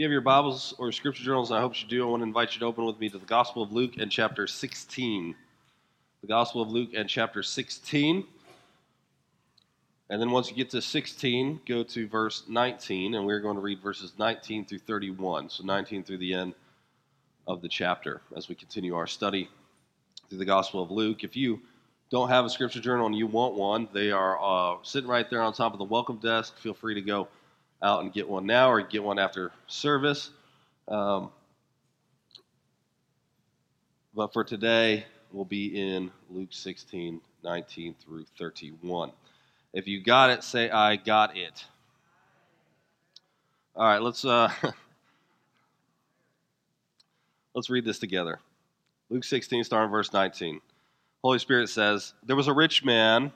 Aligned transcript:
you 0.00 0.04
have 0.04 0.12
your 0.12 0.22
Bibles 0.22 0.72
or 0.78 0.90
scripture 0.92 1.22
journals, 1.22 1.52
I 1.52 1.60
hope 1.60 1.78
you 1.78 1.86
do, 1.86 2.02
I 2.02 2.10
want 2.10 2.22
to 2.22 2.24
invite 2.26 2.54
you 2.54 2.60
to 2.60 2.64
open 2.64 2.86
with 2.86 2.98
me 2.98 3.10
to 3.10 3.18
the 3.18 3.26
Gospel 3.26 3.62
of 3.62 3.70
Luke 3.70 3.98
and 3.98 4.10
chapter 4.10 4.46
16. 4.46 5.34
The 6.22 6.26
Gospel 6.26 6.62
of 6.62 6.70
Luke 6.70 6.92
and 6.96 7.06
chapter 7.06 7.42
16. 7.42 8.24
And 10.08 10.18
then 10.18 10.30
once 10.30 10.48
you 10.48 10.56
get 10.56 10.70
to 10.70 10.80
16, 10.80 11.60
go 11.68 11.82
to 11.82 12.08
verse 12.08 12.44
19, 12.48 13.14
and 13.14 13.26
we're 13.26 13.40
going 13.40 13.56
to 13.56 13.60
read 13.60 13.82
verses 13.82 14.14
19 14.18 14.64
through 14.64 14.78
31. 14.78 15.50
So 15.50 15.64
19 15.64 16.02
through 16.02 16.16
the 16.16 16.32
end 16.32 16.54
of 17.46 17.60
the 17.60 17.68
chapter 17.68 18.22
as 18.34 18.48
we 18.48 18.54
continue 18.54 18.96
our 18.96 19.06
study 19.06 19.50
through 20.30 20.38
the 20.38 20.46
Gospel 20.46 20.82
of 20.82 20.90
Luke. 20.90 21.24
If 21.24 21.36
you 21.36 21.60
don't 22.10 22.30
have 22.30 22.46
a 22.46 22.48
scripture 22.48 22.80
journal 22.80 23.04
and 23.04 23.14
you 23.14 23.26
want 23.26 23.54
one, 23.54 23.86
they 23.92 24.12
are 24.12 24.38
uh, 24.40 24.78
sitting 24.82 25.10
right 25.10 25.28
there 25.28 25.42
on 25.42 25.52
top 25.52 25.74
of 25.74 25.78
the 25.78 25.84
welcome 25.84 26.16
desk. 26.16 26.56
Feel 26.56 26.72
free 26.72 26.94
to 26.94 27.02
go 27.02 27.28
out 27.82 28.02
and 28.02 28.12
get 28.12 28.28
one 28.28 28.46
now 28.46 28.70
or 28.70 28.82
get 28.82 29.02
one 29.02 29.18
after 29.18 29.52
service. 29.66 30.30
Um, 30.88 31.30
but 34.14 34.32
for 34.32 34.44
today, 34.44 35.04
we'll 35.32 35.44
be 35.44 35.66
in 35.80 36.10
Luke 36.28 36.48
16, 36.50 37.20
19 37.42 37.94
through 37.94 38.24
31. 38.38 39.12
If 39.72 39.86
you 39.86 40.02
got 40.02 40.30
it, 40.30 40.42
say, 40.42 40.68
I 40.68 40.96
got 40.96 41.36
it. 41.36 41.64
All 43.76 43.86
right, 43.86 44.02
let's, 44.02 44.24
uh, 44.24 44.50
let's 47.54 47.70
read 47.70 47.84
this 47.84 47.98
together. 47.98 48.40
Luke 49.08 49.24
16, 49.24 49.64
starting 49.64 49.90
verse 49.90 50.12
19. 50.12 50.60
Holy 51.22 51.38
Spirit 51.38 51.68
says, 51.68 52.14
There 52.24 52.36
was 52.36 52.48
a 52.48 52.52
rich 52.52 52.84
man 52.84 53.32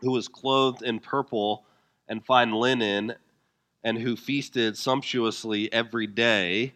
who 0.00 0.12
was 0.12 0.28
clothed 0.28 0.82
in 0.82 1.00
purple 1.00 1.64
and 2.08 2.24
fine 2.24 2.52
linen 2.52 3.14
and 3.82 3.98
who 3.98 4.16
feasted 4.16 4.76
sumptuously 4.76 5.72
every 5.72 6.06
day. 6.06 6.74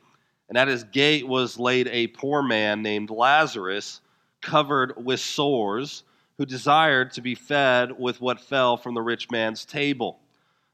And 0.49 0.59
at 0.59 0.69
his 0.69 0.85
gate 0.85 1.27
was 1.27 1.59
laid 1.59 1.89
a 1.89 2.09
poor 2.09 2.43
man 2.43 2.83
named 2.83 3.11
Lazarus, 3.11 4.01
covered 4.41 5.05
with 5.05 5.21
sores, 5.21 6.05
who 6.39 6.47
desired 6.47 7.13
to 7.13 7.21
be 7.21 7.35
fed 7.35 7.99
with 7.99 8.21
what 8.21 8.41
fell 8.41 8.77
from 8.77 8.95
the 8.95 9.03
rich 9.03 9.31
man's 9.31 9.65
table. 9.65 10.19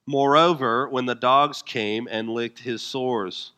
Moreover, 0.06 0.89
when 0.89 1.06
the 1.06 1.14
dogs 1.14 1.62
came 1.62 2.08
and 2.11 2.31
licked 2.31 2.58
his 2.58 2.83
sores, 2.83 3.53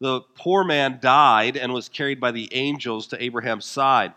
the 0.00 0.20
poor 0.36 0.62
man 0.62 0.98
died 1.00 1.56
and 1.56 1.72
was 1.72 1.88
carried 1.88 2.20
by 2.20 2.30
the 2.30 2.48
angels 2.54 3.08
to 3.08 3.22
Abraham's 3.22 3.64
side. 3.64 4.12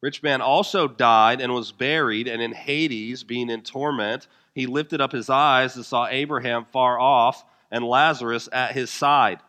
Rich 0.00 0.22
man 0.22 0.40
also 0.40 0.88
died 0.88 1.40
and 1.40 1.54
was 1.54 1.70
buried, 1.70 2.26
and 2.26 2.42
in 2.42 2.52
Hades, 2.52 3.22
being 3.22 3.50
in 3.50 3.62
torment, 3.62 4.26
he 4.54 4.66
lifted 4.66 5.00
up 5.00 5.12
his 5.12 5.30
eyes 5.30 5.76
and 5.76 5.84
saw 5.84 6.06
Abraham 6.06 6.66
far 6.72 6.98
off 6.98 7.44
and 7.70 7.84
Lazarus 7.84 8.48
at 8.52 8.72
his 8.72 8.90
side. 8.90 9.40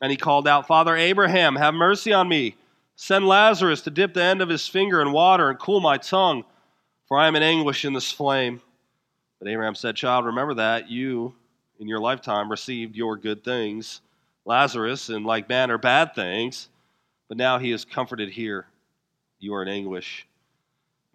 And 0.00 0.10
he 0.10 0.16
called 0.16 0.46
out, 0.46 0.68
Father 0.68 0.96
Abraham, 0.96 1.56
have 1.56 1.74
mercy 1.74 2.12
on 2.12 2.28
me. 2.28 2.56
Send 2.94 3.26
Lazarus 3.26 3.82
to 3.82 3.90
dip 3.90 4.14
the 4.14 4.22
end 4.22 4.40
of 4.40 4.48
his 4.48 4.68
finger 4.68 5.00
in 5.02 5.12
water 5.12 5.50
and 5.50 5.58
cool 5.58 5.80
my 5.80 5.98
tongue, 5.98 6.44
for 7.08 7.18
I 7.18 7.26
am 7.26 7.36
in 7.36 7.42
anguish 7.42 7.84
in 7.84 7.92
this 7.92 8.12
flame. 8.12 8.60
But 9.40 9.48
Abraham 9.48 9.74
said, 9.74 9.96
Child, 9.96 10.26
remember 10.26 10.54
that 10.54 10.88
you, 10.88 11.34
in 11.80 11.88
your 11.88 12.00
lifetime, 12.00 12.50
received 12.50 12.96
your 12.96 13.16
good 13.16 13.44
things, 13.44 14.00
Lazarus, 14.44 15.10
in 15.10 15.24
like 15.24 15.48
manner, 15.48 15.78
bad 15.78 16.14
things, 16.14 16.68
but 17.28 17.36
now 17.36 17.58
he 17.58 17.72
is 17.72 17.84
comforted 17.84 18.30
here. 18.30 18.66
You 19.40 19.54
are 19.54 19.62
in 19.62 19.68
anguish. 19.68 20.27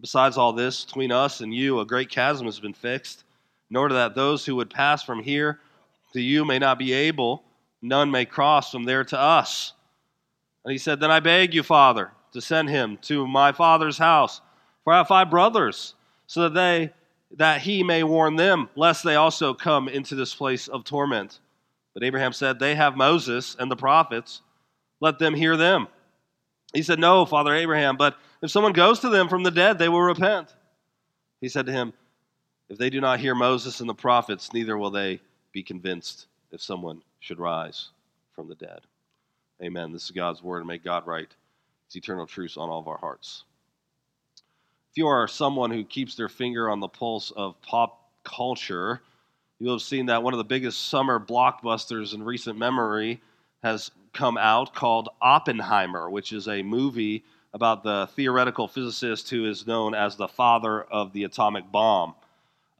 Besides 0.04 0.36
all 0.36 0.52
this, 0.52 0.84
between 0.84 1.10
us 1.10 1.40
and 1.40 1.54
you, 1.54 1.80
a 1.80 1.86
great 1.86 2.10
chasm 2.10 2.44
has 2.44 2.60
been 2.60 2.74
fixed, 2.74 3.24
in 3.70 3.76
order 3.76 3.94
that 3.94 4.14
those 4.14 4.44
who 4.44 4.54
would 4.56 4.68
pass 4.68 5.02
from 5.02 5.22
here 5.22 5.60
to 6.12 6.20
you 6.20 6.44
may 6.44 6.58
not 6.58 6.78
be 6.78 6.92
able, 6.92 7.42
none 7.80 8.10
may 8.10 8.26
cross 8.26 8.70
from 8.70 8.84
there 8.84 9.02
to 9.04 9.18
us. 9.18 9.72
And 10.62 10.72
he 10.72 10.76
said, 10.76 11.00
Then 11.00 11.10
I 11.10 11.20
beg 11.20 11.54
you, 11.54 11.62
Father, 11.62 12.10
to 12.34 12.42
send 12.42 12.68
him 12.68 12.98
to 12.98 13.26
my 13.26 13.52
father's 13.52 13.96
house, 13.96 14.42
for 14.84 14.92
I 14.92 14.98
have 14.98 15.08
five 15.08 15.30
brothers, 15.30 15.94
so 16.26 16.42
that 16.42 16.54
they 16.54 16.92
that 17.38 17.62
he 17.62 17.82
may 17.82 18.02
warn 18.02 18.36
them, 18.36 18.68
lest 18.76 19.04
they 19.04 19.14
also 19.14 19.54
come 19.54 19.88
into 19.88 20.14
this 20.14 20.34
place 20.34 20.68
of 20.68 20.84
torment. 20.84 21.40
But 21.94 22.02
Abraham 22.02 22.34
said, 22.34 22.58
They 22.58 22.74
have 22.74 22.94
Moses 22.94 23.56
and 23.58 23.70
the 23.70 23.76
prophets, 23.76 24.42
let 25.00 25.18
them 25.18 25.32
hear 25.32 25.56
them. 25.56 25.88
He 26.74 26.82
said, 26.82 26.98
No, 26.98 27.24
Father 27.24 27.54
Abraham, 27.54 27.96
but 27.96 28.18
if 28.44 28.50
someone 28.50 28.74
goes 28.74 29.00
to 29.00 29.08
them 29.08 29.30
from 29.30 29.42
the 29.42 29.50
dead, 29.50 29.78
they 29.78 29.88
will 29.88 30.02
repent. 30.02 30.54
He 31.40 31.48
said 31.48 31.64
to 31.64 31.72
him, 31.72 31.94
If 32.68 32.76
they 32.76 32.90
do 32.90 33.00
not 33.00 33.18
hear 33.18 33.34
Moses 33.34 33.80
and 33.80 33.88
the 33.88 33.94
prophets, 33.94 34.52
neither 34.52 34.76
will 34.76 34.90
they 34.90 35.20
be 35.52 35.62
convinced 35.62 36.26
if 36.52 36.60
someone 36.60 37.00
should 37.20 37.38
rise 37.38 37.88
from 38.34 38.50
the 38.50 38.54
dead. 38.54 38.80
Amen. 39.62 39.92
This 39.92 40.04
is 40.04 40.10
God's 40.10 40.42
word, 40.42 40.58
and 40.58 40.68
may 40.68 40.76
God 40.76 41.06
write 41.06 41.34
its 41.86 41.96
eternal 41.96 42.26
truths 42.26 42.58
on 42.58 42.68
all 42.68 42.80
of 42.80 42.86
our 42.86 42.98
hearts. 42.98 43.44
If 44.90 44.98
you 44.98 45.06
are 45.06 45.26
someone 45.26 45.70
who 45.70 45.82
keeps 45.82 46.14
their 46.14 46.28
finger 46.28 46.68
on 46.68 46.80
the 46.80 46.88
pulse 46.88 47.30
of 47.30 47.58
pop 47.62 48.10
culture, 48.24 49.00
you'll 49.58 49.76
have 49.76 49.82
seen 49.82 50.04
that 50.06 50.22
one 50.22 50.34
of 50.34 50.38
the 50.38 50.44
biggest 50.44 50.88
summer 50.88 51.18
blockbusters 51.18 52.12
in 52.12 52.22
recent 52.22 52.58
memory 52.58 53.22
has 53.62 53.90
come 54.12 54.36
out 54.36 54.74
called 54.74 55.08
Oppenheimer, 55.22 56.10
which 56.10 56.34
is 56.34 56.46
a 56.46 56.62
movie 56.62 57.24
about 57.54 57.84
the 57.84 58.08
theoretical 58.16 58.66
physicist 58.66 59.30
who 59.30 59.46
is 59.46 59.66
known 59.66 59.94
as 59.94 60.16
the 60.16 60.28
father 60.28 60.82
of 60.82 61.12
the 61.12 61.22
atomic 61.24 61.70
bomb. 61.70 62.14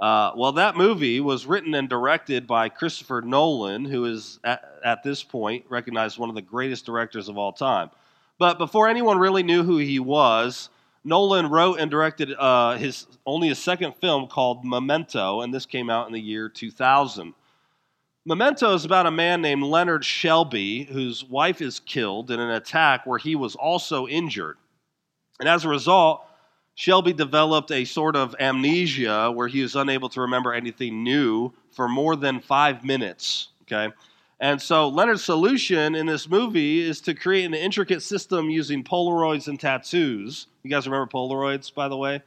Uh, 0.01 0.33
well, 0.37 0.53
that 0.53 0.77
movie 0.77 1.21
was 1.21 1.47
written 1.47 1.75
and 1.75 1.89
directed 1.89 2.47
by 2.47 2.69
Christopher 2.69 3.23
Nolan, 3.23 3.85
who 3.85 4.05
is 4.05 4.41
at, 4.43 4.65
at 4.85 5.03
this 5.05 5.23
point 5.23 5.65
recognized 5.69 6.19
one 6.19 6.29
of 6.29 6.35
the 6.35 6.43
greatest 6.43 6.85
directors 6.85 7.29
of 7.29 7.39
all 7.39 7.53
time. 7.53 7.89
But 8.37 8.59
before 8.59 8.89
anyone 8.89 9.19
really 9.19 9.45
knew 9.45 9.63
who 9.63 9.79
he 9.79 10.01
was, 10.01 10.69
Nolan 11.05 11.49
wrote 11.49 11.79
and 11.79 11.89
directed 11.91 12.33
uh, 12.33 12.77
his 12.77 13.07
only 13.25 13.51
a 13.51 13.55
second 13.55 13.95
film 14.01 14.27
called 14.27 14.65
Memento, 14.65 15.43
and 15.43 15.55
this 15.55 15.67
came 15.67 15.89
out 15.89 16.09
in 16.09 16.13
the 16.13 16.21
year 16.21 16.49
2000. 16.49 17.33
Memento 18.27 18.75
is 18.75 18.85
about 18.85 19.07
a 19.07 19.11
man 19.11 19.41
named 19.41 19.63
Leonard 19.63 20.05
Shelby, 20.05 20.85
whose 20.85 21.23
wife 21.23 21.61
is 21.61 21.79
killed 21.79 22.31
in 22.31 22.41
an 22.41 22.51
attack 22.51 23.07
where 23.07 23.19
he 23.19 23.37
was 23.37 23.55
also 23.55 24.09
injured. 24.09 24.57
And 25.41 25.49
as 25.49 25.65
a 25.65 25.69
result, 25.69 26.25
Shelby 26.75 27.13
developed 27.13 27.71
a 27.71 27.85
sort 27.85 28.17
of 28.17 28.35
amnesia 28.41 29.31
where 29.31 29.49
he 29.49 29.63
was 29.63 29.77
unable 29.77 30.09
to 30.11 30.23
remember 30.23 30.53
anything 30.53 31.03
new 31.03 31.53
for 31.71 31.89
more 31.89 32.17
than 32.17 32.41
five 32.41 32.85
minutes. 32.85 33.49
Okay? 33.63 33.93
And 34.41 34.61
so 34.61 34.89
Leonard's 34.89 35.25
solution 35.25 35.95
in 35.95 36.07
this 36.07 36.29
movie 36.29 36.81
is 36.81 37.01
to 37.03 37.15
create 37.15 37.45
an 37.45 37.55
intricate 37.55 38.03
system 38.03 38.51
using 38.51 38.83
Polaroids 38.83 39.49
and 39.49 39.59
tattoos. 39.59 40.49
You 40.63 40.71
guys 40.71 40.87
remember 40.87 41.11
Polaroids, 41.11 41.73
by 41.73 41.89
the 41.89 41.97
way? 41.97 42.23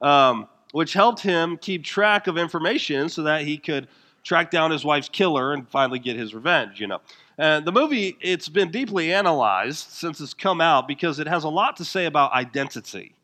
Um, 0.00 0.48
which 0.72 0.92
helped 0.92 1.20
him 1.20 1.56
keep 1.56 1.84
track 1.84 2.26
of 2.26 2.36
information 2.36 3.08
so 3.08 3.22
that 3.22 3.42
he 3.42 3.56
could 3.56 3.88
track 4.24 4.50
down 4.50 4.70
his 4.70 4.84
wife's 4.84 5.08
killer 5.08 5.52
and 5.52 5.68
finally 5.68 5.98
get 5.98 6.16
his 6.16 6.34
revenge, 6.34 6.80
you 6.80 6.86
know. 6.86 7.00
And 7.38 7.64
the 7.64 7.72
movie, 7.72 8.16
it's 8.20 8.48
been 8.48 8.70
deeply 8.70 9.12
analyzed 9.12 9.90
since 9.90 10.20
it's 10.20 10.34
come 10.34 10.60
out 10.60 10.88
because 10.88 11.20
it 11.20 11.28
has 11.28 11.44
a 11.44 11.48
lot 11.48 11.76
to 11.76 11.84
say 11.84 12.06
about 12.06 12.32
identity 12.32 13.14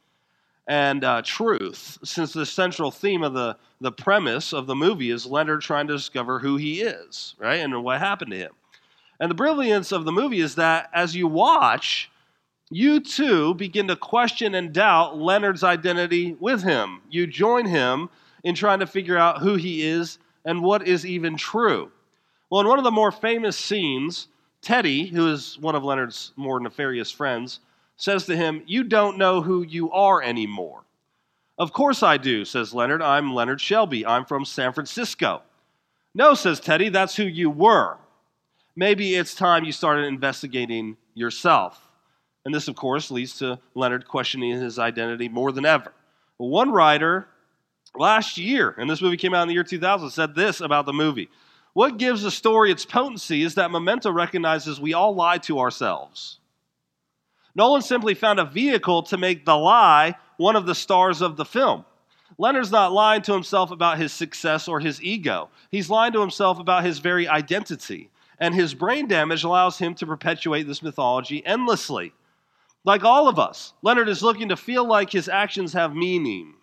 and 0.66 1.04
uh, 1.04 1.22
truth, 1.22 1.98
since 2.04 2.32
the 2.32 2.47
central 2.47 2.91
theme 2.91 3.22
of 3.22 3.34
the, 3.34 3.56
the 3.80 3.92
premise 3.92 4.52
of 4.52 4.66
the 4.66 4.75
movie 4.75 5.10
is 5.10 5.26
Leonard 5.26 5.60
trying 5.60 5.86
to 5.88 5.97
discover 5.97 6.38
who 6.38 6.56
he 6.56 6.80
is, 6.80 7.34
right, 7.38 7.56
and 7.56 7.84
what 7.84 7.98
happened 7.98 8.30
to 8.30 8.38
him. 8.38 8.52
And 9.20 9.30
the 9.30 9.34
brilliance 9.34 9.92
of 9.92 10.04
the 10.04 10.12
movie 10.12 10.41
is 10.41 10.54
that 10.54 10.88
as 10.94 11.14
you 11.14 11.28
watch, 11.28 12.10
you 12.70 13.00
too 13.00 13.54
begin 13.54 13.88
to 13.88 13.96
question 13.96 14.54
and 14.54 14.72
doubt 14.72 15.19
Leonard's 15.19 15.62
identity 15.62 16.34
with 16.41 16.62
him. 16.62 17.02
You 17.10 17.26
join 17.26 17.66
him 17.66 18.08
in 18.42 18.54
trying 18.54 18.81
to 18.81 18.86
figure 18.86 19.19
out 19.19 19.41
who 19.41 19.56
he 19.56 19.82
is 19.82 20.19
and 20.44 20.62
what 20.62 20.88
is 20.88 21.05
even 21.05 21.37
true. 21.37 21.93
Well, 22.54 22.60
in 22.60 22.68
one 22.68 22.78
of 22.78 22.84
the 22.84 22.92
more 22.92 23.10
famous 23.10 23.58
scenes, 23.58 24.28
Teddy, 24.62 25.08
who 25.08 25.28
is 25.28 25.58
one 25.58 25.74
of 25.74 25.82
Leonard's 25.82 26.30
more 26.36 26.60
nefarious 26.60 27.10
friends, 27.10 27.58
says 27.96 28.26
to 28.26 28.36
him, 28.36 28.62
You 28.64 28.84
don't 28.84 29.18
know 29.18 29.42
who 29.42 29.64
you 29.64 29.90
are 29.90 30.22
anymore. 30.22 30.84
Of 31.58 31.72
course 31.72 32.04
I 32.04 32.16
do, 32.16 32.44
says 32.44 32.72
Leonard. 32.72 33.02
I'm 33.02 33.34
Leonard 33.34 33.60
Shelby. 33.60 34.06
I'm 34.06 34.24
from 34.24 34.44
San 34.44 34.72
Francisco. 34.72 35.42
No, 36.14 36.34
says 36.34 36.60
Teddy, 36.60 36.90
that's 36.90 37.16
who 37.16 37.24
you 37.24 37.50
were. 37.50 37.96
Maybe 38.76 39.16
it's 39.16 39.34
time 39.34 39.64
you 39.64 39.72
started 39.72 40.04
investigating 40.04 40.96
yourself. 41.12 41.88
And 42.44 42.54
this, 42.54 42.68
of 42.68 42.76
course, 42.76 43.10
leads 43.10 43.36
to 43.38 43.58
Leonard 43.74 44.06
questioning 44.06 44.60
his 44.60 44.78
identity 44.78 45.28
more 45.28 45.50
than 45.50 45.66
ever. 45.66 45.92
one 46.36 46.70
writer 46.70 47.26
last 47.96 48.38
year, 48.38 48.76
and 48.78 48.88
this 48.88 49.02
movie 49.02 49.16
came 49.16 49.34
out 49.34 49.42
in 49.42 49.48
the 49.48 49.54
year 49.54 49.64
2000, 49.64 50.08
said 50.10 50.36
this 50.36 50.60
about 50.60 50.86
the 50.86 50.92
movie 50.92 51.28
what 51.75 51.99
gives 51.99 52.25
a 52.25 52.31
story 52.31 52.71
its 52.71 52.87
potency 52.87 53.43
is 53.43 53.56
that 53.56 53.71
Memento 53.71 54.11
recognizes 54.11 54.81
we 54.81 54.94
all 54.94 55.15
lie 55.15 55.38
to 55.38 55.59
ourselves. 55.59 56.38
Nolan 57.55 57.82
simply 57.82 58.15
found 58.15 58.41
a 58.41 58.44
vehicle 58.44 59.03
to 59.05 59.19
make 59.19 59.44
the 59.44 59.56
lie 59.56 60.17
one 60.37 60.56
of 60.56 60.67
the 60.67 60.75
stars 60.75 61.21
of 61.21 61.37
the 61.37 61.44
film. 61.44 61.85
Leonard's 62.38 62.73
not 62.73 62.93
lying 62.93 63.23
to 63.23 63.32
himself 63.32 63.71
about 63.71 63.99
his 63.99 64.12
success 64.12 64.67
or 64.67 64.81
his 64.81 65.03
ego. 65.03 65.50
He's 65.71 65.91
lying 65.91 66.12
to 66.15 66.21
himself 66.21 66.59
about 66.59 66.85
his 66.85 66.99
very 66.99 67.29
identity. 67.29 68.11
And 68.41 68.55
his 68.55 68.75
brain 68.75 69.06
damage 69.06 69.44
allows 69.44 69.79
him 69.79 69.94
to 69.97 70.06
perpetuate 70.06 70.65
this 70.65 70.82
mythology 70.82 71.44
endlessly. 71.47 72.12
Like 72.85 73.05
all 73.05 73.29
of 73.29 73.38
us, 73.38 73.73
Leonard 73.82 74.09
is 74.09 74.23
looking 74.23 74.49
to 74.49 74.56
feel 74.56 74.85
like 74.85 75.11
his 75.11 75.29
actions 75.29 75.73
have 75.73 75.94
meaning. 75.94 76.55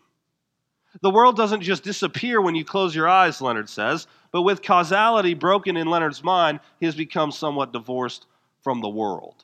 The 1.00 1.10
world 1.10 1.38
doesn't 1.38 1.62
just 1.62 1.84
disappear 1.84 2.42
when 2.42 2.56
you 2.56 2.66
close 2.66 2.94
your 2.94 3.08
eyes, 3.08 3.42
Leonard 3.42 3.70
says, 3.70 4.08
but 4.32 4.42
with 4.42 4.62
causality 4.62 5.34
broken 5.34 5.78
in 5.78 5.88
Leonard's 5.88 6.24
mind, 6.24 6.60
he 6.80 6.86
has 6.86 6.96
become 6.96 7.32
somewhat 7.32 7.72
divorced 7.72 8.26
from 8.62 8.82
the 8.82 8.90
world. 8.90 9.44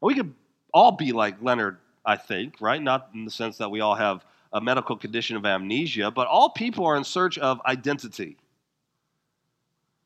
We 0.00 0.14
could 0.14 0.34
all 0.72 0.92
be 0.92 1.12
like 1.12 1.42
Leonard, 1.42 1.78
I 2.04 2.16
think, 2.16 2.60
right? 2.60 2.80
Not 2.80 3.10
in 3.14 3.24
the 3.24 3.30
sense 3.30 3.58
that 3.58 3.70
we 3.70 3.80
all 3.80 3.94
have 3.94 4.24
a 4.52 4.60
medical 4.60 4.96
condition 4.96 5.36
of 5.36 5.46
amnesia, 5.46 6.10
but 6.10 6.26
all 6.26 6.50
people 6.50 6.86
are 6.86 6.96
in 6.96 7.04
search 7.04 7.38
of 7.38 7.60
identity. 7.66 8.36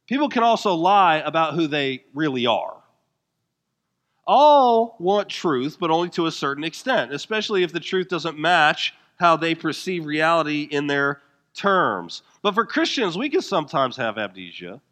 People 0.06 0.28
can 0.28 0.42
also 0.42 0.74
lie 0.74 1.16
about 1.16 1.54
who 1.54 1.66
they 1.66 2.04
really 2.12 2.46
are. 2.46 2.76
All 4.26 4.96
want 4.98 5.28
truth, 5.28 5.76
but 5.78 5.90
only 5.90 6.08
to 6.10 6.26
a 6.26 6.32
certain 6.32 6.64
extent, 6.64 7.12
especially 7.12 7.62
if 7.62 7.72
the 7.72 7.80
truth 7.80 8.08
doesn't 8.08 8.38
match 8.38 8.94
how 9.24 9.36
they 9.36 9.54
perceive 9.54 10.04
reality 10.04 10.68
in 10.70 10.86
their 10.86 11.22
terms. 11.54 12.20
But 12.42 12.52
for 12.52 12.66
Christians, 12.66 13.16
we 13.16 13.30
can 13.30 13.40
sometimes 13.40 13.96
have 13.96 14.18
amnesia 14.18 14.82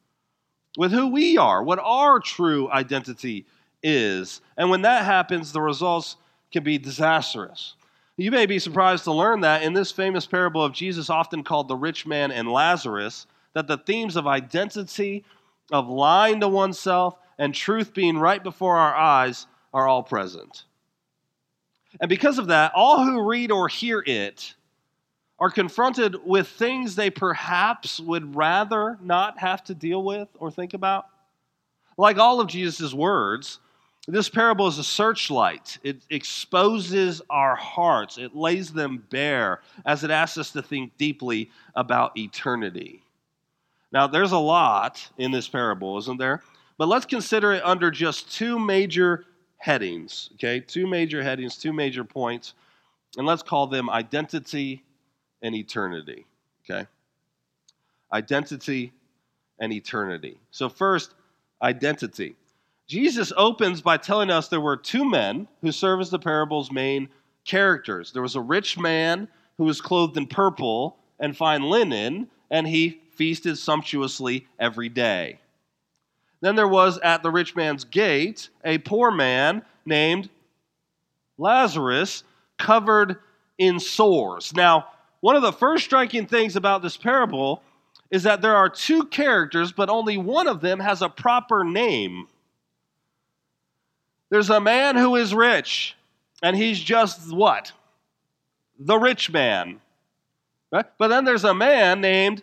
with 0.79 0.91
who 0.91 1.09
we 1.09 1.37
are, 1.37 1.63
what 1.63 1.79
our 1.79 2.19
true 2.19 2.71
identity 2.71 3.45
is. 3.83 4.41
And 4.57 4.71
when 4.71 4.81
that 4.83 5.05
happens, 5.05 5.53
the 5.53 5.61
results 5.61 6.17
can 6.51 6.65
be 6.65 6.79
disastrous. 6.79 7.75
You 8.17 8.31
may 8.31 8.47
be 8.47 8.59
surprised 8.59 9.05
to 9.05 9.13
learn 9.13 9.41
that 9.41 9.65
in 9.65 9.75
this 9.75 9.93
famous 9.93 10.25
parable 10.25 10.65
of 10.65 10.73
Jesus, 10.73 11.11
often 11.11 11.45
called 11.45 11.69
the 11.69 11.77
rich 11.77 12.07
man 12.07 12.33
and 12.33 12.51
Lazarus, 12.51 13.27
that 13.53 13.67
the 13.67 13.77
themes 13.77 14.17
of 14.17 14.27
identity, 14.27 15.27
of 15.71 15.91
lying 15.91 16.41
to 16.41 16.49
oneself, 16.49 17.19
and 17.39 17.55
truth 17.55 17.93
being 17.93 18.17
right 18.17 18.43
before 18.43 18.79
our 18.79 18.95
eyes 18.95 19.47
are 19.75 19.87
all 19.87 20.03
present. 20.03 20.65
And 22.01 22.09
because 22.09 22.39
of 22.39 22.49
that, 22.49 22.73
all 22.75 23.05
who 23.05 23.29
read 23.29 23.51
or 23.51 23.69
hear 23.69 24.03
it 24.07 24.55
are 25.39 25.51
confronted 25.51 26.17
with 26.25 26.49
things 26.49 26.95
they 26.95 27.11
perhaps 27.11 27.99
would 28.01 28.37
rather 28.37 28.99
not 29.03 29.39
have 29.39 29.65
to 29.65 29.75
deal 29.75 30.03
with 30.03 30.29
or 30.39 30.51
think 30.51 30.75
about. 30.75 31.07
Like 31.97 32.19
all 32.19 32.41
of 32.41 32.49
Jesus' 32.49 32.95
words, 32.95 33.59
this 34.09 34.29
parable 34.29 34.67
is 34.67 34.79
a 34.79 34.85
searchlight. 34.85 35.79
It 35.83 36.03
exposes 36.11 37.23
our 37.31 37.55
hearts, 37.55 38.19
it 38.19 38.35
lays 38.35 38.73
them 38.73 39.05
bare 39.11 39.61
as 39.85 40.05
it 40.05 40.11
asks 40.11 40.39
us 40.39 40.51
to 40.53 40.63
think 40.63 40.97
deeply 40.97 41.51
about 41.75 42.17
eternity. 42.17 43.03
Now, 43.93 44.07
there's 44.07 44.33
a 44.33 44.39
lot 44.39 45.07
in 45.19 45.31
this 45.31 45.49
parable, 45.49 45.99
isn't 45.99 46.19
there? 46.19 46.43
But 46.79 46.89
let's 46.89 47.05
consider 47.05 47.53
it 47.53 47.65
under 47.65 47.91
just 47.91 48.33
two 48.33 48.59
major 48.59 49.27
headings, 49.63 50.29
okay? 50.35 50.59
Two 50.59 50.89
major 50.89 51.23
headings, 51.23 51.57
two 51.57 51.73
major 51.73 52.03
points, 52.03 52.55
and 53.17 53.25
let's 53.25 53.45
call 53.45 53.69
them 53.69 53.89
identity 53.89 54.83
and 55.41 55.55
eternity, 55.55 56.27
okay? 56.65 56.89
Identity 58.13 58.93
and 59.61 59.73
eternity. 59.73 60.37
So, 60.51 60.69
first, 60.69 61.15
identity. 61.63 62.35
Jesus 62.89 63.33
opens 63.37 63.81
by 63.81 63.99
telling 63.99 64.31
us 64.31 64.49
there 64.49 64.61
were 64.61 64.77
two 64.77 65.09
men 65.09 65.47
who 65.61 65.71
serve 65.71 66.01
as 66.01 66.11
the 66.11 66.19
parable's 66.19 66.73
main 66.73 67.09
characters. 67.45 68.13
There 68.13 68.21
was 68.21 68.35
a 68.35 68.41
rich 68.41 68.77
man 68.77 69.29
who 69.59 69.65
was 69.65 69.81
clothed 69.81 70.17
in 70.17 70.27
purple 70.27 70.97
and 71.21 71.37
fine 71.37 71.63
linen, 71.63 72.27
and 72.51 72.67
he 72.67 73.01
feasted 73.15 73.57
sumptuously 73.59 74.49
every 74.59 74.89
day. 74.89 75.39
Then 76.43 76.57
there 76.57 76.69
was 76.69 76.99
at 76.99 77.23
the 77.23 77.31
rich 77.31 77.57
man's 77.57 77.85
gate 77.85 78.51
a 78.65 78.79
poor 78.79 79.11
man 79.11 79.63
named 79.87 80.29
Lazarus, 81.39 82.25
covered 82.59 83.17
in 83.59 83.81
sores. 83.81 84.53
Now, 84.55 84.89
one 85.21 85.37
of 85.37 85.43
the 85.43 85.53
first 85.53 85.85
striking 85.85 86.27
things 86.27 86.57
about 86.57 86.83
this 86.83 86.97
parable 86.97 87.63
is 88.11 88.25
that 88.25 88.43
there 88.43 88.57
are 88.57 88.69
two 88.69 89.05
characters, 89.05 89.73
but 89.73 89.89
only 89.89 90.19
one 90.19 90.47
of 90.47 90.61
them 90.61 90.81
has 90.81 91.01
a 91.01 91.09
proper 91.09 91.65
name. 91.65 92.27
There's 94.31 94.51
a 94.51 94.61
man 94.61 94.97
who 94.97 95.17
is 95.17 95.35
rich, 95.35 95.97
and 96.43 96.57
he's 96.57 96.81
just 96.81 97.33
what? 97.33 97.73
The 98.79 98.99
rich 98.99 99.31
man. 99.31 99.81
Right? 100.73 100.87
But 100.99 101.09
then 101.09 101.25
there's 101.25 101.45
a 101.45 101.55
man 101.55 102.01
named 102.01 102.43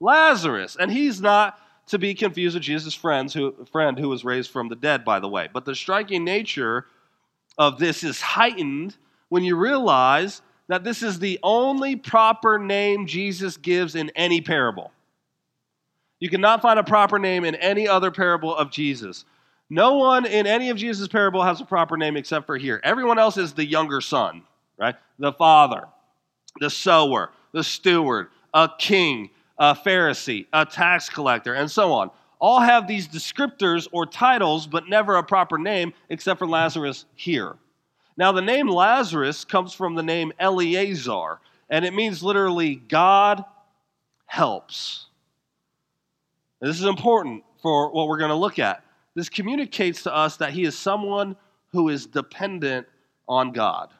Lazarus, 0.00 0.76
and 0.78 0.90
he's 0.92 1.20
not 1.20 1.58
to 1.86 1.98
be 1.98 2.14
confused 2.14 2.54
with 2.54 2.62
Jesus' 2.62 2.94
friends 2.94 3.32
who, 3.32 3.54
friend 3.70 3.98
who 3.98 4.08
was 4.08 4.24
raised 4.24 4.50
from 4.50 4.68
the 4.68 4.76
dead, 4.76 5.04
by 5.04 5.20
the 5.20 5.28
way. 5.28 5.48
But 5.52 5.64
the 5.64 5.74
striking 5.74 6.24
nature 6.24 6.86
of 7.58 7.78
this 7.78 8.02
is 8.02 8.20
heightened 8.20 8.96
when 9.28 9.44
you 9.44 9.56
realize 9.56 10.42
that 10.68 10.84
this 10.84 11.02
is 11.02 11.18
the 11.18 11.38
only 11.42 11.96
proper 11.96 12.58
name 12.58 13.06
Jesus 13.06 13.56
gives 13.56 13.94
in 13.94 14.10
any 14.16 14.40
parable. 14.40 14.90
You 16.18 16.28
cannot 16.28 16.62
find 16.62 16.78
a 16.78 16.84
proper 16.84 17.18
name 17.18 17.44
in 17.44 17.54
any 17.56 17.86
other 17.86 18.10
parable 18.10 18.56
of 18.56 18.70
Jesus. 18.70 19.24
No 19.68 19.96
one 19.96 20.26
in 20.26 20.46
any 20.46 20.70
of 20.70 20.76
Jesus' 20.76 21.08
parable 21.08 21.42
has 21.42 21.60
a 21.60 21.64
proper 21.64 21.96
name 21.96 22.16
except 22.16 22.46
for 22.46 22.56
here. 22.56 22.80
Everyone 22.82 23.18
else 23.18 23.36
is 23.36 23.52
the 23.52 23.64
younger 23.64 24.00
son, 24.00 24.42
right? 24.78 24.96
The 25.18 25.32
father, 25.32 25.84
the 26.60 26.70
sower, 26.70 27.30
the 27.52 27.64
steward, 27.64 28.28
a 28.54 28.70
king, 28.78 29.30
a 29.58 29.74
Pharisee, 29.74 30.46
a 30.52 30.64
tax 30.66 31.08
collector, 31.08 31.54
and 31.54 31.70
so 31.70 31.92
on. 31.92 32.10
All 32.38 32.60
have 32.60 32.86
these 32.86 33.08
descriptors 33.08 33.88
or 33.92 34.04
titles, 34.04 34.66
but 34.66 34.88
never 34.88 35.16
a 35.16 35.22
proper 35.22 35.58
name 35.58 35.94
except 36.10 36.38
for 36.38 36.46
Lazarus 36.46 37.06
here. 37.14 37.56
Now, 38.18 38.32
the 38.32 38.42
name 38.42 38.68
Lazarus 38.68 39.44
comes 39.44 39.72
from 39.72 39.94
the 39.94 40.02
name 40.02 40.32
Eleazar, 40.38 41.40
and 41.70 41.84
it 41.84 41.94
means 41.94 42.22
literally 42.22 42.76
God 42.76 43.44
helps. 44.26 45.06
This 46.60 46.78
is 46.78 46.86
important 46.86 47.44
for 47.62 47.90
what 47.90 48.08
we're 48.08 48.18
going 48.18 48.30
to 48.30 48.36
look 48.36 48.58
at. 48.58 48.82
This 49.14 49.28
communicates 49.28 50.02
to 50.02 50.14
us 50.14 50.36
that 50.38 50.50
he 50.50 50.64
is 50.64 50.76
someone 50.76 51.36
who 51.72 51.88
is 51.88 52.06
dependent 52.06 52.86
on 53.28 53.52
God. 53.52 53.90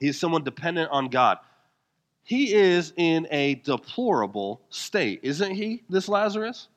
He 0.00 0.08
is 0.08 0.18
someone 0.18 0.42
dependent 0.42 0.90
on 0.90 1.08
God. 1.08 1.38
He 2.30 2.54
is 2.54 2.92
in 2.96 3.26
a 3.32 3.56
deplorable 3.56 4.60
state, 4.70 5.18
isn't 5.24 5.50
he, 5.50 5.82
this 5.90 6.08
Lazarus? 6.08 6.68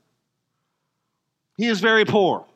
He 1.57 1.67
is 1.67 1.79
very 1.79 2.05
poor. 2.05 2.47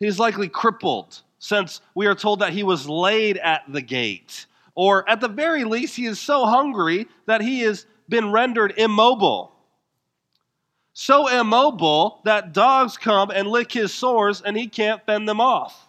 He 0.00 0.06
is 0.06 0.18
likely 0.18 0.48
crippled, 0.48 1.20
since 1.38 1.82
we 1.94 2.06
are 2.06 2.14
told 2.14 2.38
that 2.38 2.54
he 2.54 2.62
was 2.62 2.88
laid 2.88 3.36
at 3.36 3.64
the 3.68 3.82
gate. 3.82 4.46
Or 4.74 5.06
at 5.06 5.20
the 5.20 5.28
very 5.28 5.64
least, 5.64 5.94
he 5.94 6.06
is 6.06 6.18
so 6.18 6.46
hungry 6.46 7.06
that 7.26 7.42
he 7.42 7.60
has 7.60 7.84
been 8.08 8.32
rendered 8.32 8.72
immobile 8.78 9.52
so 10.94 11.26
immobile 11.26 12.20
that 12.24 12.52
dogs 12.54 12.96
come 12.96 13.30
and 13.30 13.48
lick 13.48 13.72
his 13.72 13.92
sores 13.92 14.40
and 14.40 14.56
he 14.56 14.68
can't 14.68 15.04
fend 15.04 15.28
them 15.28 15.40
off. 15.40 15.88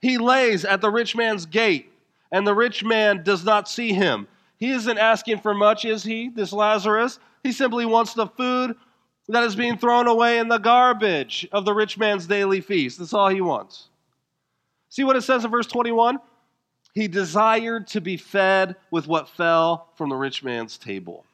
He 0.00 0.18
lays 0.18 0.64
at 0.64 0.80
the 0.80 0.90
rich 0.90 1.14
man's 1.16 1.46
gate, 1.46 1.92
and 2.30 2.46
the 2.46 2.54
rich 2.54 2.84
man 2.84 3.24
does 3.24 3.44
not 3.44 3.68
see 3.68 3.92
him. 3.92 4.28
He 4.62 4.70
isn't 4.70 4.96
asking 4.96 5.40
for 5.40 5.54
much, 5.54 5.84
is 5.84 6.04
he, 6.04 6.28
this 6.28 6.52
Lazarus? 6.52 7.18
He 7.42 7.50
simply 7.50 7.84
wants 7.84 8.14
the 8.14 8.28
food 8.28 8.76
that 9.26 9.42
is 9.42 9.56
being 9.56 9.76
thrown 9.76 10.06
away 10.06 10.38
in 10.38 10.46
the 10.46 10.58
garbage 10.58 11.48
of 11.50 11.64
the 11.64 11.74
rich 11.74 11.98
man's 11.98 12.28
daily 12.28 12.60
feast. 12.60 13.00
That's 13.00 13.12
all 13.12 13.28
he 13.28 13.40
wants. 13.40 13.88
See 14.88 15.02
what 15.02 15.16
it 15.16 15.22
says 15.22 15.44
in 15.44 15.50
verse 15.50 15.66
21? 15.66 16.20
He 16.94 17.08
desired 17.08 17.88
to 17.88 18.00
be 18.00 18.16
fed 18.16 18.76
with 18.92 19.08
what 19.08 19.28
fell 19.28 19.88
from 19.96 20.10
the 20.10 20.14
rich 20.14 20.44
man's 20.44 20.78
table. 20.78 21.26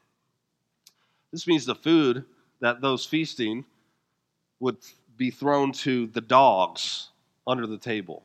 This 1.31 1.45
means 1.45 1.67
the 1.67 1.75
food 1.75 2.25
that 2.61 2.81
those 2.81 3.05
feasting 3.05 3.63
would 4.59 4.77
be 5.17 5.29
thrown 5.29 5.71
to 5.73 6.07
the 6.07 6.21
dogs 6.21 7.09
under 7.45 7.67
the 7.67 7.77
table. 7.77 8.23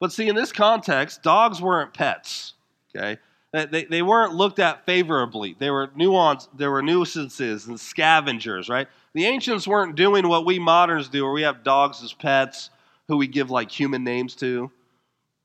But 0.00 0.10
see, 0.10 0.28
in 0.28 0.34
this 0.34 0.50
context, 0.50 1.22
dogs 1.22 1.62
weren't 1.62 1.94
pets. 1.94 2.54
Okay, 2.92 3.20
Uh, 3.54 3.66
they, 3.66 3.84
they 3.84 4.02
weren't 4.02 4.34
looked 4.34 4.58
at 4.58 4.84
favorably. 4.84 5.56
They 5.58 5.70
were 5.70 5.90
nuance. 5.94 6.48
There 6.54 6.70
were 6.70 6.82
nuisances 6.82 7.66
and 7.66 7.80
scavengers. 7.80 8.68
Right. 8.68 8.88
The 9.14 9.24
ancients 9.26 9.66
weren't 9.66 9.96
doing 9.96 10.28
what 10.28 10.44
we 10.44 10.58
moderns 10.58 11.08
do, 11.08 11.24
where 11.24 11.32
we 11.32 11.42
have 11.42 11.62
dogs 11.62 12.02
as 12.02 12.12
pets 12.12 12.70
who 13.08 13.16
we 13.16 13.26
give 13.26 13.50
like 13.50 13.70
human 13.70 14.04
names 14.04 14.34
to, 14.36 14.70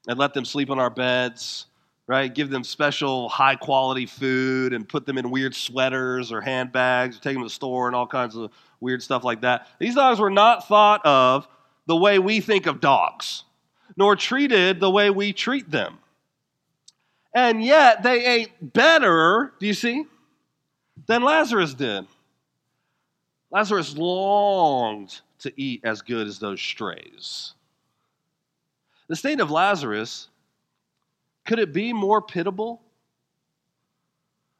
and 0.07 0.19
let 0.19 0.33
them 0.33 0.43
sleep 0.43 0.69
on 0.69 0.79
our 0.79 0.89
beds 0.89 1.67
right? 2.07 2.33
Give 2.33 2.49
them 2.49 2.63
special 2.63 3.29
high 3.29 3.55
quality 3.55 4.05
food 4.05 4.73
and 4.73 4.87
put 4.87 5.05
them 5.05 5.17
in 5.17 5.31
weird 5.31 5.55
sweaters 5.55 6.31
or 6.31 6.41
handbags, 6.41 7.17
or 7.17 7.21
take 7.21 7.33
them 7.33 7.43
to 7.43 7.47
the 7.47 7.53
store 7.53 7.87
and 7.87 7.95
all 7.95 8.07
kinds 8.07 8.35
of 8.35 8.51
weird 8.79 9.01
stuff 9.01 9.23
like 9.23 9.41
that. 9.41 9.67
These 9.79 9.95
dogs 9.95 10.19
were 10.19 10.29
not 10.29 10.67
thought 10.67 11.05
of 11.05 11.47
the 11.85 11.95
way 11.95 12.19
we 12.19 12.39
think 12.39 12.65
of 12.65 12.79
dogs, 12.79 13.43
nor 13.95 14.15
treated 14.15 14.79
the 14.79 14.89
way 14.89 15.09
we 15.09 15.33
treat 15.33 15.69
them. 15.69 15.99
And 17.33 17.63
yet 17.63 18.03
they 18.03 18.25
ate 18.25 18.73
better, 18.73 19.53
do 19.59 19.65
you 19.65 19.73
see, 19.73 20.05
than 21.07 21.23
Lazarus 21.23 21.73
did. 21.73 22.05
Lazarus 23.51 23.97
longed 23.97 25.21
to 25.39 25.51
eat 25.61 25.81
as 25.83 26.01
good 26.01 26.27
as 26.27 26.39
those 26.39 26.61
strays. 26.61 27.53
The 29.07 29.15
state 29.15 29.39
of 29.39 29.51
Lazarus, 29.51 30.29
could 31.45 31.59
it 31.59 31.73
be 31.73 31.91
more 31.91 32.21
pitiable? 32.21 32.81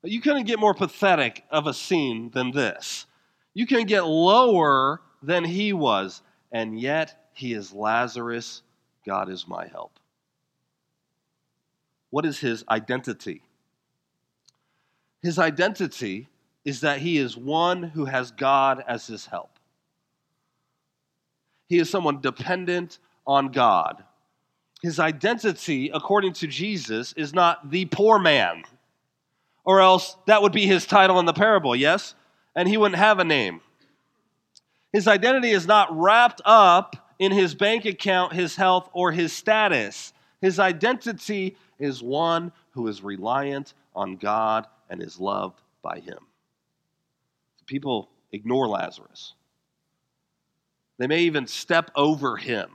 You 0.04 0.20
couldn't 0.20 0.46
get 0.46 0.60
more 0.60 0.74
pathetic 0.74 1.44
of 1.50 1.66
a 1.66 1.74
scene 1.74 2.30
than 2.32 2.52
this. 2.52 3.06
You 3.54 3.66
can 3.66 3.86
get 3.86 4.02
lower 4.02 5.02
than 5.22 5.46
he 5.46 5.72
was, 5.74 6.22
and 6.52 6.80
yet 6.80 7.30
he 7.34 7.54
is 7.54 7.72
Lazarus. 7.72 8.64
God 9.06 9.30
is 9.30 9.48
my 9.48 9.68
help. 9.68 9.98
What 12.14 12.28
is 12.28 12.38
his 12.38 12.64
identity? 12.70 13.42
His 15.24 15.40
identity 15.40 16.28
is 16.64 16.82
that 16.82 17.00
he 17.00 17.18
is 17.18 17.36
one 17.36 17.82
who 17.82 18.06
has 18.06 18.30
God 18.30 18.84
as 18.88 19.08
his 19.08 19.26
help. 19.26 19.58
He 21.68 21.80
is 21.80 21.90
someone 21.90 22.22
dependent 22.22 23.00
on 23.26 23.48
God. 23.48 24.04
His 24.84 25.00
identity, 25.00 25.90
according 25.92 26.34
to 26.34 26.46
Jesus, 26.46 27.14
is 27.14 27.34
not 27.34 27.72
the 27.72 27.86
poor 27.86 28.20
man, 28.20 28.62
or 29.66 29.82
else 29.82 30.16
that 30.28 30.44
would 30.44 30.54
be 30.54 30.68
his 30.68 30.86
title 30.86 31.18
in 31.18 31.26
the 31.26 31.34
parable, 31.34 31.76
yes? 31.76 32.14
And 32.56 32.70
he 32.70 32.78
wouldn't 32.78 33.00
have 33.00 33.18
a 33.18 33.24
name. 33.24 33.60
His 34.92 35.08
identity 35.08 35.50
is 35.50 35.66
not 35.66 35.90
wrapped 35.92 36.42
up 36.46 37.16
in 37.18 37.32
his 37.32 37.56
bank 37.56 37.86
account, 37.86 38.34
his 38.34 38.56
health, 38.56 38.88
or 38.94 39.12
his 39.12 39.34
status. 39.34 40.14
His 40.44 40.60
identity 40.60 41.58
is 41.80 42.02
one 42.02 42.52
who 42.72 42.88
is 42.88 43.04
reliant 43.04 43.74
on 43.96 44.18
God 44.18 44.68
and 44.90 45.02
is 45.02 45.20
loved 45.20 45.62
by 45.82 46.00
him. 46.00 46.20
People 47.66 48.10
ignore 48.32 48.68
Lazarus. 48.68 49.34
They 50.98 51.08
may 51.08 51.22
even 51.22 51.48
step 51.48 51.92
over 51.96 52.38
him 52.38 52.70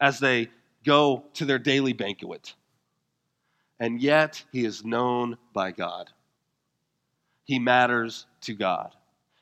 as 0.00 0.18
they 0.18 0.48
go 0.84 1.24
to 1.34 1.44
their 1.44 1.58
daily 1.58 1.92
banquet. 1.92 2.54
And 3.78 4.00
yet, 4.00 4.44
he 4.52 4.64
is 4.64 4.84
known 4.84 5.38
by 5.52 5.72
God. 5.72 6.10
He 7.44 7.58
matters 7.58 8.26
to 8.42 8.54
God. 8.54 8.94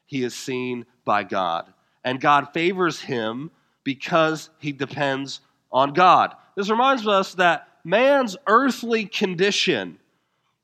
He 0.06 0.22
is 0.22 0.34
seen 0.34 0.86
by 1.04 1.24
God. 1.24 1.72
And 2.04 2.20
God 2.20 2.52
favors 2.52 3.00
him 3.00 3.50
because 3.84 4.50
he 4.58 4.72
depends 4.72 5.40
on 5.70 5.92
God. 5.92 6.34
This 6.56 6.70
reminds 6.70 7.06
us 7.06 7.34
that 7.34 7.68
man's 7.84 8.36
earthly 8.46 9.06
condition 9.06 9.98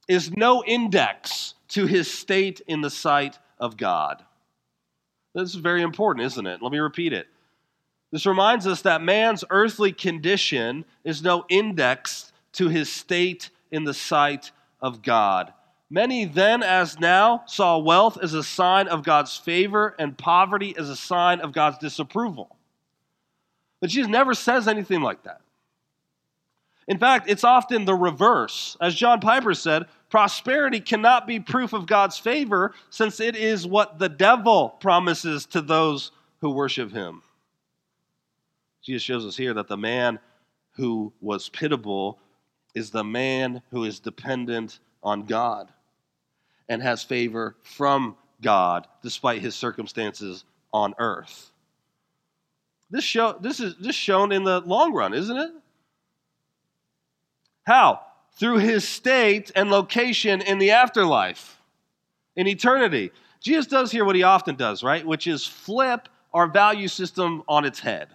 is 0.09 0.31
no 0.31 0.63
index 0.65 1.55
to 1.69 1.87
his 1.87 2.11
state 2.11 2.61
in 2.67 2.81
the 2.81 2.91
sight 2.91 3.39
of 3.59 3.77
God. 3.77 4.25
This 5.35 5.51
is 5.51 5.57
very 5.57 5.83
important, 5.83 6.27
isn't 6.27 6.47
it? 6.47 6.63
Let 6.63 6.73
me 6.73 6.79
repeat 6.79 7.13
it. 7.13 7.27
This 8.13 8.25
reminds 8.25 8.67
us 8.67 8.83
that 8.83 9.03
man's 9.03 9.45
earthly 9.51 9.93
condition 9.93 10.85
is 11.05 11.23
no 11.23 11.45
index 11.49 12.33
to 12.53 12.69
his 12.69 12.91
state 12.91 13.51
in 13.71 13.85
the 13.85 13.95
sight 13.95 14.53
of 14.81 15.03
God. 15.03 15.53
Many 15.91 16.25
then, 16.25 16.63
as 16.63 16.99
now, 16.99 17.45
saw 17.47 17.79
wealth 17.79 18.19
as 18.21 18.35
a 18.35 18.43
sign 18.43 18.89
of 18.89 19.05
God's 19.05 19.37
favor 19.37 19.95
and 19.99 20.17
poverty 20.17 20.75
as 20.77 20.89
a 20.89 20.97
sign 20.97 21.41
of 21.41 21.53
God's 21.53 21.79
disapproval. 21.79 22.57
But 23.81 23.91
Jesus 23.91 24.11
never 24.11 24.35
says 24.35 24.67
anything 24.67 25.03
like 25.03 25.23
that. 25.25 25.41
In 26.89 26.99
fact, 26.99 27.29
it's 27.29 27.45
often 27.45 27.85
the 27.85 27.95
reverse. 27.95 28.77
As 28.81 28.95
John 28.95 29.21
Piper 29.21 29.55
said, 29.55 29.87
prosperity 30.09 30.81
cannot 30.81 31.27
be 31.27 31.41
proof 31.41 31.73
of 31.73 31.87
God's 31.87 32.19
favor 32.19 32.75
since 32.91 33.19
it 33.19 33.35
is 33.35 33.67
what 33.67 33.99
the 33.99 34.09
devil 34.09 34.71
promises 34.81 35.47
to 35.47 35.61
those 35.61 36.13
who 36.41 36.51
worship 36.51 36.93
him. 36.93 37.23
Jesus 38.83 39.03
shows 39.03 39.27
us 39.27 39.37
here 39.37 39.55
that 39.55 39.67
the 39.67 39.77
man 39.77 40.21
who 40.77 41.13
was 41.21 41.49
pitiable 41.49 42.21
is 42.75 42.91
the 42.91 43.03
man 43.03 43.63
who 43.71 43.85
is 43.85 43.99
dependent 43.99 44.79
on 45.03 45.25
God 45.25 45.73
and 46.69 46.83
has 46.83 47.03
favor 47.03 47.57
from 47.63 48.17
God 48.43 48.87
despite 49.03 49.41
his 49.41 49.57
circumstances 49.57 50.45
on 50.73 50.95
earth. 50.99 51.51
This 52.91 53.03
show 53.03 53.37
this 53.41 53.59
is 53.59 53.75
this 53.81 53.97
shown 53.97 54.31
in 54.31 54.45
the 54.45 54.61
long 54.61 54.93
run, 54.93 55.15
isn't 55.15 55.37
it? 55.37 55.51
How? 57.67 58.01
Through 58.39 58.59
his 58.59 58.87
state 58.87 59.51
and 59.57 59.71
location 59.71 60.41
in 60.41 60.59
the 60.59 60.71
afterlife, 60.71 61.61
in 62.37 62.47
eternity. 62.47 63.11
Jesus 63.41 63.67
does 63.67 63.91
here 63.91 64.05
what 64.05 64.17
he 64.17 64.23
often 64.23 64.57
does, 64.57 64.83
right? 64.83 65.07
Which 65.07 65.27
is 65.27 65.47
flip 65.47 66.09
our 66.33 66.47
value 66.47 66.89
system 66.89 67.43
on 67.49 67.65
its 67.65 67.81
head. 67.81 68.09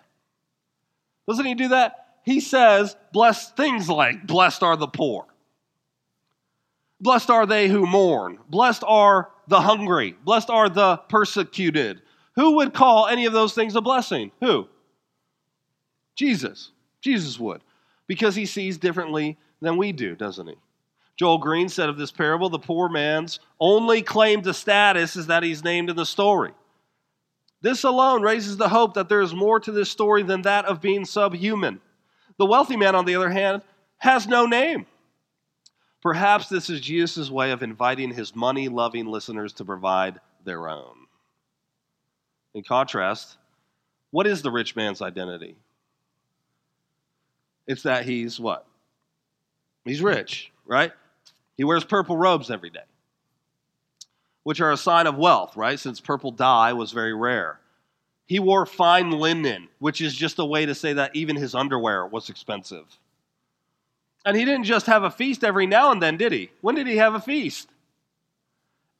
Doesn't 1.27 1.45
he 1.45 1.55
do 1.55 1.69
that? 1.69 2.07
He 2.23 2.39
says, 2.39 2.95
blessed 3.11 3.57
things 3.57 3.89
like, 3.89 4.27
blessed 4.27 4.63
are 4.63 4.77
the 4.77 4.87
poor. 4.87 5.25
Blessed 6.99 7.31
are 7.31 7.47
they 7.47 7.67
who 7.67 7.87
mourn. 7.87 8.37
Blessed 8.47 8.83
are 8.85 9.31
the 9.47 9.61
hungry. 9.61 10.15
Blessed 10.23 10.51
are 10.51 10.69
the 10.69 10.97
persecuted. 11.09 12.01
Who 12.35 12.57
would 12.57 12.73
call 12.73 13.07
any 13.07 13.25
of 13.25 13.33
those 13.33 13.53
things 13.53 13.75
a 13.75 13.81
blessing? 13.81 14.31
Who? 14.39 14.67
Jesus. 16.15 16.71
Jesus 17.01 17.39
would. 17.39 17.61
Because 18.07 18.35
he 18.35 18.45
sees 18.45 18.77
differently 18.77 19.37
than 19.61 19.77
we 19.77 19.91
do, 19.91 20.15
doesn't 20.15 20.47
he? 20.47 20.55
Joel 21.17 21.37
Green 21.37 21.69
said 21.69 21.89
of 21.89 21.97
this 21.97 22.11
parable 22.11 22.49
the 22.49 22.59
poor 22.59 22.89
man's 22.89 23.39
only 23.59 24.01
claim 24.01 24.41
to 24.41 24.53
status 24.53 25.15
is 25.15 25.27
that 25.27 25.43
he's 25.43 25.63
named 25.63 25.89
in 25.89 25.95
the 25.95 26.05
story. 26.05 26.51
This 27.61 27.83
alone 27.83 28.23
raises 28.23 28.57
the 28.57 28.69
hope 28.69 28.95
that 28.95 29.07
there 29.07 29.21
is 29.21 29.33
more 29.33 29.59
to 29.59 29.71
this 29.71 29.91
story 29.91 30.23
than 30.23 30.41
that 30.43 30.65
of 30.65 30.81
being 30.81 31.05
subhuman. 31.05 31.79
The 32.37 32.45
wealthy 32.45 32.75
man, 32.75 32.95
on 32.95 33.05
the 33.05 33.15
other 33.15 33.29
hand, 33.29 33.61
has 33.97 34.27
no 34.27 34.47
name. 34.47 34.87
Perhaps 36.01 36.49
this 36.49 36.71
is 36.71 36.81
Jesus' 36.81 37.29
way 37.29 37.51
of 37.51 37.61
inviting 37.61 38.11
his 38.11 38.35
money 38.35 38.67
loving 38.67 39.05
listeners 39.05 39.53
to 39.53 39.65
provide 39.65 40.19
their 40.43 40.67
own. 40.67 40.95
In 42.55 42.63
contrast, 42.63 43.37
what 44.09 44.25
is 44.25 44.41
the 44.41 44.49
rich 44.49 44.75
man's 44.75 45.01
identity? 45.01 45.55
It's 47.67 47.83
that 47.83 48.05
he's 48.05 48.39
what? 48.39 48.65
He's 49.85 50.01
rich, 50.01 50.51
right? 50.65 50.91
He 51.57 51.63
wears 51.63 51.83
purple 51.83 52.17
robes 52.17 52.51
every 52.51 52.69
day 52.69 52.81
which 54.43 54.61
are 54.61 54.71
a 54.71 54.77
sign 54.77 55.07
of 55.07 55.17
wealth, 55.17 55.55
right? 55.55 55.79
Since 55.79 55.99
purple 55.99 56.31
dye 56.31 56.73
was 56.73 56.91
very 56.91 57.13
rare. 57.13 57.59
He 58.25 58.39
wore 58.39 58.65
fine 58.65 59.11
linen, 59.11 59.67
which 59.79 60.01
is 60.01 60.15
just 60.15 60.39
a 60.39 60.45
way 60.45 60.65
to 60.65 60.73
say 60.73 60.93
that 60.93 61.15
even 61.15 61.35
his 61.35 61.53
underwear 61.53 62.05
was 62.07 62.29
expensive. 62.29 62.85
And 64.25 64.37
he 64.37 64.45
didn't 64.45 64.63
just 64.63 64.85
have 64.85 65.03
a 65.03 65.11
feast 65.11 65.43
every 65.43 65.67
now 65.67 65.91
and 65.91 66.01
then, 66.01 66.17
did 66.17 66.31
he? 66.31 66.51
When 66.61 66.75
did 66.75 66.87
he 66.87 66.97
have 66.97 67.13
a 67.13 67.19
feast? 67.19 67.69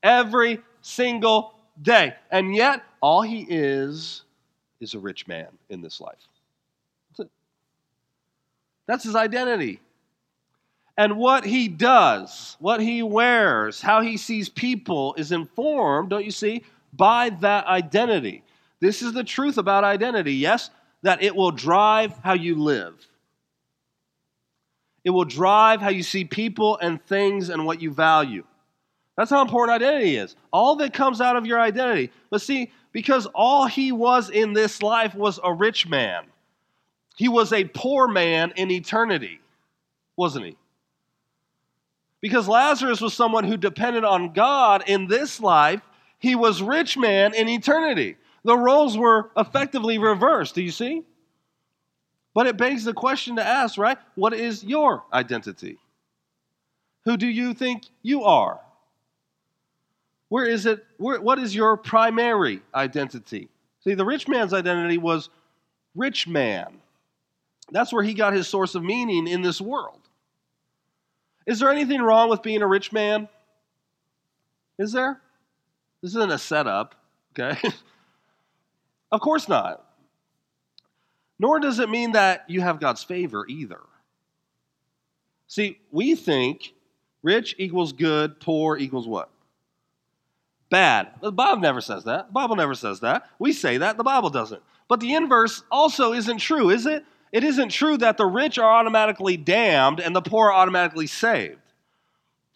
Every 0.02 0.60
single 0.80 1.54
day. 1.80 2.14
And 2.30 2.54
yet, 2.54 2.82
all 3.00 3.22
he 3.22 3.46
is 3.48 4.22
is 4.80 4.94
a 4.94 4.98
rich 4.98 5.26
man 5.28 5.48
in 5.70 5.80
this 5.80 6.00
life. 6.00 6.28
That's 8.92 9.04
his 9.04 9.16
identity 9.16 9.80
and 10.98 11.16
what 11.16 11.46
he 11.46 11.66
does, 11.66 12.58
what 12.60 12.78
he 12.78 13.02
wears, 13.02 13.80
how 13.80 14.02
he 14.02 14.18
sees 14.18 14.50
people 14.50 15.14
is 15.16 15.32
informed, 15.32 16.10
don't 16.10 16.26
you 16.26 16.30
see, 16.30 16.62
by 16.92 17.30
that 17.40 17.64
identity. 17.64 18.42
This 18.80 19.00
is 19.00 19.14
the 19.14 19.24
truth 19.24 19.56
about 19.56 19.82
identity, 19.82 20.34
yes, 20.34 20.68
that 21.00 21.22
it 21.22 21.34
will 21.34 21.52
drive 21.52 22.12
how 22.22 22.34
you 22.34 22.56
live. 22.56 22.94
It 25.04 25.10
will 25.10 25.24
drive 25.24 25.80
how 25.80 25.88
you 25.88 26.02
see 26.02 26.26
people 26.26 26.76
and 26.76 27.02
things 27.06 27.48
and 27.48 27.64
what 27.64 27.80
you 27.80 27.92
value. 27.92 28.44
That's 29.16 29.30
how 29.30 29.40
important 29.40 29.74
identity 29.74 30.16
is. 30.16 30.36
All 30.52 30.76
that 30.76 30.92
comes 30.92 31.22
out 31.22 31.36
of 31.36 31.46
your 31.46 31.58
identity. 31.58 32.12
But 32.28 32.42
see, 32.42 32.70
because 32.92 33.24
all 33.34 33.64
he 33.64 33.90
was 33.90 34.28
in 34.28 34.52
this 34.52 34.82
life 34.82 35.14
was 35.14 35.40
a 35.42 35.54
rich 35.54 35.88
man, 35.88 36.26
he 37.16 37.28
was 37.28 37.52
a 37.52 37.64
poor 37.64 38.08
man 38.08 38.52
in 38.56 38.70
eternity, 38.70 39.40
wasn't 40.16 40.46
he? 40.46 40.56
Because 42.20 42.48
Lazarus 42.48 43.00
was 43.00 43.14
someone 43.14 43.44
who 43.44 43.56
depended 43.56 44.04
on 44.04 44.32
God 44.32 44.84
in 44.86 45.08
this 45.08 45.40
life, 45.40 45.82
he 46.18 46.34
was 46.36 46.62
rich 46.62 46.96
man 46.96 47.34
in 47.34 47.48
eternity. 47.48 48.16
The 48.44 48.56
roles 48.56 48.96
were 48.96 49.30
effectively 49.36 49.98
reversed. 49.98 50.54
Do 50.54 50.62
you 50.62 50.70
see? 50.70 51.02
But 52.34 52.46
it 52.46 52.56
begs 52.56 52.84
the 52.84 52.94
question 52.94 53.36
to 53.36 53.46
ask, 53.46 53.76
right? 53.76 53.98
What 54.14 54.32
is 54.32 54.64
your 54.64 55.04
identity? 55.12 55.78
Who 57.04 57.16
do 57.16 57.26
you 57.26 57.54
think 57.54 57.82
you 58.02 58.22
are? 58.24 58.60
Where 60.28 60.46
is 60.46 60.64
it? 60.64 60.84
Where, 60.96 61.20
what 61.20 61.38
is 61.38 61.54
your 61.54 61.76
primary 61.76 62.62
identity? 62.74 63.48
See, 63.84 63.94
the 63.94 64.04
rich 64.04 64.28
man's 64.28 64.54
identity 64.54 64.96
was 64.96 65.28
rich 65.94 66.26
man. 66.26 66.81
That's 67.72 67.92
where 67.92 68.02
he 68.02 68.14
got 68.14 68.34
his 68.34 68.46
source 68.46 68.74
of 68.74 68.84
meaning 68.84 69.26
in 69.26 69.42
this 69.42 69.60
world. 69.60 70.00
Is 71.46 71.58
there 71.58 71.70
anything 71.70 72.00
wrong 72.00 72.28
with 72.28 72.42
being 72.42 72.62
a 72.62 72.66
rich 72.66 72.92
man? 72.92 73.28
Is 74.78 74.92
there? 74.92 75.20
This 76.02 76.10
isn't 76.10 76.30
a 76.30 76.38
setup, 76.38 76.94
okay? 77.32 77.58
Of 79.12 79.20
course 79.20 79.46
not. 79.46 79.84
Nor 81.38 81.60
does 81.60 81.78
it 81.78 81.90
mean 81.90 82.12
that 82.12 82.48
you 82.48 82.62
have 82.62 82.80
God's 82.80 83.04
favor 83.04 83.44
either. 83.46 83.80
See, 85.48 85.78
we 85.90 86.14
think 86.14 86.72
rich 87.22 87.54
equals 87.58 87.92
good, 87.92 88.40
poor 88.40 88.78
equals 88.78 89.06
what? 89.06 89.28
Bad. 90.70 91.10
The 91.20 91.30
Bible 91.30 91.60
never 91.60 91.82
says 91.82 92.04
that. 92.04 92.28
The 92.28 92.32
Bible 92.32 92.56
never 92.56 92.74
says 92.74 93.00
that. 93.00 93.28
We 93.38 93.52
say 93.52 93.76
that, 93.76 93.98
the 93.98 94.02
Bible 94.02 94.30
doesn't. 94.30 94.62
But 94.88 95.00
the 95.00 95.14
inverse 95.14 95.62
also 95.70 96.14
isn't 96.14 96.38
true, 96.38 96.70
is 96.70 96.86
it? 96.86 97.04
It 97.32 97.44
isn't 97.44 97.70
true 97.70 97.96
that 97.96 98.18
the 98.18 98.26
rich 98.26 98.58
are 98.58 98.70
automatically 98.70 99.38
damned 99.38 100.00
and 100.00 100.14
the 100.14 100.20
poor 100.20 100.48
are 100.48 100.52
automatically 100.52 101.06
saved. 101.06 101.58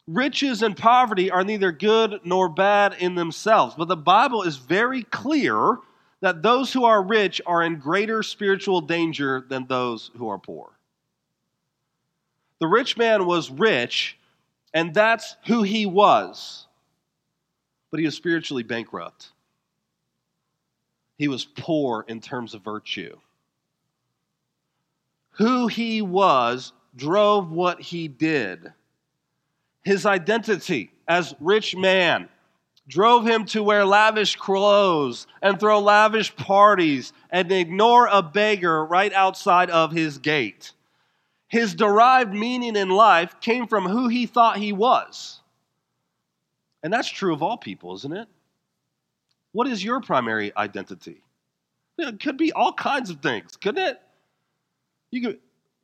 Riches 0.07 0.63
and 0.63 0.77
poverty 0.77 1.31
are 1.31 1.43
neither 1.43 1.73
good 1.73 2.21
nor 2.25 2.49
bad 2.49 2.95
in 3.01 3.15
themselves, 3.15 3.75
but 3.77 3.89
the 3.89 3.97
Bible 3.97 4.43
is 4.43 4.57
very 4.57 5.03
clear 5.03 5.79
that 6.21 6.43
those 6.43 6.73
who 6.73 6.85
are 6.85 7.03
rich 7.03 7.41
are 7.47 7.63
in 7.63 7.79
greater 7.79 8.23
spiritual 8.23 8.81
danger 8.81 9.45
than 9.49 9.67
those 9.67 10.11
who 10.17 10.29
are 10.29 10.39
poor. 10.39 10.71
The 12.61 12.69
rich 12.69 12.97
man 12.97 13.27
was 13.27 13.51
rich, 13.51 14.19
and 14.73 14.95
that's 14.95 15.37
who 15.47 15.63
he 15.63 15.87
was, 15.87 16.67
but 17.91 17.99
he 17.99 18.07
was 18.07 18.15
spiritually 18.15 18.63
bankrupt. 18.63 19.31
He 21.19 21.29
was 21.29 21.45
poor 21.45 22.05
in 22.07 22.21
terms 22.21 22.55
of 22.55 22.63
virtue. 22.63 23.17
Who 25.39 25.67
he 25.67 26.03
was 26.03 26.73
drove 26.95 27.51
what 27.51 27.81
he 27.81 28.09
did. 28.09 28.73
His 29.83 30.07
identity 30.07 30.91
as 31.07 31.35
rich 31.41 31.77
man 31.77 32.29
drove 32.89 33.27
him 33.27 33.45
to 33.47 33.63
wear 33.63 33.85
lavish 33.85 34.37
clothes 34.37 35.27
and 35.43 35.59
throw 35.59 35.81
lavish 35.81 36.35
parties 36.37 37.13
and 37.31 37.51
ignore 37.51 38.07
a 38.07 38.23
beggar 38.23 38.85
right 38.85 39.13
outside 39.13 39.71
of 39.71 39.93
his 39.93 40.19
gate. 40.19 40.73
His 41.49 41.75
derived 41.75 42.33
meaning 42.33 42.77
in 42.77 42.89
life 42.89 43.41
came 43.41 43.67
from 43.67 43.87
who 43.87 44.09
he 44.09 44.27
thought 44.27 44.57
he 44.57 44.73
was. 44.73 45.41
And 46.83 46.93
that's 46.93 47.09
true 47.09 47.33
of 47.33 47.43
all 47.43 47.57
people, 47.57 47.95
isn't 47.95 48.17
it? 48.17 48.29
What 49.53 49.69
is 49.69 49.83
your 49.83 50.01
primary 50.01 50.53
identity? 50.57 51.23
It 51.99 52.21
could 52.21 52.37
be 52.37 52.53
all 52.53 52.73
kinds 52.73 53.11
of 53.11 53.21
things, 53.21 53.57
couldn't 53.57 53.85
it? 53.85 54.01
You 55.17 55.23
could, 55.23 55.39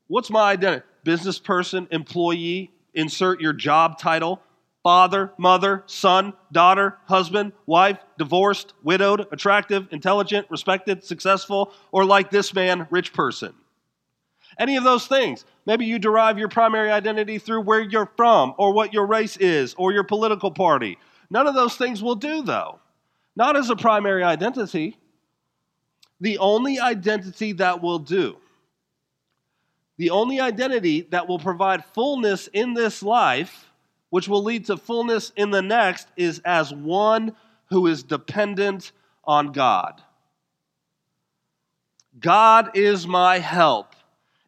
what's 0.08 0.28
my 0.28 0.50
identity? 0.50 0.84
Business 1.04 1.38
person, 1.38 1.88
employee, 1.90 2.70
insert 2.92 3.40
your 3.40 3.54
job 3.54 3.98
title 3.98 4.42
father, 4.82 5.32
mother, 5.38 5.84
son, 5.86 6.34
daughter, 6.50 6.98
husband, 7.06 7.52
wife, 7.66 7.98
divorced, 8.18 8.74
widowed, 8.82 9.26
attractive, 9.32 9.86
intelligent, 9.90 10.46
respected, 10.50 11.02
successful, 11.04 11.72
or 11.92 12.04
like 12.04 12.30
this 12.30 12.52
man, 12.52 12.86
rich 12.90 13.12
person. 13.12 13.54
Any 14.58 14.76
of 14.76 14.84
those 14.84 15.06
things. 15.06 15.46
Maybe 15.64 15.86
you 15.86 15.98
derive 15.98 16.38
your 16.38 16.48
primary 16.48 16.90
identity 16.90 17.38
through 17.38 17.62
where 17.62 17.80
you're 17.80 18.10
from, 18.16 18.54
or 18.58 18.72
what 18.72 18.92
your 18.92 19.06
race 19.06 19.36
is, 19.38 19.72
or 19.78 19.92
your 19.92 20.04
political 20.04 20.50
party. 20.50 20.98
None 21.30 21.46
of 21.46 21.54
those 21.54 21.76
things 21.76 22.02
will 22.02 22.16
do, 22.16 22.42
though. 22.42 22.80
Not 23.36 23.56
as 23.56 23.70
a 23.70 23.76
primary 23.76 24.24
identity. 24.24 24.98
The 26.20 26.38
only 26.38 26.80
identity 26.80 27.52
that 27.52 27.80
will 27.80 28.00
do, 28.00 28.36
the 29.96 30.10
only 30.10 30.40
identity 30.40 31.02
that 31.10 31.28
will 31.28 31.38
provide 31.38 31.84
fullness 31.84 32.48
in 32.48 32.74
this 32.74 33.02
life 33.02 33.72
which 34.12 34.28
will 34.28 34.44
lead 34.44 34.66
to 34.66 34.76
fullness 34.76 35.32
in 35.36 35.50
the 35.50 35.62
next, 35.62 36.06
is 36.18 36.38
as 36.44 36.70
one 36.70 37.34
who 37.70 37.86
is 37.86 38.02
dependent 38.02 38.92
on 39.24 39.52
God. 39.52 40.02
God 42.20 42.76
is 42.76 43.06
my 43.06 43.38
help 43.38 43.94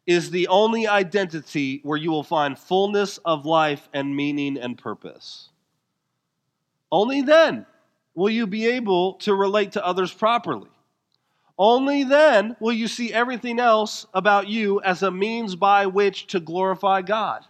is 0.05 0.29
the 0.29 0.49
only 0.49 0.85
identity 0.85 1.79
where 1.81 1.97
you 1.97 2.11
will 2.11 2.21
find 2.21 2.59
fullness 2.59 3.17
of 3.25 3.47
life 3.47 3.89
and 3.91 4.15
meaning 4.15 4.55
and 4.55 4.77
purpose. 4.77 5.49
Only 6.91 7.23
then 7.23 7.65
will 8.13 8.29
you 8.29 8.45
be 8.45 8.67
able 8.67 9.13
to 9.13 9.33
relate 9.33 9.71
to 9.71 9.83
others 9.83 10.13
properly. 10.13 10.69
Only 11.57 12.03
then 12.03 12.57
will 12.59 12.73
you 12.73 12.87
see 12.87 13.13
everything 13.13 13.59
else 13.59 14.05
about 14.13 14.47
you 14.47 14.81
as 14.81 15.03
a 15.03 15.11
means 15.11 15.55
by 15.55 15.85
which 15.85 16.27
to 16.27 16.39
glorify 16.39 17.01
God. 17.01 17.45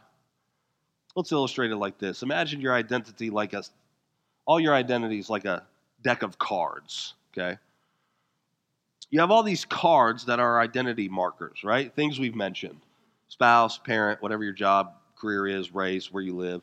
Let's 1.16 1.32
illustrate 1.32 1.72
it 1.72 1.78
like 1.78 1.98
this. 1.98 2.22
Imagine 2.22 2.62
your 2.62 2.74
identity 2.74 3.30
like 3.30 3.54
a, 3.54 3.64
all 4.46 4.60
your 4.60 4.76
identities 4.76 5.30
like 5.30 5.46
a 5.46 5.64
deck 6.04 6.22
of 6.22 6.38
cards, 6.38 7.16
okay? 7.34 7.58
You 9.10 9.22
have 9.22 9.32
all 9.32 9.44
these 9.44 9.66
cards 9.66 10.26
that 10.26 10.40
are 10.40 10.60
identity 10.60 11.10
markers, 11.10 11.64
right? 11.64 11.94
Things 11.94 12.20
we've 12.20 12.36
mentioned 12.36 12.82
spouse, 13.28 13.78
parent, 13.78 14.22
whatever 14.22 14.44
your 14.44 14.54
job, 14.54 14.94
career 15.16 15.48
is, 15.48 15.74
race, 15.74 16.12
where 16.12 16.22
you 16.24 16.36
live. 16.36 16.62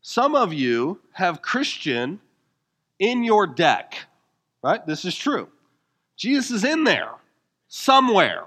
Some 0.00 0.34
of 0.34 0.52
you 0.52 1.00
have 1.12 1.42
Christian 1.42 2.20
in 2.98 3.24
your 3.24 3.46
deck, 3.46 3.94
right? 4.62 4.84
This 4.84 5.04
is 5.04 5.14
true. 5.14 5.48
Jesus 6.16 6.50
is 6.50 6.64
in 6.64 6.84
there 6.84 7.10
somewhere. 7.68 8.44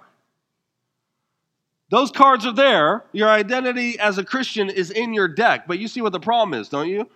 Those 1.90 2.12
cards 2.12 2.46
are 2.46 2.54
there. 2.54 3.04
Your 3.12 3.30
identity 3.30 4.00
as 4.00 4.18
a 4.18 4.24
Christian 4.24 4.70
is 4.70 4.92
in 4.92 5.14
your 5.14 5.28
deck. 5.28 5.68
But 5.68 5.80
you 5.80 5.88
see 5.88 6.02
what 6.02 6.12
the 6.12 6.20
problem 6.20 6.60
is, 6.60 6.70
don't 6.70 6.90
you? 6.90 7.10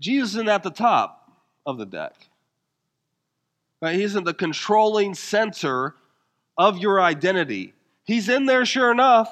Jesus 0.00 0.30
isn't 0.30 0.48
at 0.48 0.62
the 0.62 0.70
top 0.70 1.30
of 1.66 1.78
the 1.78 1.86
deck. 1.86 2.14
Right? 3.82 3.96
He 3.96 4.02
isn't 4.02 4.24
the 4.24 4.34
controlling 4.34 5.14
center 5.14 5.94
of 6.56 6.78
your 6.78 7.00
identity. 7.00 7.74
He's 8.04 8.28
in 8.28 8.46
there, 8.46 8.64
sure 8.64 8.90
enough. 8.90 9.30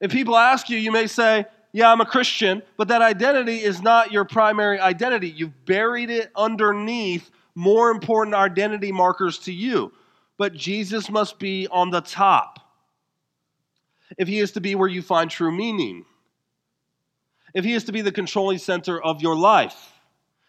If 0.00 0.12
people 0.12 0.36
ask 0.36 0.70
you, 0.70 0.78
you 0.78 0.92
may 0.92 1.06
say, 1.06 1.46
Yeah, 1.72 1.90
I'm 1.90 2.00
a 2.00 2.06
Christian, 2.06 2.62
but 2.76 2.88
that 2.88 3.02
identity 3.02 3.56
is 3.56 3.82
not 3.82 4.12
your 4.12 4.24
primary 4.24 4.78
identity. 4.78 5.30
You've 5.30 5.64
buried 5.64 6.10
it 6.10 6.30
underneath 6.36 7.30
more 7.54 7.90
important 7.90 8.34
identity 8.34 8.92
markers 8.92 9.38
to 9.40 9.52
you. 9.52 9.92
But 10.38 10.54
Jesus 10.54 11.10
must 11.10 11.38
be 11.38 11.68
on 11.68 11.90
the 11.90 12.00
top 12.00 12.58
if 14.18 14.26
he 14.26 14.38
is 14.38 14.52
to 14.52 14.60
be 14.60 14.74
where 14.74 14.88
you 14.88 15.02
find 15.02 15.30
true 15.30 15.52
meaning, 15.52 16.04
if 17.54 17.64
he 17.64 17.74
is 17.74 17.84
to 17.84 17.92
be 17.92 18.00
the 18.00 18.12
controlling 18.12 18.58
center 18.58 19.00
of 19.02 19.22
your 19.22 19.36
life, 19.36 19.92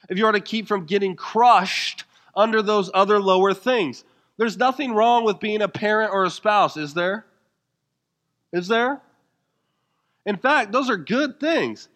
if 0.09 0.17
you 0.17 0.25
are 0.25 0.31
to 0.31 0.39
keep 0.39 0.67
from 0.67 0.85
getting 0.85 1.15
crushed 1.15 2.05
under 2.35 2.61
those 2.61 2.89
other 2.93 3.19
lower 3.19 3.53
things. 3.53 4.03
There's 4.37 4.57
nothing 4.57 4.93
wrong 4.93 5.23
with 5.23 5.39
being 5.39 5.61
a 5.61 5.67
parent 5.67 6.11
or 6.11 6.25
a 6.25 6.29
spouse, 6.29 6.77
is 6.77 6.93
there? 6.93 7.25
Is 8.53 8.67
there? 8.67 9.01
In 10.25 10.37
fact, 10.37 10.71
those 10.71 10.89
are 10.89 10.97
good 10.97 11.39
things, 11.39 11.89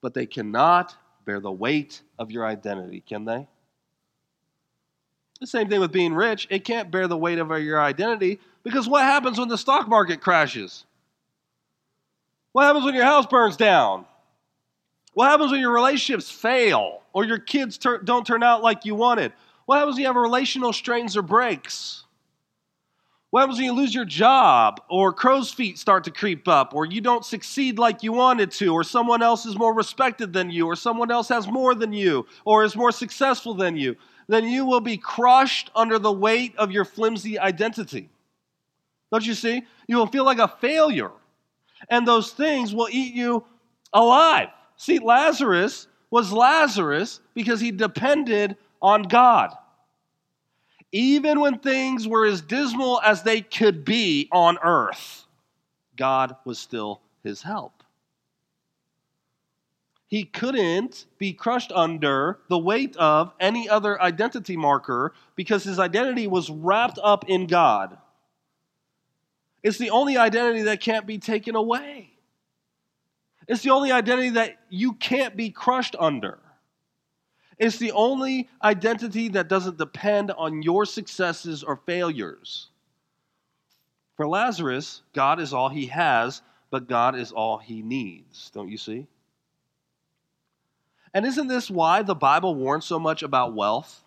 but 0.00 0.14
they 0.14 0.26
cannot 0.26 0.94
bear 1.24 1.40
the 1.40 1.52
weight 1.52 2.02
of 2.18 2.30
your 2.30 2.46
identity, 2.46 3.00
can 3.00 3.24
they? 3.24 3.48
The 5.40 5.46
same 5.46 5.68
thing 5.68 5.80
with 5.80 5.92
being 5.92 6.14
rich. 6.14 6.46
It 6.50 6.64
can't 6.64 6.90
bear 6.90 7.06
the 7.06 7.16
weight 7.16 7.38
of 7.38 7.50
your 7.62 7.80
identity 7.80 8.40
because 8.64 8.88
what 8.88 9.04
happens 9.04 9.38
when 9.38 9.48
the 9.48 9.58
stock 9.58 9.88
market 9.88 10.20
crashes? 10.20 10.84
What 12.52 12.64
happens 12.64 12.84
when 12.84 12.94
your 12.94 13.04
house 13.04 13.26
burns 13.26 13.56
down? 13.56 14.04
What 15.14 15.30
happens 15.30 15.52
when 15.52 15.60
your 15.60 15.72
relationships 15.72 16.30
fail 16.30 17.02
or 17.12 17.24
your 17.24 17.38
kids 17.38 17.78
ter- 17.78 17.98
don't 17.98 18.26
turn 18.26 18.42
out 18.42 18.62
like 18.62 18.84
you 18.84 18.94
wanted? 18.94 19.32
What 19.66 19.78
happens 19.78 19.94
when 19.94 20.02
you 20.02 20.06
have 20.06 20.16
relational 20.16 20.72
strains 20.72 21.16
or 21.16 21.22
breaks? 21.22 22.04
What 23.30 23.40
happens 23.40 23.58
when 23.58 23.66
you 23.66 23.74
lose 23.74 23.94
your 23.94 24.06
job 24.06 24.80
or 24.88 25.12
crow's 25.12 25.52
feet 25.52 25.78
start 25.78 26.04
to 26.04 26.10
creep 26.10 26.48
up 26.48 26.72
or 26.74 26.86
you 26.86 27.00
don't 27.00 27.24
succeed 27.24 27.78
like 27.78 28.02
you 28.02 28.12
wanted 28.12 28.50
to 28.52 28.72
or 28.72 28.82
someone 28.82 29.22
else 29.22 29.44
is 29.44 29.56
more 29.56 29.74
respected 29.74 30.32
than 30.32 30.50
you 30.50 30.66
or 30.66 30.74
someone 30.74 31.10
else 31.10 31.28
has 31.28 31.46
more 31.46 31.74
than 31.74 31.92
you 31.92 32.26
or 32.46 32.64
is 32.64 32.74
more 32.74 32.90
successful 32.90 33.52
than 33.54 33.76
you? 33.76 33.96
Then 34.28 34.46
you 34.46 34.66
will 34.66 34.80
be 34.80 34.98
crushed 34.98 35.70
under 35.74 35.98
the 35.98 36.12
weight 36.12 36.54
of 36.56 36.70
your 36.70 36.84
flimsy 36.84 37.38
identity. 37.38 38.10
Don't 39.10 39.26
you 39.26 39.34
see? 39.34 39.62
You 39.86 39.96
will 39.96 40.06
feel 40.06 40.24
like 40.24 40.38
a 40.38 40.48
failure 40.48 41.10
and 41.88 42.06
those 42.06 42.32
things 42.32 42.74
will 42.74 42.88
eat 42.90 43.14
you 43.14 43.44
alive. 43.92 44.48
See, 44.76 44.98
Lazarus 44.98 45.86
was 46.10 46.32
Lazarus 46.32 47.20
because 47.34 47.60
he 47.60 47.70
depended 47.70 48.56
on 48.80 49.02
God. 49.02 49.54
Even 50.92 51.40
when 51.40 51.58
things 51.58 52.08
were 52.08 52.24
as 52.24 52.40
dismal 52.40 53.00
as 53.04 53.22
they 53.22 53.42
could 53.42 53.84
be 53.84 54.28
on 54.32 54.58
earth, 54.62 55.26
God 55.96 56.36
was 56.44 56.58
still 56.58 57.00
his 57.22 57.42
help. 57.42 57.77
He 60.08 60.24
couldn't 60.24 61.04
be 61.18 61.34
crushed 61.34 61.70
under 61.70 62.38
the 62.48 62.58
weight 62.58 62.96
of 62.96 63.32
any 63.38 63.68
other 63.68 64.00
identity 64.00 64.56
marker 64.56 65.12
because 65.36 65.64
his 65.64 65.78
identity 65.78 66.26
was 66.26 66.48
wrapped 66.48 66.98
up 67.02 67.28
in 67.28 67.46
God. 67.46 67.98
It's 69.62 69.76
the 69.76 69.90
only 69.90 70.16
identity 70.16 70.62
that 70.62 70.80
can't 70.80 71.06
be 71.06 71.18
taken 71.18 71.54
away. 71.54 72.10
It's 73.46 73.62
the 73.62 73.70
only 73.70 73.92
identity 73.92 74.30
that 74.30 74.58
you 74.70 74.94
can't 74.94 75.36
be 75.36 75.50
crushed 75.50 75.94
under. 75.98 76.38
It's 77.58 77.76
the 77.76 77.92
only 77.92 78.48
identity 78.62 79.28
that 79.30 79.48
doesn't 79.48 79.76
depend 79.76 80.30
on 80.30 80.62
your 80.62 80.86
successes 80.86 81.62
or 81.62 81.76
failures. 81.76 82.68
For 84.16 84.26
Lazarus, 84.26 85.02
God 85.12 85.38
is 85.38 85.52
all 85.52 85.68
he 85.68 85.86
has, 85.86 86.40
but 86.70 86.88
God 86.88 87.14
is 87.14 87.30
all 87.30 87.58
he 87.58 87.82
needs. 87.82 88.50
Don't 88.50 88.68
you 88.68 88.78
see? 88.78 89.06
And 91.14 91.24
isn't 91.26 91.48
this 91.48 91.70
why 91.70 92.02
the 92.02 92.14
Bible 92.14 92.54
warns 92.54 92.84
so 92.84 92.98
much 92.98 93.22
about 93.22 93.54
wealth? 93.54 94.02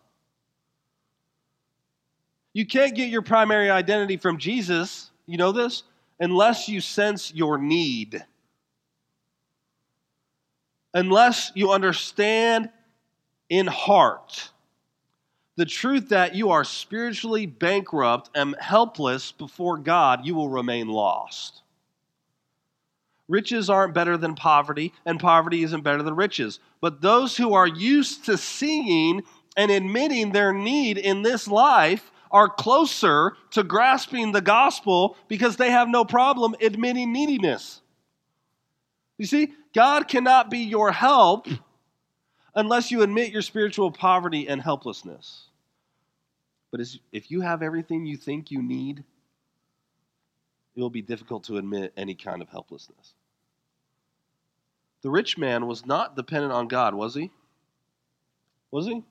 You 2.54 2.66
can't 2.66 2.96
get 2.96 3.10
your 3.10 3.22
primary 3.22 3.70
identity 3.70 4.18
from 4.18 4.38
Jesus, 4.38 5.12
you 5.26 5.38
know 5.38 5.52
this, 5.52 5.84
unless 6.20 6.68
you 6.68 6.82
sense 6.82 7.34
your 7.34 7.58
need. 7.58 8.26
Unless 10.94 11.54
you 11.56 11.72
understand 11.72 12.70
in 13.50 13.68
heart 13.68 14.50
the 15.56 15.66
truth 15.66 16.10
that 16.10 16.36
you 16.36 16.50
are 16.50 16.64
spiritually 16.64 17.46
bankrupt 17.46 18.30
and 18.36 18.56
helpless 18.60 19.32
before 19.32 19.78
God, 19.78 20.26
you 20.26 20.34
will 20.34 20.50
remain 20.50 20.88
lost. 20.88 21.62
Riches 23.32 23.70
aren't 23.70 23.94
better 23.94 24.18
than 24.18 24.36
poverty, 24.36 24.92
and 25.06 25.18
poverty 25.18 25.64
isn't 25.64 25.86
better 25.86 26.04
than 26.04 26.18
riches. 26.18 26.60
But 26.82 27.00
those 27.00 27.38
who 27.38 27.54
are 27.54 27.66
used 27.66 28.26
to 28.26 28.38
seeing 28.38 29.22
and 29.56 29.72
admitting 29.72 30.34
their 30.34 30.52
need 30.52 30.98
in 30.98 31.22
this 31.22 31.48
life 31.48 32.12
are 32.30 32.50
closer 32.50 33.38
to 33.52 33.64
grasping 33.64 34.34
the 34.34 34.42
gospel 34.42 35.16
because 35.30 35.56
they 35.56 35.72
have 35.72 35.88
no 35.88 36.04
problem 36.04 36.56
admitting 36.62 37.14
neediness. 37.14 37.80
You 39.18 39.28
see, 39.28 39.54
God 39.74 40.10
cannot 40.10 40.50
be 40.50 40.60
your 40.60 40.92
help 40.92 41.48
unless 42.54 42.92
you 42.92 43.02
admit 43.02 43.32
your 43.32 43.44
spiritual 43.44 43.92
poverty 43.92 44.50
and 44.50 44.62
helplessness. 44.62 45.48
But 46.70 46.82
if 47.14 47.32
you 47.32 47.40
have 47.40 47.62
everything 47.62 48.06
you 48.06 48.18
think 48.18 48.52
you 48.52 48.62
need, 48.62 49.06
it 50.76 50.82
will 50.82 50.90
be 50.90 51.02
difficult 51.02 51.46
to 51.46 51.56
admit 51.56 51.94
any 51.96 52.16
kind 52.16 52.42
of 52.42 52.50
helplessness. 52.50 53.14
The 55.02 55.10
rich 55.10 55.38
man 55.38 55.68
was 55.68 55.86
not 55.86 56.16
dependent 56.16 56.54
on 56.54 56.68
God, 56.68 56.94
was 56.94 57.16
he? 57.16 57.32
Was 58.72 58.86
he? 58.86 59.04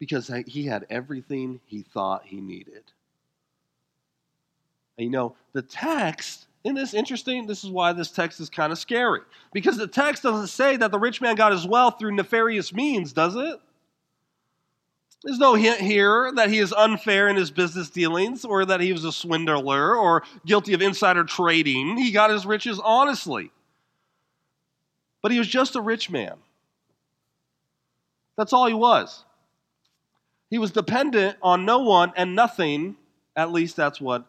because 0.00 0.32
he 0.46 0.64
had 0.64 0.86
everything 0.90 1.60
he 1.66 1.82
thought 1.82 2.24
he 2.24 2.40
needed. 2.40 2.82
And 4.98 5.04
you 5.04 5.10
know, 5.10 5.36
the 5.52 5.62
text, 5.62 6.46
isn't 6.64 6.74
this 6.74 6.94
interesting? 6.94 7.46
This 7.46 7.62
is 7.62 7.70
why 7.70 7.92
this 7.92 8.10
text 8.10 8.40
is 8.40 8.50
kind 8.50 8.72
of 8.72 8.78
scary. 8.78 9.20
Because 9.52 9.76
the 9.76 9.86
text 9.86 10.22
doesn't 10.22 10.48
say 10.48 10.76
that 10.78 10.90
the 10.90 10.98
rich 10.98 11.20
man 11.20 11.36
got 11.36 11.52
his 11.52 11.66
wealth 11.66 11.98
through 11.98 12.16
nefarious 12.16 12.72
means, 12.72 13.12
does 13.12 13.36
it? 13.36 13.60
There's 15.22 15.38
no 15.38 15.54
hint 15.54 15.82
here 15.82 16.32
that 16.34 16.48
he 16.48 16.58
is 16.58 16.72
unfair 16.72 17.28
in 17.28 17.36
his 17.36 17.50
business 17.50 17.90
dealings 17.90 18.46
or 18.46 18.64
that 18.64 18.80
he 18.80 18.90
was 18.90 19.04
a 19.04 19.12
swindler 19.12 19.94
or 19.94 20.22
guilty 20.46 20.72
of 20.72 20.80
insider 20.80 21.24
trading. 21.24 21.98
He 21.98 22.10
got 22.10 22.30
his 22.30 22.46
riches 22.46 22.80
honestly. 22.82 23.50
But 25.22 25.32
he 25.32 25.38
was 25.38 25.48
just 25.48 25.76
a 25.76 25.80
rich 25.80 26.10
man. 26.10 26.34
That's 28.36 28.52
all 28.52 28.66
he 28.66 28.74
was. 28.74 29.24
He 30.48 30.58
was 30.58 30.70
dependent 30.70 31.36
on 31.42 31.64
no 31.64 31.80
one 31.80 32.12
and 32.16 32.34
nothing, 32.34 32.96
at 33.36 33.52
least 33.52 33.76
that's 33.76 34.00
what 34.00 34.24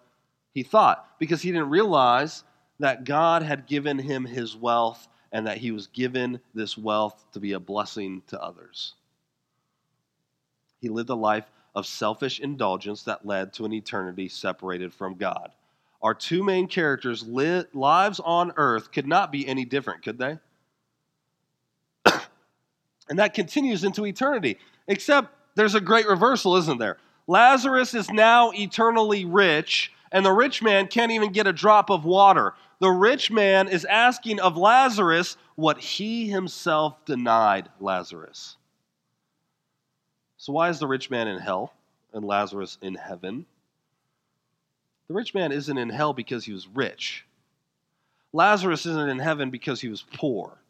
he 0.53 0.63
thought, 0.63 1.17
because 1.17 1.41
he 1.41 1.51
didn't 1.51 1.69
realize 1.69 2.43
that 2.79 3.05
God 3.05 3.41
had 3.41 3.67
given 3.67 3.97
him 3.97 4.25
his 4.25 4.55
wealth 4.55 5.07
and 5.31 5.47
that 5.47 5.57
he 5.57 5.71
was 5.71 5.87
given 5.87 6.41
this 6.53 6.77
wealth 6.77 7.23
to 7.31 7.39
be 7.39 7.53
a 7.53 7.59
blessing 7.59 8.21
to 8.27 8.41
others. 8.41 8.95
He 10.81 10.89
lived 10.89 11.09
a 11.09 11.15
life 11.15 11.45
of 11.73 11.85
selfish 11.85 12.39
indulgence 12.39 13.03
that 13.03 13.25
led 13.25 13.53
to 13.53 13.65
an 13.65 13.73
eternity 13.73 14.27
separated 14.27 14.93
from 14.93 15.15
God. 15.15 15.51
Our 16.01 16.13
two 16.13 16.43
main 16.43 16.67
characters' 16.67 17.25
li- 17.25 17.63
lives 17.73 18.19
on 18.19 18.53
earth 18.57 18.91
could 18.91 19.07
not 19.07 19.31
be 19.31 19.47
any 19.47 19.63
different, 19.63 20.03
could 20.03 20.17
they? 20.17 20.39
And 23.11 23.19
that 23.19 23.33
continues 23.33 23.83
into 23.83 24.05
eternity, 24.05 24.57
except 24.87 25.35
there's 25.55 25.75
a 25.75 25.81
great 25.81 26.07
reversal, 26.07 26.55
isn't 26.55 26.77
there? 26.77 26.95
Lazarus 27.27 27.93
is 27.93 28.09
now 28.09 28.51
eternally 28.55 29.25
rich, 29.25 29.91
and 30.13 30.25
the 30.25 30.31
rich 30.31 30.63
man 30.63 30.87
can't 30.87 31.11
even 31.11 31.33
get 31.33 31.45
a 31.45 31.51
drop 31.51 31.89
of 31.89 32.05
water. 32.05 32.53
The 32.79 32.89
rich 32.89 33.29
man 33.29 33.67
is 33.67 33.83
asking 33.83 34.39
of 34.39 34.55
Lazarus 34.55 35.35
what 35.55 35.77
he 35.77 36.29
himself 36.29 37.03
denied 37.03 37.67
Lazarus. 37.81 38.55
So, 40.37 40.53
why 40.53 40.69
is 40.69 40.79
the 40.79 40.87
rich 40.87 41.09
man 41.09 41.27
in 41.27 41.39
hell 41.39 41.73
and 42.13 42.23
Lazarus 42.23 42.77
in 42.81 42.95
heaven? 42.95 43.45
The 45.09 45.15
rich 45.15 45.33
man 45.33 45.51
isn't 45.51 45.77
in 45.77 45.89
hell 45.89 46.13
because 46.13 46.45
he 46.45 46.53
was 46.53 46.65
rich. 46.65 47.25
Lazarus 48.31 48.85
isn't 48.85 49.09
in 49.09 49.19
heaven 49.19 49.49
because 49.49 49.81
he 49.81 49.89
was 49.89 50.05
poor. 50.13 50.60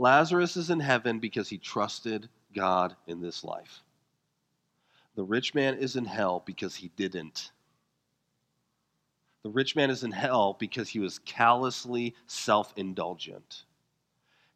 Lazarus 0.00 0.56
is 0.56 0.70
in 0.70 0.80
heaven 0.80 1.18
because 1.18 1.50
he 1.50 1.58
trusted 1.58 2.30
God 2.54 2.96
in 3.06 3.20
this 3.20 3.44
life. 3.44 3.82
The 5.14 5.22
rich 5.22 5.54
man 5.54 5.74
is 5.74 5.94
in 5.94 6.06
hell 6.06 6.42
because 6.46 6.74
he 6.74 6.90
didn't. 6.96 7.50
The 9.42 9.50
rich 9.50 9.76
man 9.76 9.90
is 9.90 10.02
in 10.02 10.10
hell 10.10 10.56
because 10.58 10.88
he 10.88 11.00
was 11.00 11.18
callously 11.18 12.14
self 12.26 12.72
indulgent. 12.76 13.64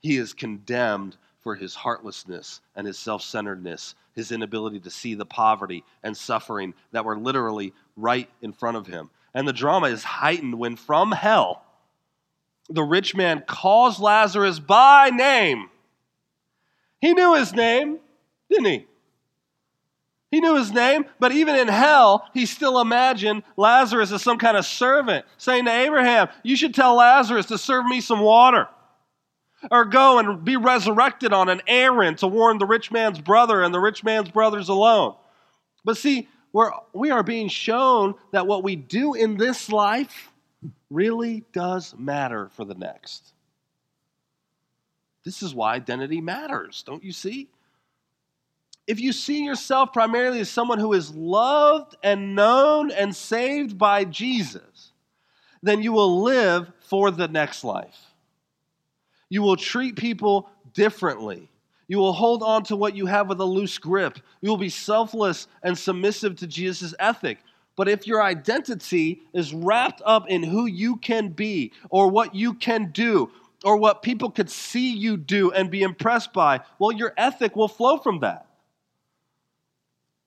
He 0.01 0.17
is 0.17 0.33
condemned 0.33 1.19
for 1.41 1.55
his 1.55 1.75
heartlessness 1.75 2.63
and 2.75 2.87
his 2.87 2.99
self 2.99 3.21
centeredness, 3.21 3.95
his 4.15 4.33
inability 4.33 4.81
to 4.81 4.91
see 4.91 5.15
the 5.15 5.27
poverty 5.27 5.85
and 6.03 6.17
suffering 6.17 6.73
that 6.93 7.05
were 7.05 7.19
literally 7.19 7.75
right 7.97 8.31
in 8.41 8.55
front 8.55 8.79
of 8.79 8.87
him. 8.87 9.11
And 9.35 9.47
the 9.47 9.53
drama 9.53 9.89
is 9.89 10.05
heightened 10.05 10.59
when 10.59 10.77
from 10.77 11.13
hell, 11.13 11.67
the 12.69 12.83
rich 12.83 13.15
man 13.15 13.43
calls 13.47 14.01
Lazarus 14.01 14.59
by 14.59 15.11
name 15.11 15.69
he 17.05 17.13
knew 17.13 17.35
his 17.35 17.53
name, 17.53 17.99
didn't 18.49 18.65
he? 18.65 18.87
He 20.31 20.41
knew 20.41 20.57
his 20.57 20.73
name, 20.73 21.05
but 21.21 21.33
even 21.33 21.55
in 21.55 21.69
hell, 21.69 22.27
he 22.33 22.47
still 22.47 22.81
imagined 22.81 23.43
Lazarus 23.59 24.11
as 24.11 24.23
some 24.23 24.39
kind 24.39 24.57
of 24.57 24.65
servant, 24.65 25.27
saying 25.37 25.67
to 25.67 25.71
Abraham, 25.71 26.29
You 26.43 26.57
should 26.57 26.75
tell 26.75 26.95
Lazarus 26.95 27.45
to 27.47 27.59
serve 27.59 27.85
me 27.85 28.01
some 28.01 28.21
water. 28.21 28.69
Or 29.71 29.85
go 29.85 30.19
and 30.19 30.43
be 30.47 30.57
resurrected 30.57 31.35
on 31.35 31.51
an 31.51 31.61
errand 31.67 32.17
to 32.19 32.27
warn 32.27 32.57
the 32.57 32.65
rich 32.65 32.91
man's 32.91 33.21
brother 33.21 33.63
and 33.63 33.75
the 33.75 33.81
rich 33.81 34.03
man's 34.03 34.31
brothers 34.31 34.71
alone. 34.71 35.15
But 35.85 35.99
see, 35.99 36.27
we're, 36.55 36.73
we 36.95 37.11
are 37.11 37.23
being 37.23 37.49
shown 37.49 38.15
that 38.31 38.47
what 38.47 38.63
we 38.63 38.77
do 38.77 39.13
in 39.13 39.37
this 39.37 39.71
life 39.71 40.33
really 40.91 41.45
does 41.53 41.95
matter 41.97 42.49
for 42.55 42.65
the 42.65 42.75
next. 42.75 43.33
This 45.25 45.43
is 45.43 45.55
why 45.55 45.75
identity 45.75 46.21
matters, 46.21 46.83
don't 46.87 47.03
you 47.03 47.13
see? 47.13 47.49
If 48.87 49.01
you 49.01 49.13
see 49.13 49.45
yourself 49.45 49.93
primarily 49.93 50.41
as 50.41 50.51
someone 50.51 50.79
who 50.79 50.93
is 50.93 51.15
loved 51.15 51.97
and 52.03 52.35
known 52.35 52.91
and 52.91 53.17
saved 53.17 53.79
by 53.79 54.05
Jesus, 54.05 54.93
then 55.63 55.83
you 55.83 55.93
will 55.93 56.23
live 56.23 56.71
for 56.81 57.11
the 57.11 57.27
next 57.29 57.65
life. 57.65 57.99
You 59.31 59.41
will 59.41 59.57
treat 59.57 59.97
people 59.97 60.51
differently. 60.75 61.49
You 61.89 61.99
will 61.99 62.13
hold 62.13 62.43
on 62.43 62.65
to 62.65 62.77
what 62.77 62.95
you 62.95 63.07
have 63.07 63.29
with 63.29 63.41
a 63.41 63.45
loose 63.45 63.79
grip. 63.79 64.19
You 64.43 64.51
will 64.51 64.59
be 64.59 64.69
selfless 64.69 65.49
and 65.63 65.77
submissive 65.77 66.37
to 66.37 66.47
Jesus' 66.47 66.95
ethic. 66.99 67.39
But 67.77 67.89
if 67.89 68.07
your 68.07 68.23
identity 68.23 69.23
is 69.33 69.53
wrapped 69.53 70.01
up 70.05 70.29
in 70.29 70.43
who 70.43 70.67
you 70.67 70.97
can 70.97 71.31
be 71.31 71.73
or 71.91 72.09
what 72.09 72.35
you 72.35 72.55
can 72.55 72.91
do 72.93 73.31
or 73.65 73.77
what 73.77 74.03
people 74.03 74.31
could 74.31 74.51
see 74.51 74.93
you 74.93 75.17
do 75.17 75.51
and 75.51 75.71
be 75.71 75.83
impressed 75.83 76.33
by, 76.33 76.61
well, 76.79 76.93
your 76.93 77.13
ethic 77.17 77.57
will 77.57 77.69
flow 77.69 77.97
from 77.99 78.21
that. 78.21 78.47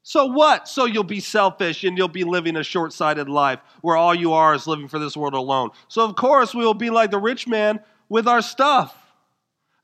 So 0.04 0.26
what? 0.26 0.70
So 0.70 0.86
you'll 0.86 1.04
be 1.04 1.20
selfish 1.20 1.84
and 1.84 1.98
you'll 1.98 2.08
be 2.08 2.24
living 2.24 2.56
a 2.56 2.64
short 2.64 2.94
sighted 2.94 3.28
life 3.28 3.60
where 3.82 3.98
all 3.98 4.16
you 4.16 4.34
are 4.34 4.56
is 4.56 4.66
living 4.66 4.88
for 4.88 5.00
this 5.00 5.18
world 5.18 5.34
alone. 5.34 5.72
So, 5.90 6.06
of 6.06 6.16
course, 6.16 6.56
we 6.56 6.64
will 6.64 6.74
be 6.74 6.90
like 6.90 7.12
the 7.12 7.18
rich 7.18 7.46
man 7.46 7.82
with 8.08 8.26
our 8.26 8.42
stuff. 8.42 8.96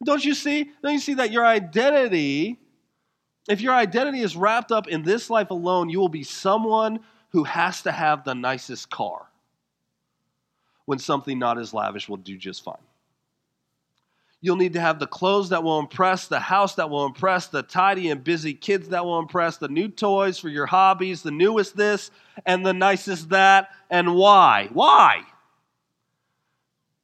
Don't 0.01 0.23
you 0.23 0.33
see? 0.33 0.71
Don't 0.81 0.93
you 0.93 0.99
see 0.99 1.15
that 1.15 1.31
your 1.31 1.45
identity, 1.45 2.57
if 3.49 3.59
your 3.59 3.73
identity 3.73 4.21
is 4.21 4.37
wrapped 4.37 4.71
up 4.71 4.87
in 4.87 5.03
this 5.03 5.29
life 5.29 5.49
alone, 5.49 5.89
you 5.89 5.99
will 5.99 6.07
be 6.07 6.23
someone 6.23 7.01
who 7.33 7.43
has 7.43 7.81
to 7.81 7.91
have 7.91 8.23
the 8.23 8.35
nicest 8.35 8.89
car 8.89 9.27
when 10.85 10.99
something 10.99 11.39
not 11.39 11.57
as 11.57 11.73
lavish 11.73 12.07
will 12.07 12.17
do 12.17 12.37
just 12.37 12.63
fine. 12.63 12.75
You'll 14.39 14.57
need 14.57 14.73
to 14.73 14.81
have 14.81 14.99
the 14.99 15.07
clothes 15.07 15.49
that 15.49 15.63
will 15.63 15.79
impress, 15.79 16.27
the 16.27 16.39
house 16.39 16.75
that 16.75 16.89
will 16.89 17.05
impress, 17.05 17.47
the 17.47 17.63
tidy 17.63 18.09
and 18.09 18.21
busy 18.23 18.53
kids 18.53 18.89
that 18.89 19.05
will 19.05 19.17
impress, 19.17 19.57
the 19.57 19.69
new 19.69 19.87
toys 19.87 20.37
for 20.37 20.49
your 20.49 20.65
hobbies, 20.65 21.23
the 21.23 21.31
newest 21.31 21.77
this 21.77 22.11
and 22.45 22.65
the 22.65 22.73
nicest 22.73 23.29
that. 23.29 23.69
And 23.89 24.15
why? 24.15 24.69
Why? 24.73 25.23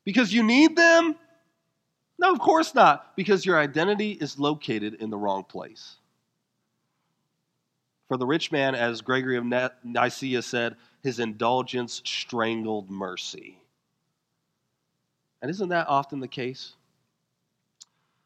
Because 0.03 0.33
you 0.33 0.43
need 0.43 0.75
them? 0.75 1.15
No, 2.19 2.33
of 2.33 2.39
course 2.39 2.75
not, 2.75 3.15
because 3.15 3.45
your 3.45 3.57
identity 3.57 4.11
is 4.11 4.37
located 4.37 4.95
in 4.95 5.09
the 5.09 5.17
wrong 5.17 5.45
place. 5.45 5.95
For 8.09 8.17
the 8.17 8.25
rich 8.25 8.51
man, 8.51 8.73
as 8.73 9.01
Gregory 9.01 9.37
of 9.37 9.45
Nyssa 9.45 10.41
said, 10.41 10.75
his 11.03 11.19
indulgence 11.19 12.01
strangled 12.03 12.89
mercy. 12.89 13.59
And 15.43 15.49
isn't 15.51 15.69
that 15.69 15.87
often 15.87 16.19
the 16.19 16.27
case? 16.27 16.73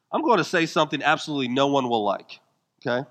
I'm 0.09 0.21
going 0.21 0.37
to 0.37 0.43
say 0.43 0.65
something 0.65 1.03
absolutely 1.03 1.49
no 1.49 1.67
one 1.67 1.89
will 1.89 2.03
like, 2.03 2.39
okay? 2.85 3.07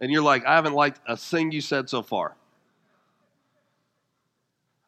And 0.00 0.12
you're 0.12 0.22
like, 0.22 0.46
I 0.46 0.54
haven't 0.54 0.74
liked 0.74 1.00
a 1.06 1.16
thing 1.16 1.50
you 1.50 1.60
said 1.60 1.90
so 1.90 2.02
far. 2.02 2.36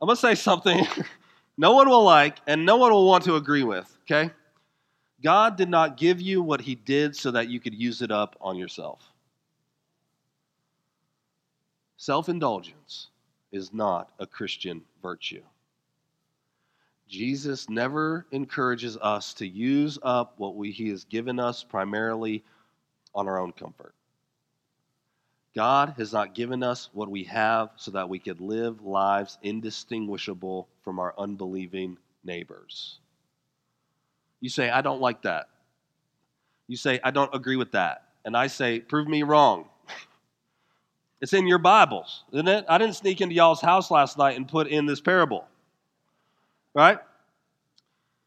I'm 0.01 0.07
going 0.07 0.17
to 0.17 0.21
say 0.21 0.37
something 0.37 0.87
no 1.59 1.73
one 1.73 1.89
will 1.89 2.05
like 2.05 2.39
and 2.47 2.65
no 2.65 2.77
one 2.77 2.93
will 2.93 3.09
want 3.09 3.25
to 3.25 3.35
agree 3.35 3.65
with, 3.65 3.93
okay? 4.05 4.31
God 5.21 5.57
did 5.57 5.69
not 5.69 5.97
give 5.97 6.21
you 6.21 6.43
what 6.43 6.61
He 6.61 6.77
did 6.77 7.17
so 7.17 7.33
that 7.33 7.49
you 7.49 7.59
could 7.59 7.75
use 7.75 8.03
it 8.03 8.13
up 8.13 8.37
on 8.41 8.57
yourself. 8.57 9.14
Self 12.05 12.29
indulgence 12.29 13.09
is 13.51 13.73
not 13.73 14.11
a 14.19 14.27
Christian 14.27 14.83
virtue. 15.01 15.41
Jesus 17.09 17.71
never 17.71 18.27
encourages 18.31 18.99
us 18.99 19.33
to 19.33 19.47
use 19.47 19.99
up 20.03 20.35
what 20.37 20.55
we, 20.55 20.71
He 20.71 20.91
has 20.91 21.05
given 21.05 21.41
us 21.41 21.65
primarily 21.65 22.45
on 23.15 23.27
our 23.27 23.41
own 23.41 23.53
comfort. 23.53 23.95
God 25.57 25.95
has 25.97 26.13
not 26.13 26.35
given 26.35 26.63
us 26.63 26.91
what 26.93 27.11
we 27.11 27.25
have 27.25 27.71
so 27.77 27.93
that 27.93 28.11
we 28.11 28.19
could 28.19 28.43
live 28.43 28.85
lives 28.85 29.39
indistinguishable 29.41 30.69
from 30.83 30.99
our 30.99 31.15
unbelieving 31.17 31.97
neighbors. 32.23 32.99
You 34.43 34.51
say, 34.51 34.69
I 34.69 34.83
don't 34.83 35.01
like 35.01 35.23
that. 35.23 35.49
You 36.67 36.77
say, 36.77 37.01
I 37.03 37.13
don't 37.13 37.35
agree 37.35 37.57
with 37.57 37.73
that. 37.73 38.09
And 38.27 38.37
I 38.37 38.49
say, 38.49 38.81
prove 38.81 39.09
me 39.09 39.23
wrong. 39.23 39.71
It's 41.25 41.33
in 41.33 41.47
your 41.47 41.59
Bibles, 41.59 42.23
isn't 42.35 42.49
it? 42.49 42.67
I 42.69 42.77
didn't 42.77 42.97
sneak 42.97 43.23
into 43.23 43.35
y'all's 43.35 43.63
house 43.63 43.91
last 43.91 44.19
night 44.19 44.37
and 44.37 44.47
put 44.47 44.67
in 44.67 44.85
this 44.85 45.01
parable. 45.01 45.47
Right? 46.75 46.99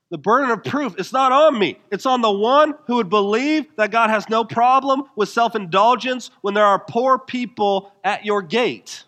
The 0.10 0.18
burden 0.18 0.50
of 0.50 0.64
proof, 0.64 0.96
it's 0.98 1.14
not 1.14 1.32
on 1.32 1.60
me. 1.60 1.80
It's 1.92 2.08
on 2.08 2.22
the 2.22 2.32
one 2.32 2.74
who 2.88 2.96
would 2.96 3.10
believe 3.10 3.68
that 3.76 3.92
God 3.92 4.10
has 4.10 4.28
no 4.30 4.44
problem 4.44 5.04
with 5.16 5.30
self 5.30 5.56
indulgence 5.56 6.32
when 6.42 6.56
there 6.56 6.66
are 6.66 6.80
poor 6.80 7.20
people 7.20 7.94
at 8.04 8.26
your 8.26 8.42
gate. 8.42 9.04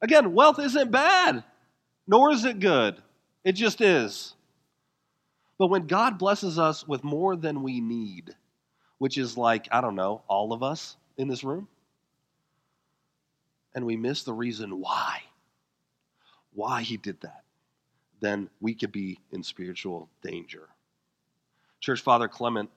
Again, 0.00 0.32
wealth 0.32 0.60
isn't 0.60 0.92
bad, 0.92 1.42
nor 2.06 2.30
is 2.30 2.44
it 2.44 2.60
good. 2.60 3.02
It 3.42 3.54
just 3.54 3.80
is. 3.80 4.34
But 5.58 5.70
when 5.70 5.88
God 5.88 6.18
blesses 6.18 6.56
us 6.56 6.86
with 6.86 7.02
more 7.02 7.34
than 7.34 7.64
we 7.64 7.80
need, 7.80 8.36
which 8.98 9.18
is 9.18 9.36
like, 9.36 9.66
I 9.72 9.80
don't 9.80 9.96
know, 9.96 10.22
all 10.28 10.52
of 10.52 10.62
us 10.62 10.96
in 11.16 11.26
this 11.26 11.42
room, 11.42 11.66
and 13.76 13.86
we 13.86 13.96
miss 13.96 14.24
the 14.24 14.32
reason 14.32 14.80
why, 14.80 15.20
why 16.52 16.82
He 16.82 16.96
did 16.96 17.20
that 17.20 17.44
then 18.20 18.48
we 18.60 18.74
could 18.74 18.92
be 18.92 19.18
in 19.32 19.42
spiritual 19.42 20.08
danger. 20.22 20.68
Church 21.80 22.00
Father 22.00 22.28
Clement 22.28 22.70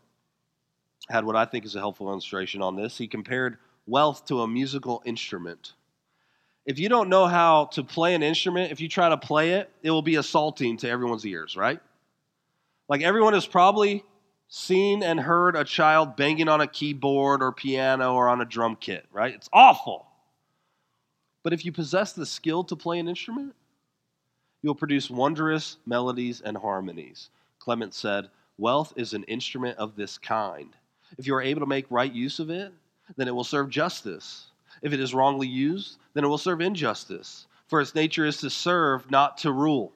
had 1.10 1.26
what 1.26 1.36
I 1.36 1.46
think 1.46 1.66
is 1.66 1.76
a 1.76 1.80
helpful 1.80 2.10
illustration 2.10 2.62
on 2.62 2.76
this. 2.76 2.98
He 2.98 3.08
compared 3.08 3.58
wealth 3.88 4.26
to 4.26 4.42
a 4.42 4.48
musical 4.48 5.02
instrument. 5.06 5.74
If 6.66 6.78
you 6.78 6.90
don't 6.90 7.10
know 7.10 7.26
how 7.26 7.66
to 7.68 7.84
play 7.84 8.14
an 8.14 8.22
instrument, 8.22 8.72
if 8.72 8.82
you 8.82 8.90
try 8.90 9.10
to 9.10 9.18
play 9.18 9.54
it, 9.54 9.72
it 9.82 9.90
will 9.90 10.02
be 10.02 10.18
assaulting 10.18 10.78
to 10.78 10.90
everyone's 10.90 11.26
ears, 11.26 11.56
right? 11.56 11.80
Like 12.88 13.02
everyone 13.02 13.34
has 13.34 13.48
probably 13.48 14.04
seen 14.50 15.02
and 15.04 15.20
heard 15.20 15.56
a 15.56 15.64
child 15.64 16.16
banging 16.16 16.50
on 16.50 16.60
a 16.62 16.68
keyboard 16.68 17.42
or 17.42 17.52
piano 17.52 18.14
or 18.14 18.28
on 18.28 18.42
a 18.42 18.46
drum 18.46 18.76
kit, 18.76 19.06
right? 19.12 19.34
It's 19.34 19.50
awful. 19.54 20.09
But 21.44 21.54
if 21.54 21.66
you 21.66 21.72
possess 21.72 22.14
the 22.14 22.26
skill 22.26 22.64
to 22.66 22.76
play 22.76 23.00
an 23.00 23.08
instrument, 23.08 23.56
You'll 24.62 24.76
produce 24.76 25.10
wondrous 25.10 25.78
melodies 25.86 26.42
and 26.42 26.58
harmonies. 26.58 27.30
Clement 27.60 27.94
said, 27.94 28.30
Wealth 28.58 28.94
is 28.98 29.14
an 29.14 29.24
instrument 29.24 29.78
of 29.78 29.96
this 29.96 30.18
kind. 30.18 30.76
If 31.18 31.26
you 31.26 31.36
are 31.36 31.42
able 31.42 31.62
to 31.62 31.66
make 31.66 31.86
right 31.90 32.12
use 32.12 32.40
of 32.40 32.50
it, 32.50 32.74
then 33.16 33.28
it 33.28 33.36
will 33.36 33.46
serve 33.46 33.70
justice. 33.70 34.48
If 34.82 34.92
it 34.92 35.00
is 35.00 35.14
wrongly 35.14 35.48
used, 35.48 35.98
then 36.14 36.26
it 36.26 36.28
will 36.28 36.38
serve 36.38 36.60
injustice. 36.60 37.48
For 37.68 37.80
its 37.80 37.96
nature 37.96 38.26
is 38.26 38.38
to 38.38 38.50
serve, 38.50 39.10
not 39.10 39.38
to 39.40 39.52
rule. 39.52 39.94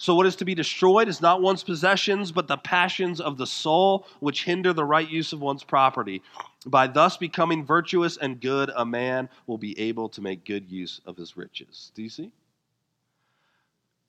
So, 0.00 0.14
what 0.14 0.26
is 0.26 0.36
to 0.36 0.44
be 0.44 0.54
destroyed 0.54 1.08
is 1.08 1.20
not 1.20 1.42
one's 1.42 1.64
possessions, 1.64 2.30
but 2.30 2.46
the 2.46 2.56
passions 2.56 3.20
of 3.20 3.36
the 3.36 3.48
soul, 3.48 4.06
which 4.20 4.44
hinder 4.44 4.72
the 4.72 4.84
right 4.84 5.08
use 5.08 5.32
of 5.32 5.40
one's 5.40 5.64
property. 5.64 6.22
By 6.64 6.86
thus 6.86 7.16
becoming 7.16 7.64
virtuous 7.64 8.16
and 8.16 8.40
good, 8.40 8.70
a 8.76 8.86
man 8.86 9.28
will 9.48 9.58
be 9.58 9.78
able 9.78 10.08
to 10.10 10.20
make 10.20 10.44
good 10.44 10.70
use 10.70 11.00
of 11.04 11.16
his 11.16 11.36
riches. 11.36 11.90
Do 11.96 12.02
you 12.04 12.08
see? 12.08 12.30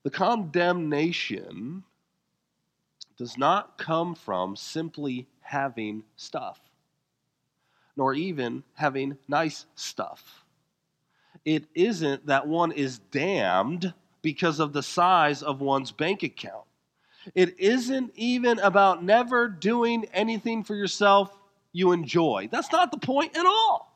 The 0.04 0.12
condemnation 0.12 1.84
does 3.18 3.36
not 3.36 3.80
come 3.80 4.14
from 4.14 4.56
simply 4.56 5.28
having 5.42 6.04
stuff, 6.16 6.60
nor 7.98 8.14
even 8.14 8.64
having 8.76 9.18
nice 9.28 9.66
stuff. 9.74 10.46
It 11.46 11.66
isn't 11.74 12.28
that 12.28 12.48
one 12.48 12.72
is 12.72 13.00
damned 13.00 13.94
because 14.22 14.60
of 14.60 14.74
the 14.74 14.84
size 14.84 15.44
of 15.44 15.62
one's 15.62 15.92
bank 15.92 16.24
account. 16.24 16.66
It 17.36 17.60
isn't 17.60 18.12
even 18.16 18.60
about 18.60 19.04
never 19.04 19.48
doing 19.48 20.06
anything 20.14 20.64
for 20.64 20.76
yourself 20.76 21.36
you 21.72 21.92
enjoy. 21.92 22.50
That's 22.52 22.72
not 22.72 22.92
the 22.92 22.98
point 22.98 23.38
at 23.38 23.46
all. 23.46 23.90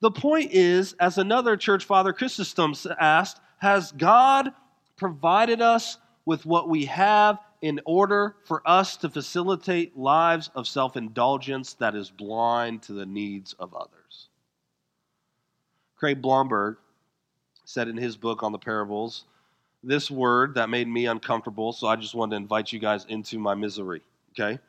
The 0.00 0.10
point 0.10 0.50
is, 0.52 0.94
as 0.94 1.18
another 1.18 1.56
church 1.56 1.84
father, 1.84 2.12
Chrysostom, 2.12 2.74
asked, 2.98 3.40
has 3.58 3.92
God 3.92 4.52
provided 4.96 5.60
us 5.60 5.98
with 6.24 6.44
what 6.44 6.68
we 6.68 6.86
have 6.86 7.38
in 7.60 7.80
order 7.86 8.34
for 8.44 8.62
us 8.68 8.96
to 8.98 9.08
facilitate 9.08 9.96
lives 9.96 10.50
of 10.56 10.66
self 10.66 10.96
indulgence 10.96 11.74
that 11.74 11.94
is 11.94 12.10
blind 12.10 12.82
to 12.82 12.92
the 12.92 13.06
needs 13.06 13.52
of 13.54 13.74
others. 13.74 14.28
Craig 15.96 16.20
Blomberg 16.20 16.78
said 17.64 17.88
in 17.88 17.96
his 17.96 18.16
book 18.16 18.42
on 18.42 18.52
the 18.52 18.58
parables 18.58 19.24
this 19.84 20.10
word 20.10 20.54
that 20.54 20.70
made 20.70 20.88
me 20.88 21.06
uncomfortable, 21.06 21.72
so 21.72 21.86
I 21.86 21.96
just 21.96 22.14
wanted 22.14 22.30
to 22.30 22.36
invite 22.36 22.72
you 22.72 22.78
guys 22.78 23.04
into 23.06 23.38
my 23.38 23.54
misery. 23.54 24.02
Okay? 24.30 24.60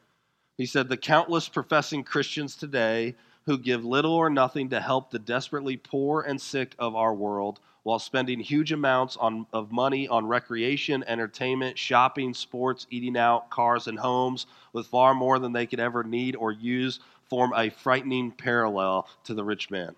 He 0.58 0.66
said, 0.66 0.90
The 0.90 0.98
countless 0.98 1.48
professing 1.50 2.04
Christians 2.04 2.56
today 2.56 3.16
who 3.46 3.58
give 3.58 3.84
little 3.86 4.14
or 4.14 4.30
nothing 4.30 4.70
to 4.70 4.80
help 4.80 5.12
the 5.12 5.20
desperately 5.20 5.78
poor 5.78 6.22
and 6.22 6.42
sick 6.42 6.76
of 6.80 6.96
our 6.96 7.14
world 7.14 7.60
while 7.84 8.00
spending 8.00 8.40
huge 8.40 8.72
amounts 8.72 9.18
on, 9.18 9.46
of 9.52 9.72
money 9.72 10.08
on 10.08 10.26
recreation, 10.26 11.04
entertainment, 11.06 11.78
shopping, 11.78 12.34
sports, 12.34 12.88
eating 12.90 13.18
out, 13.18 13.50
cars, 13.50 13.88
and 13.88 14.00
homes 14.00 14.48
with 14.72 14.88
far 14.88 15.14
more 15.14 15.38
than 15.38 15.52
they 15.52 15.66
could 15.66 15.82
ever 15.82 16.04
need 16.04 16.36
or 16.38 16.54
use, 16.54 17.02
form 17.30 17.52
a 17.56 17.70
frightening 17.70 18.32
parallel 18.32 19.08
to 19.26 19.34
the 19.34 19.44
rich 19.44 19.70
man. 19.70 19.94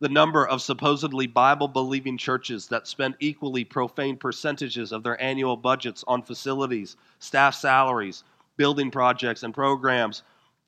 The 0.00 0.08
number 0.08 0.46
of 0.46 0.62
supposedly 0.62 1.26
Bible 1.26 1.68
believing 1.68 2.16
churches 2.16 2.68
that 2.68 2.86
spend 2.86 3.16
equally 3.20 3.64
profane 3.64 4.16
percentages 4.16 4.92
of 4.92 5.02
their 5.02 5.20
annual 5.20 5.56
budgets 5.56 6.02
on 6.06 6.22
facilities, 6.22 6.96
staff 7.18 7.54
salaries, 7.54 8.24
building 8.56 8.90
projects, 8.90 9.42
and 9.42 9.52
programs 9.52 10.22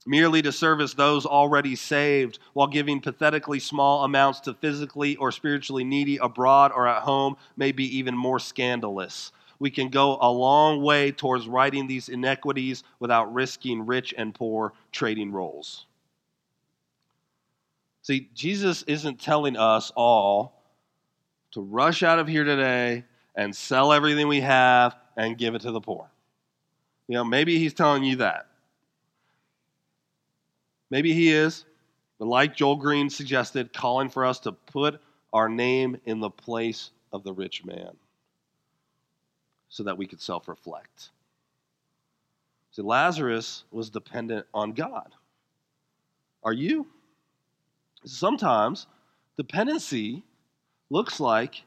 merely 0.07 0.43
to 0.43 0.53
service 0.53 0.95
those 0.95 1.25
already 1.25 1.75
saved 1.75 2.39
while 2.53 2.67
giving 2.67 3.01
pathetically 3.01 3.59
small 3.59 4.05
amounts 4.05 4.41
to 4.41 4.55
physically 4.55 5.17
or 5.17 5.33
spiritually 5.33 5.85
needy 5.85 6.19
abroad 6.19 6.73
or 6.75 6.87
at 6.87 7.03
home 7.03 7.37
may 7.57 7.73
be 7.73 7.97
even 7.97 8.17
more 8.17 8.39
scandalous. 8.39 9.33
We 9.59 9.71
can 9.71 9.89
go 9.89 10.19
a 10.21 10.31
long 10.31 10.83
way 10.83 11.13
towards 11.13 11.49
righting 11.49 11.87
these 11.87 12.09
inequities 12.09 12.83
without 12.99 13.33
risking 13.33 13.87
rich 13.87 14.13
and 14.17 14.35
poor 14.35 14.75
trading 14.93 15.33
roles. 15.33 15.87
See, 18.05 18.29
Jesus 18.35 18.83
isn't 18.83 19.19
telling 19.19 19.57
us 19.57 19.91
all 19.97 20.63
to 21.53 21.63
rush 21.63 22.03
out 22.03 22.19
of 22.19 22.29
here 22.29 22.45
today 22.45 23.03
and 23.35 23.57
sell 23.57 23.95
everything 23.95 24.29
we 24.29 24.43
have 24.43 24.95
and 25.17 25.39
give 25.39 25.55
it 25.55 25.63
to 25.63 25.73
the 25.73 25.81
poor. 25.81 26.11
You 27.09 27.15
know, 27.15 27.25
maybe 27.25 27.59
he's 27.59 27.73
telling 27.73 28.05
you 28.05 28.17
that. 28.17 28.47
Maybe 30.91 31.15
he 31.15 31.31
is, 31.31 31.65
but 32.19 32.29
like 32.29 32.55
Joel 32.55 32.77
Green 32.77 33.09
suggested, 33.09 33.73
calling 33.73 34.11
for 34.11 34.27
us 34.27 34.39
to 34.41 34.53
put 34.53 35.01
our 35.33 35.49
name 35.49 35.97
in 36.05 36.21
the 36.21 36.29
place 36.29 36.91
of 37.11 37.25
the 37.25 37.33
rich 37.33 37.65
man 37.65 37.97
so 39.71 39.83
that 39.85 39.97
we 39.97 40.07
could 40.07 40.21
self 40.21 40.47
reflect. 40.47 41.09
See, 42.73 42.83
Lazarus 42.83 43.65
was 43.71 43.89
dependent 43.89 44.47
on 44.53 44.73
God. 44.73 45.11
Are 46.43 46.53
you? 46.53 46.87
Sometimes 48.05 48.87
dependency 49.37 50.23
looks 50.91 51.21
like 51.21 51.63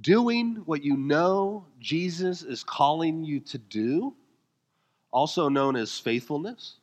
doing 0.00 0.62
what 0.66 0.84
you 0.84 0.96
know 0.96 1.66
Jesus 1.80 2.42
is 2.42 2.62
calling 2.62 3.24
you 3.24 3.40
to 3.40 3.58
do, 3.58 4.14
also 5.10 5.48
known 5.48 5.76
as 5.76 5.98
faithfulness, 5.98 6.76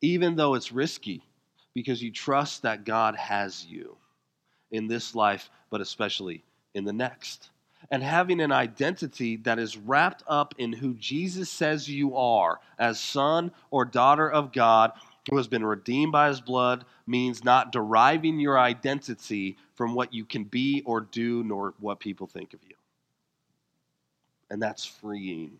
even 0.00 0.36
though 0.36 0.54
it's 0.54 0.72
risky 0.72 1.22
because 1.74 2.02
you 2.02 2.10
trust 2.10 2.62
that 2.62 2.84
God 2.84 3.16
has 3.16 3.66
you 3.66 3.96
in 4.70 4.86
this 4.86 5.14
life, 5.14 5.50
but 5.70 5.80
especially 5.80 6.42
in 6.72 6.84
the 6.84 6.92
next. 6.92 7.50
And 7.90 8.02
having 8.02 8.40
an 8.40 8.52
identity 8.52 9.36
that 9.38 9.58
is 9.58 9.76
wrapped 9.76 10.22
up 10.26 10.54
in 10.56 10.72
who 10.72 10.94
Jesus 10.94 11.50
says 11.50 11.88
you 11.88 12.16
are 12.16 12.60
as 12.78 12.98
son 12.98 13.52
or 13.70 13.84
daughter 13.84 14.30
of 14.30 14.52
God 14.52 14.92
who 15.30 15.36
has 15.36 15.48
been 15.48 15.64
redeemed 15.64 16.12
by 16.12 16.28
his 16.28 16.40
blood 16.40 16.84
means 17.06 17.44
not 17.44 17.72
deriving 17.72 18.38
your 18.38 18.58
identity 18.58 19.56
from 19.74 19.94
what 19.94 20.12
you 20.12 20.24
can 20.24 20.44
be 20.44 20.82
or 20.84 21.00
do 21.00 21.42
nor 21.44 21.74
what 21.80 22.00
people 22.00 22.26
think 22.26 22.52
of 22.52 22.60
you. 22.68 22.74
And 24.50 24.62
that's 24.62 24.84
freeing. 24.84 25.58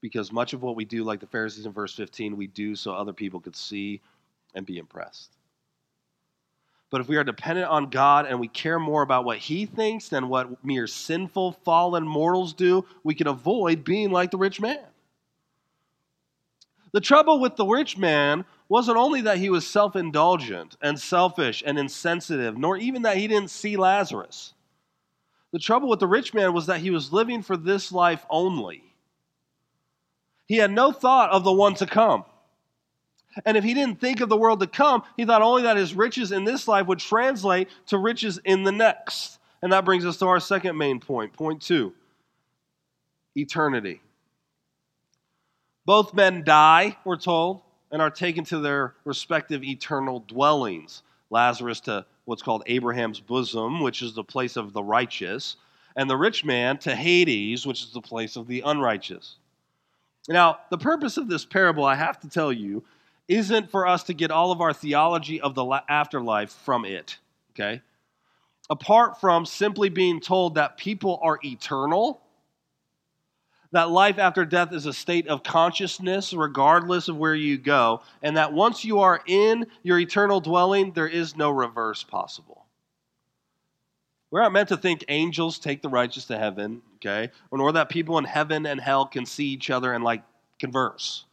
Because 0.00 0.32
much 0.32 0.52
of 0.52 0.62
what 0.62 0.74
we 0.74 0.84
do, 0.84 1.04
like 1.04 1.20
the 1.20 1.26
Pharisees 1.26 1.64
in 1.64 1.72
verse 1.72 1.94
15, 1.94 2.36
we 2.36 2.48
do 2.48 2.74
so 2.74 2.92
other 2.92 3.12
people 3.12 3.38
could 3.38 3.54
see 3.54 4.00
and 4.54 4.66
be 4.66 4.78
impressed. 4.78 5.30
But 6.90 7.00
if 7.00 7.08
we 7.08 7.16
are 7.16 7.24
dependent 7.24 7.68
on 7.68 7.88
God 7.88 8.26
and 8.26 8.38
we 8.38 8.48
care 8.48 8.78
more 8.78 9.02
about 9.02 9.24
what 9.24 9.38
He 9.38 9.64
thinks 9.64 10.08
than 10.08 10.28
what 10.28 10.62
mere 10.62 10.86
sinful, 10.86 11.52
fallen 11.52 12.06
mortals 12.06 12.52
do, 12.52 12.84
we 13.02 13.14
can 13.14 13.28
avoid 13.28 13.84
being 13.84 14.10
like 14.10 14.30
the 14.30 14.36
rich 14.36 14.60
man. 14.60 14.84
The 16.92 17.00
trouble 17.00 17.40
with 17.40 17.56
the 17.56 17.66
rich 17.66 17.96
man 17.96 18.44
wasn't 18.68 18.98
only 18.98 19.22
that 19.22 19.38
he 19.38 19.50
was 19.50 19.66
self 19.66 19.96
indulgent 19.96 20.76
and 20.80 20.98
selfish 20.98 21.62
and 21.64 21.78
insensitive, 21.78 22.56
nor 22.56 22.76
even 22.76 23.02
that 23.02 23.16
he 23.16 23.26
didn't 23.26 23.50
see 23.50 23.76
Lazarus. 23.76 24.54
The 25.52 25.58
trouble 25.58 25.88
with 25.88 26.00
the 26.00 26.06
rich 26.06 26.32
man 26.32 26.52
was 26.54 26.66
that 26.66 26.80
he 26.80 26.90
was 26.90 27.12
living 27.12 27.42
for 27.42 27.56
this 27.56 27.92
life 27.92 28.24
only. 28.30 28.82
He 30.46 30.56
had 30.56 30.70
no 30.70 30.92
thought 30.92 31.30
of 31.30 31.44
the 31.44 31.52
one 31.52 31.74
to 31.76 31.86
come. 31.86 32.24
And 33.46 33.56
if 33.56 33.64
he 33.64 33.72
didn't 33.72 34.00
think 34.00 34.20
of 34.20 34.28
the 34.28 34.36
world 34.36 34.60
to 34.60 34.66
come, 34.66 35.02
he 35.16 35.24
thought 35.24 35.40
only 35.40 35.62
that 35.62 35.76
his 35.76 35.94
riches 35.94 36.32
in 36.32 36.44
this 36.44 36.68
life 36.68 36.86
would 36.86 36.98
translate 36.98 37.68
to 37.86 37.96
riches 37.96 38.38
in 38.44 38.62
the 38.62 38.72
next. 38.72 39.38
And 39.62 39.72
that 39.72 39.84
brings 39.84 40.04
us 40.04 40.18
to 40.18 40.26
our 40.26 40.40
second 40.40 40.76
main 40.76 41.00
point. 41.00 41.32
Point 41.32 41.62
two 41.62 41.94
eternity. 43.34 44.02
Both 45.84 46.14
men 46.14 46.44
die, 46.44 46.96
we're 47.04 47.16
told, 47.16 47.62
and 47.90 48.00
are 48.00 48.10
taken 48.10 48.44
to 48.44 48.60
their 48.60 48.94
respective 49.04 49.64
eternal 49.64 50.20
dwellings. 50.20 51.02
Lazarus 51.30 51.80
to 51.80 52.06
what's 52.24 52.42
called 52.42 52.62
Abraham's 52.66 53.20
bosom, 53.20 53.80
which 53.80 54.00
is 54.00 54.14
the 54.14 54.22
place 54.22 54.56
of 54.56 54.72
the 54.72 54.82
righteous, 54.82 55.56
and 55.96 56.08
the 56.08 56.16
rich 56.16 56.44
man 56.44 56.78
to 56.78 56.94
Hades, 56.94 57.66
which 57.66 57.82
is 57.82 57.92
the 57.92 58.00
place 58.00 58.36
of 58.36 58.46
the 58.46 58.62
unrighteous. 58.64 59.36
Now, 60.28 60.60
the 60.70 60.78
purpose 60.78 61.16
of 61.16 61.28
this 61.28 61.44
parable, 61.44 61.84
I 61.84 61.96
have 61.96 62.20
to 62.20 62.28
tell 62.28 62.52
you, 62.52 62.84
isn't 63.28 63.70
for 63.70 63.86
us 63.86 64.04
to 64.04 64.14
get 64.14 64.30
all 64.30 64.52
of 64.52 64.60
our 64.60 64.72
theology 64.72 65.40
of 65.40 65.54
the 65.54 65.82
afterlife 65.88 66.52
from 66.52 66.84
it, 66.84 67.18
okay? 67.50 67.82
Apart 68.70 69.20
from 69.20 69.44
simply 69.44 69.88
being 69.88 70.20
told 70.20 70.54
that 70.54 70.76
people 70.76 71.18
are 71.22 71.40
eternal 71.44 72.21
that 73.72 73.90
life 73.90 74.18
after 74.18 74.44
death 74.44 74.72
is 74.72 74.86
a 74.86 74.92
state 74.92 75.26
of 75.28 75.42
consciousness 75.42 76.32
regardless 76.32 77.08
of 77.08 77.16
where 77.16 77.34
you 77.34 77.58
go, 77.58 78.02
and 78.22 78.36
that 78.36 78.52
once 78.52 78.84
you 78.84 79.00
are 79.00 79.22
in 79.26 79.66
your 79.82 79.98
eternal 79.98 80.40
dwelling, 80.40 80.92
there 80.92 81.08
is 81.08 81.36
no 81.36 81.50
reverse 81.50 82.02
possible. 82.02 82.64
We're 84.30 84.42
not 84.42 84.52
meant 84.52 84.68
to 84.70 84.76
think 84.76 85.04
angels 85.08 85.58
take 85.58 85.82
the 85.82 85.88
righteous 85.88 86.24
to 86.26 86.38
heaven, 86.38 86.80
okay? 86.96 87.30
Or 87.50 87.72
that 87.72 87.90
people 87.90 88.16
in 88.18 88.24
heaven 88.24 88.64
and 88.66 88.80
hell 88.80 89.04
can 89.04 89.26
see 89.26 89.46
each 89.46 89.68
other 89.68 89.92
and 89.92 90.02
like 90.02 90.22
converse. 90.58 91.24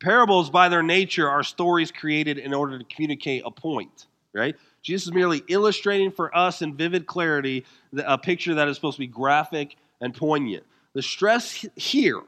Parables, 0.00 0.48
by 0.48 0.68
their 0.68 0.82
nature, 0.82 1.28
are 1.28 1.42
stories 1.42 1.90
created 1.90 2.38
in 2.38 2.54
order 2.54 2.78
to 2.78 2.84
communicate 2.84 3.42
a 3.44 3.50
point, 3.50 4.06
right? 4.32 4.56
Jesus 4.82 5.08
is 5.08 5.12
merely 5.12 5.42
illustrating 5.48 6.10
for 6.10 6.34
us 6.36 6.62
in 6.62 6.74
vivid 6.74 7.06
clarity 7.06 7.64
a 7.98 8.16
picture 8.16 8.54
that 8.54 8.68
is 8.68 8.76
supposed 8.76 8.96
to 8.96 9.00
be 9.00 9.06
graphic 9.06 9.76
and 10.00 10.14
poignant. 10.14 10.64
The 10.98 11.02
stress 11.02 11.64
here 11.76 12.22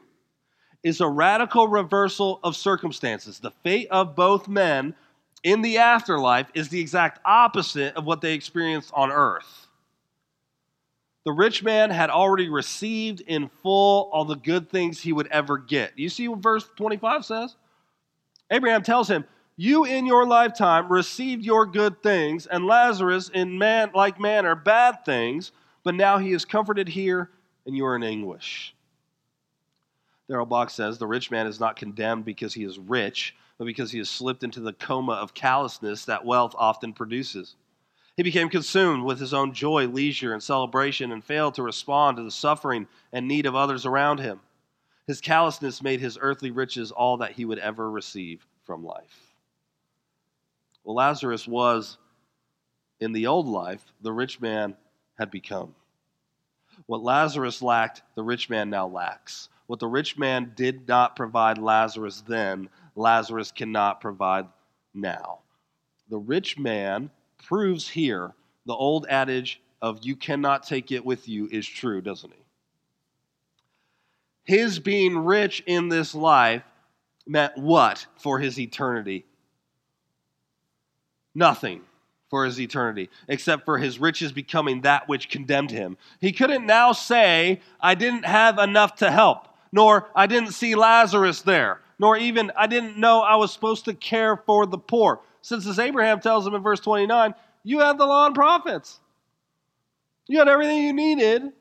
is 0.84 1.00
a 1.00 1.08
radical 1.08 1.66
reversal 1.66 2.38
of 2.44 2.54
circumstances. 2.54 3.40
The 3.40 3.50
fate 3.64 3.88
of 3.90 4.14
both 4.14 4.46
men 4.46 4.94
in 5.42 5.60
the 5.60 5.78
afterlife 5.78 6.46
is 6.54 6.68
the 6.68 6.78
exact 6.78 7.18
opposite 7.24 7.96
of 7.96 8.04
what 8.04 8.20
they 8.20 8.32
experienced 8.32 8.92
on 8.94 9.10
earth. 9.10 9.66
The 11.24 11.32
rich 11.32 11.64
man 11.64 11.90
had 11.90 12.10
already 12.10 12.48
received 12.48 13.22
in 13.22 13.50
full 13.60 14.08
all 14.12 14.24
the 14.24 14.36
good 14.36 14.70
things 14.70 15.00
he 15.00 15.12
would 15.12 15.26
ever 15.32 15.58
get. 15.58 15.98
You 15.98 16.08
see 16.08 16.28
what 16.28 16.38
verse 16.38 16.70
25 16.76 17.24
says? 17.24 17.56
Abraham 18.52 18.84
tells 18.84 19.10
him, 19.10 19.24
You 19.56 19.84
in 19.84 20.06
your 20.06 20.24
lifetime 20.24 20.92
received 20.92 21.44
your 21.44 21.66
good 21.66 22.04
things, 22.04 22.46
and 22.46 22.66
Lazarus 22.66 23.30
in 23.30 23.58
man 23.58 23.90
like 23.96 24.20
manner 24.20 24.54
bad 24.54 25.04
things, 25.04 25.50
but 25.82 25.96
now 25.96 26.18
he 26.18 26.32
is 26.32 26.44
comforted 26.44 26.88
here 26.88 27.30
and 27.70 27.76
you 27.76 27.86
are 27.86 27.94
in 27.94 28.02
anguish. 28.02 28.74
Darrell 30.28 30.44
Bock 30.44 30.70
says 30.70 30.98
the 30.98 31.06
rich 31.06 31.30
man 31.30 31.46
is 31.46 31.60
not 31.60 31.76
condemned 31.76 32.24
because 32.24 32.52
he 32.52 32.64
is 32.64 32.80
rich, 32.80 33.36
but 33.58 33.64
because 33.64 33.92
he 33.92 33.98
has 33.98 34.10
slipped 34.10 34.42
into 34.42 34.58
the 34.58 34.72
coma 34.72 35.12
of 35.12 35.34
callousness 35.34 36.04
that 36.06 36.24
wealth 36.24 36.52
often 36.58 36.92
produces. 36.92 37.54
He 38.16 38.24
became 38.24 38.48
consumed 38.48 39.04
with 39.04 39.20
his 39.20 39.32
own 39.32 39.54
joy, 39.54 39.86
leisure, 39.86 40.32
and 40.32 40.42
celebration 40.42 41.12
and 41.12 41.24
failed 41.24 41.54
to 41.54 41.62
respond 41.62 42.16
to 42.16 42.24
the 42.24 42.32
suffering 42.32 42.88
and 43.12 43.28
need 43.28 43.46
of 43.46 43.54
others 43.54 43.86
around 43.86 44.18
him. 44.18 44.40
His 45.06 45.20
callousness 45.20 45.80
made 45.80 46.00
his 46.00 46.18
earthly 46.20 46.50
riches 46.50 46.90
all 46.90 47.18
that 47.18 47.32
he 47.32 47.44
would 47.44 47.60
ever 47.60 47.88
receive 47.88 48.44
from 48.64 48.84
life. 48.84 49.32
Well, 50.82 50.96
Lazarus 50.96 51.46
was, 51.46 51.98
in 52.98 53.12
the 53.12 53.28
old 53.28 53.46
life, 53.46 53.84
the 54.00 54.12
rich 54.12 54.40
man 54.40 54.76
had 55.20 55.30
become. 55.30 55.76
What 56.90 57.04
Lazarus 57.04 57.62
lacked, 57.62 58.02
the 58.16 58.24
rich 58.24 58.50
man 58.50 58.68
now 58.68 58.88
lacks. 58.88 59.48
What 59.68 59.78
the 59.78 59.86
rich 59.86 60.18
man 60.18 60.54
did 60.56 60.88
not 60.88 61.14
provide 61.14 61.56
Lazarus 61.56 62.24
then, 62.26 62.68
Lazarus 62.96 63.52
cannot 63.52 64.00
provide 64.00 64.48
now. 64.92 65.38
The 66.08 66.18
rich 66.18 66.58
man 66.58 67.12
proves 67.44 67.88
here 67.88 68.34
the 68.66 68.74
old 68.74 69.06
adage 69.08 69.60
of 69.80 70.00
you 70.02 70.16
cannot 70.16 70.64
take 70.64 70.90
it 70.90 71.04
with 71.04 71.28
you 71.28 71.48
is 71.52 71.64
true, 71.64 72.00
doesn't 72.00 72.32
he? 72.32 74.56
His 74.56 74.80
being 74.80 75.16
rich 75.16 75.62
in 75.66 75.90
this 75.90 76.12
life 76.12 76.64
meant 77.24 77.56
what 77.56 78.04
for 78.16 78.40
his 78.40 78.58
eternity? 78.58 79.26
Nothing 81.36 81.82
for 82.30 82.44
his 82.44 82.60
eternity, 82.60 83.10
except 83.28 83.64
for 83.64 83.76
his 83.76 83.98
riches 83.98 84.30
becoming 84.30 84.82
that 84.82 85.08
which 85.08 85.28
condemned 85.28 85.72
him. 85.72 85.98
He 86.20 86.32
couldn't 86.32 86.64
now 86.64 86.92
say, 86.92 87.60
I 87.80 87.96
didn't 87.96 88.24
have 88.24 88.58
enough 88.58 88.94
to 88.96 89.10
help, 89.10 89.48
nor 89.72 90.08
I 90.14 90.26
didn't 90.26 90.52
see 90.52 90.76
Lazarus 90.76 91.42
there, 91.42 91.80
nor 91.98 92.16
even 92.16 92.52
I 92.56 92.68
didn't 92.68 92.96
know 92.96 93.20
I 93.20 93.34
was 93.34 93.52
supposed 93.52 93.84
to 93.86 93.94
care 93.94 94.36
for 94.36 94.64
the 94.64 94.78
poor. 94.78 95.20
Since 95.42 95.66
as 95.66 95.78
Abraham 95.80 96.20
tells 96.20 96.46
him 96.46 96.54
in 96.54 96.62
verse 96.62 96.80
29, 96.80 97.34
you 97.64 97.80
had 97.80 97.98
the 97.98 98.06
law 98.06 98.26
and 98.26 98.34
prophets. 98.34 99.00
You 100.28 100.38
had 100.38 100.48
everything 100.48 100.84
you 100.84 100.92
needed 100.92 101.52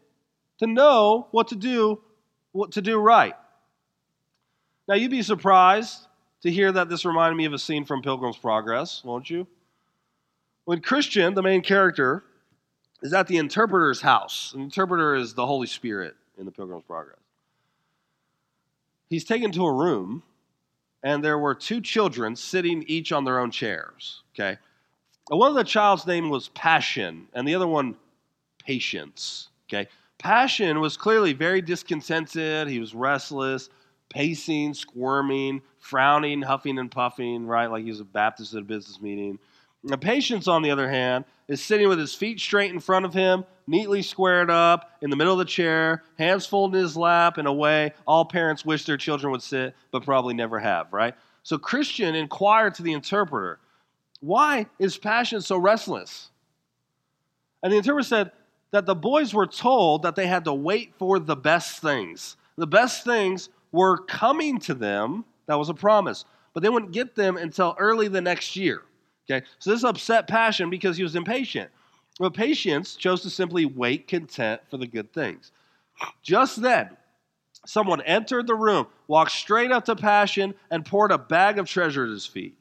to 0.59 0.67
know 0.67 1.27
what 1.31 1.47
to 1.47 1.55
do, 1.55 2.01
what 2.51 2.73
to 2.73 2.81
do 2.81 2.99
right. 2.99 3.33
Now 4.87 4.95
you'd 4.95 5.11
be 5.11 5.23
surprised 5.23 6.05
to 6.43 6.51
hear 6.51 6.71
that 6.71 6.89
this 6.89 7.05
reminded 7.05 7.35
me 7.35 7.45
of 7.45 7.53
a 7.53 7.59
scene 7.59 7.85
from 7.85 8.01
Pilgrim's 8.01 8.37
Progress, 8.37 9.03
won't 9.03 9.29
you? 9.29 9.47
When 10.69 10.81
Christian, 10.81 11.33
the 11.33 11.41
main 11.41 11.63
character, 11.63 12.23
is 13.01 13.11
at 13.11 13.25
the 13.25 13.37
interpreter's 13.37 14.01
house, 14.01 14.51
the 14.51 14.61
interpreter 14.61 15.15
is 15.15 15.33
the 15.33 15.47
Holy 15.47 15.65
Spirit 15.65 16.15
in 16.37 16.45
the 16.45 16.51
Pilgrim's 16.51 16.83
Progress. 16.83 17.17
He's 19.09 19.23
taken 19.23 19.51
to 19.53 19.65
a 19.65 19.73
room, 19.73 20.21
and 21.01 21.23
there 21.23 21.39
were 21.39 21.55
two 21.55 21.81
children 21.81 22.35
sitting 22.35 22.83
each 22.85 23.11
on 23.11 23.23
their 23.23 23.39
own 23.39 23.49
chairs. 23.49 24.21
Okay, 24.35 24.59
one 25.29 25.49
of 25.49 25.55
the 25.55 25.63
child's 25.63 26.05
name 26.05 26.29
was 26.29 26.49
Passion, 26.49 27.27
and 27.33 27.47
the 27.47 27.55
other 27.55 27.65
one 27.65 27.95
Patience. 28.63 29.49
Okay, 29.67 29.89
Passion 30.19 30.79
was 30.81 30.97
clearly 30.97 31.33
very 31.33 31.63
discontented. 31.63 32.67
He 32.67 32.79
was 32.79 32.93
restless, 32.93 33.71
pacing, 34.09 34.75
squirming, 34.75 35.63
frowning, 35.79 36.43
huffing 36.43 36.77
and 36.77 36.91
puffing. 36.91 37.47
Right, 37.47 37.71
like 37.71 37.85
he 37.85 37.89
was 37.89 38.01
a 38.01 38.05
Baptist 38.05 38.53
at 38.53 38.59
a 38.59 38.65
business 38.65 39.01
meeting. 39.01 39.39
Now, 39.83 39.95
Patience, 39.95 40.47
on 40.47 40.61
the 40.61 40.71
other 40.71 40.89
hand, 40.89 41.25
is 41.47 41.63
sitting 41.63 41.87
with 41.87 41.99
his 41.99 42.13
feet 42.13 42.39
straight 42.39 42.71
in 42.71 42.79
front 42.79 43.05
of 43.05 43.13
him, 43.13 43.45
neatly 43.65 44.01
squared 44.01 44.51
up 44.51 44.91
in 45.01 45.09
the 45.09 45.15
middle 45.15 45.33
of 45.33 45.39
the 45.39 45.45
chair, 45.45 46.03
hands 46.17 46.45
folded 46.45 46.77
in 46.77 46.83
his 46.83 46.97
lap 46.97 47.37
in 47.37 47.45
a 47.45 47.53
way 47.53 47.93
all 48.05 48.25
parents 48.25 48.65
wish 48.65 48.85
their 48.85 48.97
children 48.97 49.31
would 49.31 49.41
sit, 49.41 49.73
but 49.91 50.03
probably 50.03 50.33
never 50.33 50.59
have, 50.59 50.91
right? 50.91 51.15
So 51.43 51.57
Christian 51.57 52.13
inquired 52.13 52.75
to 52.75 52.83
the 52.83 52.93
interpreter, 52.93 53.59
Why 54.19 54.65
is 54.79 54.97
Passion 54.97 55.41
so 55.41 55.57
restless? 55.57 56.29
And 57.63 57.71
the 57.71 57.77
interpreter 57.77 58.07
said, 58.07 58.31
that 58.71 58.85
the 58.85 58.95
boys 58.95 59.33
were 59.33 59.47
told 59.47 60.03
that 60.03 60.15
they 60.15 60.27
had 60.27 60.45
to 60.45 60.53
wait 60.53 60.93
for 60.97 61.19
the 61.19 61.35
best 61.35 61.81
things. 61.81 62.37
The 62.57 62.67
best 62.67 63.03
things 63.03 63.49
were 63.71 63.97
coming 63.97 64.59
to 64.59 64.73
them. 64.73 65.25
That 65.47 65.57
was 65.57 65.69
a 65.69 65.73
promise. 65.73 66.25
But 66.53 66.63
they 66.63 66.69
wouldn't 66.69 66.91
get 66.91 67.15
them 67.15 67.37
until 67.37 67.75
early 67.79 68.07
the 68.07 68.21
next 68.21 68.55
year. 68.55 68.83
Okay? 69.29 69.45
So 69.59 69.71
this 69.71 69.83
upset 69.83 70.27
Passion 70.27 70.69
because 70.69 70.97
he 70.97 71.03
was 71.03 71.15
impatient. 71.15 71.69
But 72.19 72.33
Patience 72.33 72.95
chose 72.95 73.21
to 73.21 73.29
simply 73.29 73.65
wait 73.65 74.07
content 74.07 74.61
for 74.69 74.77
the 74.77 74.87
good 74.87 75.13
things. 75.13 75.51
Just 76.21 76.61
then, 76.61 76.89
someone 77.65 78.01
entered 78.01 78.47
the 78.47 78.55
room, 78.55 78.87
walked 79.07 79.31
straight 79.31 79.71
up 79.71 79.85
to 79.85 79.95
Passion, 79.95 80.53
and 80.71 80.85
poured 80.85 81.11
a 81.11 81.17
bag 81.17 81.59
of 81.59 81.67
treasure 81.67 82.03
at 82.03 82.09
his 82.09 82.25
feet. 82.25 82.55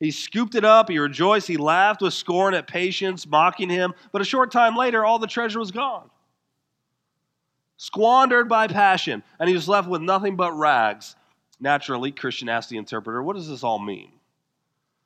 He 0.00 0.10
scooped 0.10 0.54
it 0.54 0.64
up, 0.64 0.88
he 0.88 0.98
rejoiced, 0.98 1.46
he 1.46 1.58
laughed 1.58 2.00
with 2.00 2.14
scorn 2.14 2.54
at 2.54 2.66
Patience, 2.66 3.26
mocking 3.26 3.68
him. 3.68 3.92
But 4.12 4.22
a 4.22 4.24
short 4.24 4.50
time 4.50 4.74
later, 4.74 5.04
all 5.04 5.18
the 5.18 5.26
treasure 5.26 5.58
was 5.58 5.70
gone. 5.70 6.08
Squandered 7.76 8.48
by 8.48 8.66
passion, 8.66 9.22
and 9.38 9.48
he 9.48 9.54
was 9.54 9.68
left 9.68 9.88
with 9.88 10.02
nothing 10.02 10.36
but 10.36 10.52
rags. 10.52 11.16
Naturally, 11.60 12.12
Christian 12.12 12.48
asked 12.48 12.70
the 12.70 12.76
interpreter, 12.78 13.22
What 13.22 13.36
does 13.36 13.48
this 13.48 13.62
all 13.62 13.78
mean? 13.78 14.12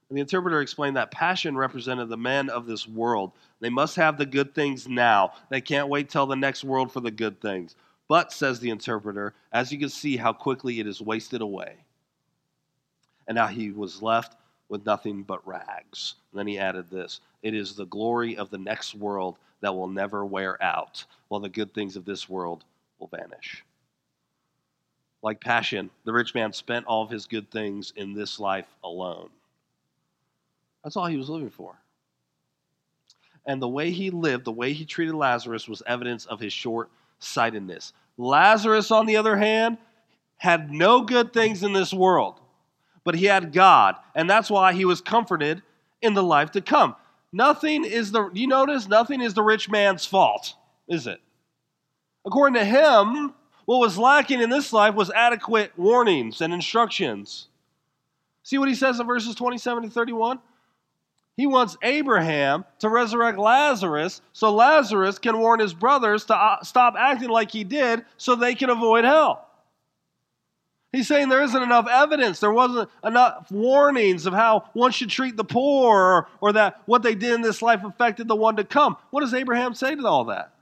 And 0.09 0.19
the 0.19 0.21
interpreter 0.21 0.61
explained 0.61 0.97
that 0.97 1.11
passion 1.11 1.57
represented 1.57 2.09
the 2.09 2.17
men 2.17 2.51
of 2.51 2.67
this 2.67 2.87
world. 2.87 3.33
They 3.61 3.71
must 3.71 3.97
have 3.97 4.19
the 4.19 4.27
good 4.27 4.55
things 4.55 4.87
now. 4.87 5.33
They 5.49 5.61
can't 5.61 5.89
wait 5.89 6.09
till 6.09 6.27
the 6.27 6.37
next 6.37 6.63
world 6.63 6.93
for 6.93 7.01
the 7.01 7.11
good 7.11 7.41
things. 7.41 7.75
But, 8.07 8.33
says 8.33 8.61
the 8.61 8.71
interpreter, 8.71 9.35
as 9.51 9.73
you 9.73 9.79
can 9.79 9.89
see 9.89 10.17
how 10.17 10.35
quickly 10.35 10.79
it 10.79 10.87
is 10.87 11.01
wasted 11.01 11.41
away. 11.41 11.77
And 13.27 13.37
now 13.37 13.47
he 13.47 13.71
was 13.71 14.03
left 14.03 14.37
with 14.69 14.85
nothing 14.85 15.23
but 15.23 15.47
rags. 15.47 16.17
And 16.31 16.39
then 16.39 16.47
he 16.47 16.59
added 16.59 16.91
this 16.91 17.21
It 17.43 17.55
is 17.55 17.75
the 17.75 17.87
glory 17.87 18.37
of 18.37 18.51
the 18.51 18.59
next 18.59 18.95
world 18.95 19.39
that 19.61 19.75
will 19.75 19.89
never 19.89 20.27
wear 20.27 20.63
out, 20.63 21.05
while 21.29 21.41
the 21.41 21.49
good 21.49 21.73
things 21.73 21.97
of 21.97 22.05
this 22.05 22.29
world 22.29 22.65
will 22.99 23.07
vanish. 23.07 23.65
Like 25.23 25.41
passion, 25.41 25.89
the 26.05 26.13
rich 26.13 26.35
man 26.35 26.53
spent 26.53 26.85
all 26.85 27.03
of 27.03 27.09
his 27.09 27.27
good 27.27 27.51
things 27.51 27.95
in 27.97 28.13
this 28.13 28.39
life 28.39 28.69
alone. 28.85 29.31
That's 30.85 30.97
all 30.97 31.07
he 31.07 31.17
was 31.17 31.29
living 31.29 31.51
for. 31.51 31.81
And 33.47 33.61
the 33.61 33.69
way 33.69 33.91
he 33.91 34.11
lived, 34.11 34.45
the 34.45 34.53
way 34.53 34.73
he 34.73 34.85
treated 34.85 35.15
Lazarus, 35.15 35.69
was 35.69 35.83
evidence 35.87 36.27
of 36.27 36.39
his 36.39 36.53
short 36.53 36.91
sightedness. 37.19 37.93
Lazarus, 38.17 38.91
on 38.91 39.07
the 39.07 39.17
other 39.17 39.37
hand, 39.37 39.79
had 40.37 40.71
no 40.71 41.03
good 41.03 41.33
things 41.33 41.63
in 41.63 41.73
this 41.73 41.93
world 41.93 42.39
but 43.05 43.15
he 43.15 43.27
had 43.27 43.53
God, 43.53 43.97
and 44.15 44.29
that's 44.29 44.51
why 44.51 44.73
he 44.73 44.87
was 44.87 45.01
comforted 45.01 45.63
in 46.01 46.15
the 46.15 46.23
life 46.23 46.51
to 46.53 46.61
come. 46.61 46.97
Nothing 47.33 47.85
is 47.85 48.13
the 48.13 48.31
you 48.33 48.47
notice 48.47 48.89
nothing 48.89 49.21
is 49.21 49.35
the 49.35 49.43
rich 49.43 49.69
man's 49.71 50.07
fault, 50.07 50.55
is 50.89 51.07
it? 51.07 51.21
According 52.27 52.55
to 52.55 52.65
him, 52.65 53.35
what 53.67 53.79
was 53.79 53.99
lacking 53.99 54.41
in 54.41 54.51
this 54.51 54.73
life 54.73 54.95
was 54.95 55.11
adequate 55.11 55.73
warnings 55.77 56.41
and 56.41 56.53
instructions. 56.53 57.49
See 58.43 58.59
what 58.59 58.69
he 58.69 58.75
says 58.75 58.99
in 59.01 59.07
verses 59.07 59.35
27 59.35 59.85
to 59.85 59.91
31? 59.91 60.39
He 61.37 61.47
wants 61.47 61.77
Abraham 61.83 62.65
to 62.79 62.89
resurrect 62.89 63.39
Lazarus 63.39 64.21
so 64.33 64.53
Lazarus 64.53 65.19
can 65.19 65.39
warn 65.39 65.59
his 65.59 65.75
brothers 65.75 66.27
to 66.27 66.37
uh, 66.37 66.63
stop 66.63 66.95
acting 66.97 67.29
like 67.29 67.51
he 67.51 67.65
did 67.65 68.05
so 68.17 68.35
they 68.35 68.55
can 68.55 68.71
avoid 68.71 69.05
hell. 69.05 69.49
He's 70.93 71.09
saying 71.09 71.29
there 71.29 71.43
isn't 71.43 71.61
enough 71.61 71.89
evidence. 71.91 72.39
There 72.39 72.53
wasn't 72.53 72.89
enough 73.03 73.51
warnings 73.51 74.27
of 74.27 74.33
how 74.33 74.69
one 74.75 74.93
should 74.93 75.11
treat 75.11 75.37
the 75.37 75.43
poor 75.43 75.99
or, 75.99 76.29
or 76.41 76.53
that 76.53 76.83
what 76.87 77.03
they 77.03 77.17
did 77.17 77.33
in 77.33 77.43
this 77.43 77.63
life 77.63 77.83
affected 77.83 78.29
the 78.29 78.37
one 78.37 78.55
to 78.57 78.65
come. 78.65 78.97
What 79.11 79.23
does 79.23 79.35
Abraham 79.35 79.75
say 79.75 79.97
to 79.97 80.07
all 80.07 80.27
that? 80.27 80.53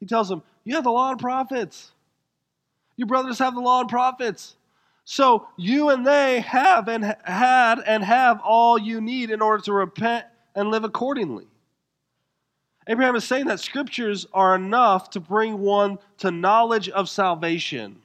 He 0.00 0.06
tells 0.06 0.28
them, 0.28 0.42
You 0.64 0.74
have 0.74 0.82
the 0.82 0.90
law 0.90 1.12
and 1.12 1.20
prophets. 1.20 1.92
Your 2.96 3.06
brothers 3.06 3.38
have 3.38 3.54
the 3.54 3.60
law 3.60 3.80
and 3.80 3.88
prophets. 3.88 4.56
So 5.10 5.48
you 5.56 5.90
and 5.90 6.06
they 6.06 6.38
have 6.38 6.86
and 6.86 7.16
had 7.24 7.80
and 7.84 8.04
have 8.04 8.40
all 8.44 8.78
you 8.78 9.00
need 9.00 9.32
in 9.32 9.42
order 9.42 9.60
to 9.64 9.72
repent 9.72 10.24
and 10.54 10.70
live 10.70 10.84
accordingly. 10.84 11.48
Abraham 12.86 13.16
is 13.16 13.24
saying 13.24 13.46
that 13.46 13.58
scriptures 13.58 14.24
are 14.32 14.54
enough 14.54 15.10
to 15.10 15.18
bring 15.18 15.58
one 15.58 15.98
to 16.18 16.30
knowledge 16.30 16.88
of 16.90 17.08
salvation 17.08 18.00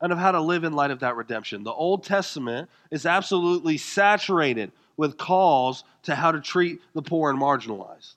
and 0.00 0.12
of 0.12 0.18
how 0.18 0.30
to 0.30 0.40
live 0.40 0.62
in 0.62 0.74
light 0.74 0.92
of 0.92 1.00
that 1.00 1.16
redemption. 1.16 1.64
The 1.64 1.72
Old 1.72 2.04
Testament 2.04 2.70
is 2.92 3.04
absolutely 3.04 3.76
saturated 3.76 4.70
with 4.96 5.18
calls 5.18 5.82
to 6.04 6.14
how 6.14 6.30
to 6.30 6.40
treat 6.40 6.80
the 6.94 7.02
poor 7.02 7.30
and 7.30 7.40
marginalized. 7.40 8.14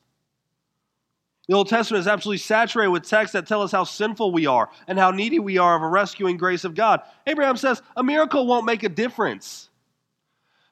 The 1.50 1.56
Old 1.56 1.68
Testament 1.68 2.02
is 2.02 2.08
absolutely 2.08 2.38
saturated 2.38 2.92
with 2.92 3.10
texts 3.10 3.34
that 3.34 3.48
tell 3.48 3.64
us 3.64 3.72
how 3.72 3.84
sinful 3.84 4.32
we 4.32 4.46
are 4.46 4.70
and 4.88 5.00
how 5.00 5.10
needy 5.10 5.40
we 5.40 5.58
are 5.58 5.76
of 5.76 5.82
a 5.82 5.88
rescuing 5.88 6.38
grace 6.38 6.64
of 6.64 6.76
God. 6.76 7.02
Abraham 7.26 7.58
says 7.58 7.82
a 7.98 8.04
miracle 8.04 8.46
won't 8.46 8.68
make 8.68 8.84
a 8.84 8.90
difference. 8.90 9.68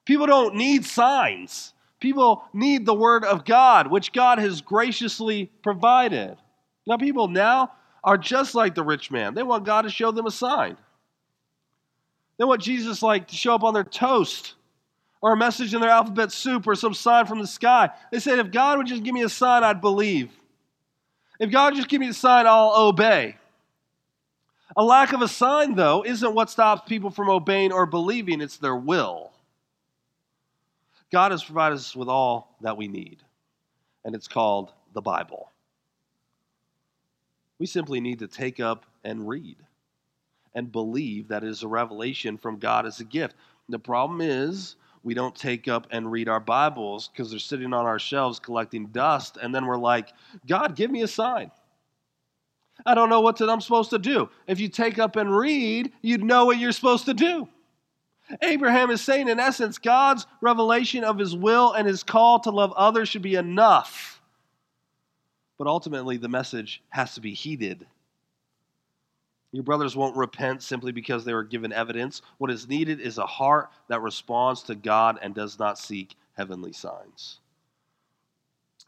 People 0.06 0.28
don't 0.28 0.54
need 0.54 0.86
signs. 0.86 1.74
People 2.00 2.44
need 2.54 2.86
the 2.86 2.94
word 2.94 3.24
of 3.26 3.44
God, 3.44 3.88
which 3.88 4.14
God 4.14 4.38
has 4.38 4.62
graciously 4.62 5.52
provided. 5.64 6.38
Now, 6.86 6.98
people 6.98 7.28
now 7.28 7.72
are 8.04 8.20
just 8.20 8.54
like 8.54 8.76
the 8.76 8.84
rich 8.84 9.10
man. 9.10 9.34
They 9.34 9.42
want 9.42 9.66
God 9.66 9.82
to 9.82 9.90
show 9.90 10.12
them 10.12 10.28
a 10.28 10.32
sign. 10.32 10.78
They 12.38 12.46
want 12.46 12.62
Jesus 12.62 13.02
like 13.02 13.30
to 13.30 13.36
show 13.36 13.56
up 13.56 13.64
on 13.64 13.74
their 13.74 13.84
toast 13.84 14.54
or 15.22 15.34
a 15.34 15.38
message 15.38 15.74
in 15.74 15.82
their 15.82 15.90
alphabet 15.90 16.32
soup 16.32 16.68
or 16.68 16.76
some 16.76 16.94
sign 16.94 17.26
from 17.26 17.40
the 17.40 17.48
sky. 17.48 17.90
They 18.12 18.20
said, 18.20 18.38
if 18.38 18.52
God 18.52 18.78
would 18.78 18.86
just 18.86 19.02
give 19.02 19.16
me 19.16 19.24
a 19.24 19.30
sign, 19.30 19.64
I'd 19.64 19.82
believe. 19.82 20.30
If 21.40 21.52
God 21.52 21.76
just 21.76 21.88
give 21.88 22.02
me 22.02 22.10
a 22.10 22.14
sign, 22.14 22.48
I'll 22.48 22.74
obey. 22.76 23.36
A 24.76 24.84
lack 24.84 25.14
of 25.14 25.22
a 25.22 25.28
sign, 25.28 25.76
though, 25.76 26.04
isn't 26.04 26.34
what 26.36 26.50
stops 26.50 26.88
people 26.88 27.10
from 27.10 27.30
obeying 27.30 27.72
or 27.72 27.86
believing, 27.86 28.42
it's 28.42 28.58
their 28.58 28.76
will. 28.76 29.32
God 31.12 31.32
has 31.32 31.44
provided 31.44 31.76
us 31.76 31.96
with 31.96 32.10
all 32.10 32.56
that 32.62 32.78
we 32.78 32.88
need, 32.88 33.20
and 34.04 34.14
it's 34.14 34.28
called 34.28 34.72
the 34.94 35.02
Bible. 35.02 35.52
We 37.60 37.66
simply 37.66 38.02
need 38.02 38.20
to 38.20 38.28
take 38.28 38.60
up 38.60 38.86
and 39.04 39.28
read 39.28 39.58
and 40.54 40.72
believe 40.72 41.30
that 41.30 41.44
it 41.44 41.50
is 41.50 41.64
a 41.64 41.68
revelation 41.68 42.38
from 42.38 42.60
God 42.60 42.86
as 42.86 43.00
a 43.00 43.06
gift. 43.06 43.36
The 43.70 43.80
problem 43.80 44.22
is, 44.22 44.76
we 45.04 45.14
don't 45.14 45.36
take 45.36 45.68
up 45.68 45.88
and 45.92 46.12
read 46.12 46.28
our 46.28 46.40
Bibles 46.40 47.08
because 47.08 47.30
they're 47.30 47.40
sitting 47.40 47.74
on 47.74 47.86
our 47.86 48.00
shelves 48.00 48.40
collecting 48.40 48.88
dust, 48.88 49.38
and 49.42 49.54
then 49.54 49.66
we're 49.66 49.78
like, 49.78 50.14
God, 50.48 50.76
give 50.76 50.92
me 50.92 51.02
a 51.02 51.08
sign. 51.08 51.52
I 52.86 52.94
don't 52.94 53.10
know 53.10 53.22
what 53.22 53.42
I'm 53.42 53.62
supposed 53.62 53.90
to 53.92 54.00
do. 54.00 54.30
If 54.48 54.60
you 54.60 54.70
take 54.70 55.00
up 55.00 55.16
and 55.16 55.36
read, 55.36 55.92
you'd 56.02 56.24
know 56.24 56.46
what 56.46 56.60
you're 56.60 56.72
supposed 56.72 57.06
to 57.06 57.14
do. 57.14 57.48
Abraham 58.42 58.92
is 58.92 59.02
saying, 59.02 59.30
in 59.30 59.40
essence, 59.40 59.78
God's 59.78 60.28
revelation 60.42 61.04
of 61.04 61.18
his 61.18 61.36
will 61.36 61.74
and 61.74 61.88
his 61.88 62.04
call 62.04 62.40
to 62.42 62.52
love 62.52 62.74
others 62.74 63.10
should 63.10 63.22
be 63.22 63.36
enough. 63.36 64.22
But 65.58 65.68
ultimately, 65.68 66.18
the 66.18 66.28
message 66.28 66.84
has 66.90 67.16
to 67.16 67.22
be 67.22 67.34
heeded 67.34 67.88
your 69.52 69.64
brothers 69.64 69.96
won't 69.96 70.18
repent 70.18 70.62
simply 70.62 70.92
because 70.92 71.24
they 71.24 71.34
were 71.34 71.44
given 71.44 71.72
evidence. 71.72 72.22
What 72.38 72.52
is 72.52 72.68
needed 72.68 73.00
is 73.00 73.18
a 73.18 73.26
heart 73.26 73.72
that 73.88 74.02
responds 74.02 74.64
to 74.64 74.76
God 74.76 75.20
and 75.22 75.34
does 75.34 75.58
not 75.58 75.80
seek 75.80 76.16
heavenly 76.34 76.74
signs. 76.74 77.40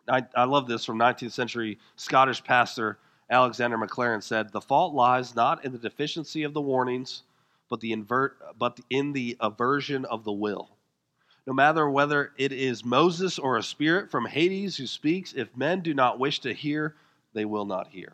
I, 0.08 0.26
I 0.36 0.44
love 0.44 0.68
this 0.68 0.86
from 0.86 0.98
19th 0.98 1.32
century 1.32 1.80
Scottish 1.96 2.44
pastor 2.44 3.00
Alexander 3.30 3.78
Maclaren 3.78 4.24
said, 4.24 4.52
The 4.52 4.62
fault 4.62 4.94
lies 4.94 5.36
not 5.36 5.64
in 5.64 5.72
the 5.72 5.78
deficiency 5.78 6.44
of 6.44 6.54
the 6.54 6.62
warnings, 6.62 7.24
but, 7.70 7.80
the 7.80 7.92
invert, 7.92 8.38
but 8.58 8.80
in 8.90 9.14
the 9.14 9.38
aversion 9.40 10.06
of 10.06 10.24
the 10.24 10.32
will. 10.32 10.70
No 11.46 11.54
matter 11.54 11.90
whether 11.90 12.34
it 12.38 12.52
is 12.52 12.84
Moses 12.84 13.38
or 13.38 13.58
a 13.58 13.64
spirit 13.64 14.10
from 14.10 14.26
Hades 14.26 14.78
who 14.78 14.88
speaks, 14.88 15.34
if 15.34 15.56
men 15.56 15.82
do 15.82 15.94
not 15.94 16.20
wish 16.20 16.40
to 16.40 16.54
hear, 16.54 16.96
they 17.34 17.46
will 17.46 17.66
not 17.66 17.88
hear. 17.88 18.14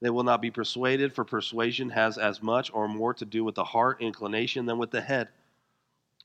They 0.00 0.10
will 0.10 0.24
not 0.24 0.40
be 0.40 0.50
persuaded, 0.50 1.12
for 1.12 1.24
persuasion 1.24 1.90
has 1.90 2.16
as 2.16 2.42
much 2.42 2.70
or 2.72 2.88
more 2.88 3.12
to 3.14 3.24
do 3.24 3.44
with 3.44 3.54
the 3.54 3.64
heart 3.64 4.00
inclination 4.00 4.66
than 4.66 4.78
with 4.78 4.90
the 4.90 5.00
head. 5.00 5.28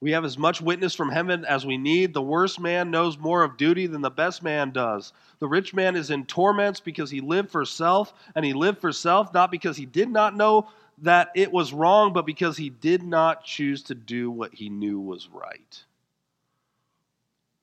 We 0.02 0.12
have 0.12 0.26
as 0.26 0.38
much 0.38 0.62
witness 0.62 0.94
from 0.94 1.10
heaven 1.10 1.46
as 1.46 1.66
we 1.66 1.78
need. 1.78 2.14
The 2.14 2.22
worst 2.22 2.60
man 2.60 2.92
knows 2.92 3.18
more 3.18 3.44
of 3.44 3.58
duty 3.58 3.88
than 3.88 4.02
the 4.02 4.10
best 4.10 4.44
man 4.44 4.72
does. 4.72 5.14
The 5.40 5.48
rich 5.48 5.74
man 5.74 5.96
is 5.96 6.10
in 6.10 6.26
torments 6.26 6.80
because 6.80 7.10
he 7.10 7.22
lived 7.22 7.50
for 7.50 7.66
self, 7.66 8.14
and 8.36 8.46
he 8.46 8.54
lived 8.54 8.80
for 8.80 8.92
self 8.92 9.34
not 9.34 9.52
because 9.52 9.78
he 9.78 9.86
did 9.86 10.10
not 10.10 10.36
know 10.36 10.70
that 11.00 11.32
it 11.36 11.52
was 11.52 11.74
wrong, 11.74 12.14
but 12.14 12.26
because 12.26 12.58
he 12.58 12.70
did 12.70 13.04
not 13.04 13.44
choose 13.44 13.84
to 13.84 13.96
do 13.96 14.32
what 14.32 14.54
he 14.54 14.70
knew 14.70 15.00
was 15.00 15.30
right. 15.30 15.84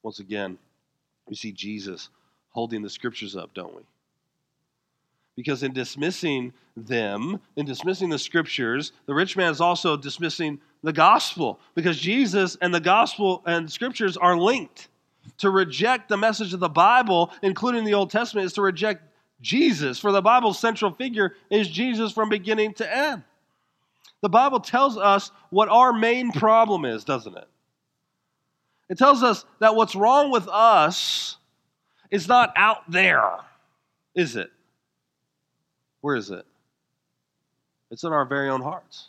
Once 0.03 0.19
again, 0.19 0.59
we 1.27 1.35
see 1.35 1.53
Jesus 1.53 2.09
holding 2.51 2.83
the 2.83 2.91
scriptures 2.91 3.37
up, 3.37 3.55
don't 3.55 3.75
we? 3.75 3.83
Because 5.37 5.63
in 5.63 5.73
dismissing 5.73 6.53
them, 6.77 7.41
in 7.57 7.65
dismissing 7.67 8.11
the 8.11 8.19
scriptures, 8.19 8.93
the 9.07 9.15
rich 9.15 9.37
man 9.37 9.51
is 9.51 9.61
also 9.61 9.97
dismissing 9.97 10.61
the 10.83 10.93
gospel 10.93 11.61
because 11.75 11.99
Jesus 11.99 12.57
and 12.61 12.75
the 12.75 12.81
gospel 12.81 13.43
and 13.47 13.71
scriptures 13.71 14.17
are 14.17 14.37
linked. 14.37 14.89
To 15.39 15.51
reject 15.51 16.09
the 16.09 16.17
message 16.17 16.53
of 16.53 16.61
the 16.61 16.69
Bible, 16.69 17.31
including 17.43 17.85
the 17.85 17.95
Old 17.95 18.11
Testament, 18.11 18.45
is 18.45 18.55
to 18.55 18.63
reject 18.63 19.03
Jesus. 19.41 19.99
For 19.99 20.11
the 20.11 20.21
Bible's 20.21 20.59
central 20.59 20.91
figure 20.91 21.37
is 21.49 21.69
Jesus 21.69 22.13
from 22.13 22.29
beginning 22.29 22.75
to 22.75 22.97
end. 22.97 23.23
The 24.21 24.29
Bible 24.29 24.61
tells 24.61 24.97
us 24.97 25.31
what 25.51 25.69
our 25.69 25.93
main 25.93 26.33
problem 26.33 26.85
is, 26.85 27.05
doesn't 27.05 27.37
it? 27.37 27.49
It 28.89 28.99
tells 28.99 29.23
us 29.23 29.45
that 29.61 29.75
what's 29.75 29.95
wrong 29.95 30.31
with 30.31 30.49
us 30.49 31.37
is 32.11 32.29
not 32.29 32.53
out 32.57 32.91
there, 32.91 33.39
is 34.15 34.37
it? 34.37 34.51
Where 36.03 36.17
is 36.17 36.31
it? 36.31 36.45
It's 37.91 38.05
in 38.05 38.13
our 38.13 38.27
very 38.27 38.51
own 38.51 38.61
hearts. 38.61 39.09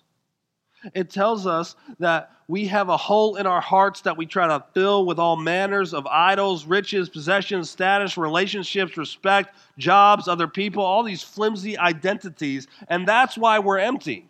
It 0.93 1.09
tells 1.09 1.47
us 1.47 1.75
that 1.99 2.31
we 2.47 2.65
have 2.67 2.89
a 2.89 2.97
hole 2.97 3.37
in 3.37 3.47
our 3.47 3.61
hearts 3.61 4.01
that 4.01 4.17
we 4.17 4.25
try 4.25 4.47
to 4.47 4.63
fill 4.73 5.05
with 5.05 5.17
all 5.17 5.37
manners 5.37 5.93
of 5.93 6.05
idols, 6.07 6.65
riches, 6.65 7.07
possessions, 7.07 7.69
status, 7.69 8.17
relationships, 8.17 8.97
respect, 8.97 9.55
jobs, 9.77 10.27
other 10.27 10.47
people, 10.47 10.83
all 10.83 11.03
these 11.03 11.23
flimsy 11.23 11.77
identities, 11.77 12.67
and 12.89 13.07
that's 13.07 13.37
why 13.37 13.59
we're 13.59 13.79
empty. 13.79 14.27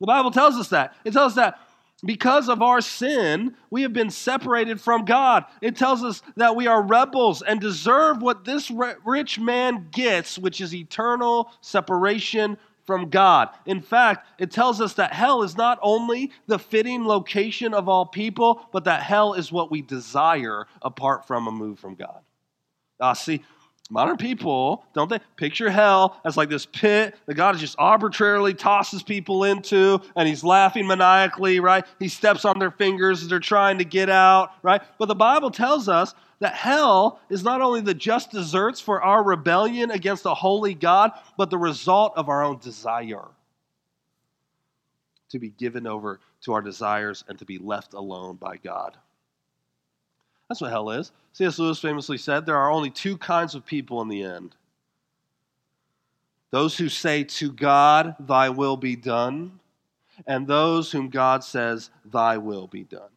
The 0.00 0.06
Bible 0.06 0.30
tells 0.30 0.56
us 0.56 0.68
that. 0.68 0.94
It 1.04 1.12
tells 1.12 1.32
us 1.32 1.36
that 1.36 1.58
because 2.04 2.48
of 2.48 2.62
our 2.62 2.80
sin, 2.80 3.54
we 3.70 3.82
have 3.82 3.92
been 3.92 4.10
separated 4.10 4.80
from 4.80 5.04
God. 5.04 5.44
It 5.60 5.76
tells 5.76 6.02
us 6.02 6.22
that 6.36 6.56
we 6.56 6.66
are 6.66 6.82
rebels 6.82 7.42
and 7.42 7.60
deserve 7.60 8.20
what 8.20 8.44
this 8.44 8.70
rich 9.04 9.38
man 9.38 9.88
gets, 9.92 10.38
which 10.38 10.60
is 10.60 10.74
eternal 10.74 11.50
separation 11.60 12.58
from 12.84 13.08
God. 13.08 13.50
In 13.66 13.80
fact, 13.80 14.26
it 14.40 14.50
tells 14.50 14.80
us 14.80 14.94
that 14.94 15.12
hell 15.12 15.44
is 15.44 15.56
not 15.56 15.78
only 15.82 16.32
the 16.48 16.58
fitting 16.58 17.06
location 17.06 17.74
of 17.74 17.88
all 17.88 18.06
people, 18.06 18.68
but 18.72 18.84
that 18.84 19.02
hell 19.02 19.34
is 19.34 19.52
what 19.52 19.70
we 19.70 19.82
desire 19.82 20.66
apart 20.82 21.26
from 21.26 21.46
a 21.46 21.52
move 21.52 21.78
from 21.78 21.94
God. 21.94 22.20
Ah, 23.00 23.12
see, 23.12 23.44
Modern 23.92 24.16
people, 24.16 24.86
don't 24.94 25.10
they 25.10 25.18
picture 25.36 25.70
hell 25.70 26.18
as 26.24 26.34
like 26.38 26.48
this 26.48 26.64
pit 26.64 27.14
that 27.26 27.34
God 27.34 27.58
just 27.58 27.76
arbitrarily 27.78 28.54
tosses 28.54 29.02
people 29.02 29.44
into 29.44 30.00
and 30.16 30.26
he's 30.26 30.42
laughing 30.42 30.86
maniacally, 30.86 31.60
right? 31.60 31.84
He 31.98 32.08
steps 32.08 32.46
on 32.46 32.58
their 32.58 32.70
fingers 32.70 33.20
as 33.20 33.28
they're 33.28 33.38
trying 33.38 33.76
to 33.76 33.84
get 33.84 34.08
out, 34.08 34.52
right? 34.62 34.80
But 34.98 35.08
the 35.08 35.14
Bible 35.14 35.50
tells 35.50 35.90
us 35.90 36.14
that 36.38 36.54
hell 36.54 37.20
is 37.28 37.44
not 37.44 37.60
only 37.60 37.82
the 37.82 37.92
just 37.92 38.30
deserts 38.30 38.80
for 38.80 39.02
our 39.02 39.22
rebellion 39.22 39.90
against 39.90 40.24
a 40.24 40.32
holy 40.32 40.72
God, 40.72 41.10
but 41.36 41.50
the 41.50 41.58
result 41.58 42.14
of 42.16 42.30
our 42.30 42.42
own 42.42 42.60
desire 42.60 43.28
to 45.28 45.38
be 45.38 45.50
given 45.50 45.86
over 45.86 46.18
to 46.44 46.54
our 46.54 46.62
desires 46.62 47.24
and 47.28 47.38
to 47.40 47.44
be 47.44 47.58
left 47.58 47.92
alone 47.92 48.36
by 48.36 48.56
God. 48.56 48.96
That's 50.52 50.60
what 50.60 50.70
hell 50.70 50.90
is. 50.90 51.12
C.S. 51.32 51.58
Lewis 51.58 51.78
famously 51.78 52.18
said 52.18 52.44
there 52.44 52.58
are 52.58 52.70
only 52.70 52.90
two 52.90 53.16
kinds 53.16 53.54
of 53.54 53.64
people 53.64 54.02
in 54.02 54.08
the 54.08 54.22
end 54.22 54.54
those 56.50 56.76
who 56.76 56.90
say 56.90 57.24
to 57.24 57.50
God, 57.50 58.14
Thy 58.20 58.50
will 58.50 58.76
be 58.76 58.94
done, 58.94 59.58
and 60.26 60.46
those 60.46 60.92
whom 60.92 61.08
God 61.08 61.42
says, 61.42 61.88
Thy 62.04 62.36
will 62.36 62.66
be 62.66 62.84
done. 62.84 63.08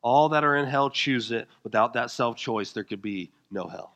All 0.00 0.30
that 0.30 0.42
are 0.42 0.56
in 0.56 0.64
hell 0.64 0.88
choose 0.88 1.32
it. 1.32 1.46
Without 1.64 1.92
that 1.92 2.10
self 2.10 2.34
choice, 2.34 2.72
there 2.72 2.84
could 2.84 3.02
be 3.02 3.30
no 3.50 3.68
hell. 3.68 3.94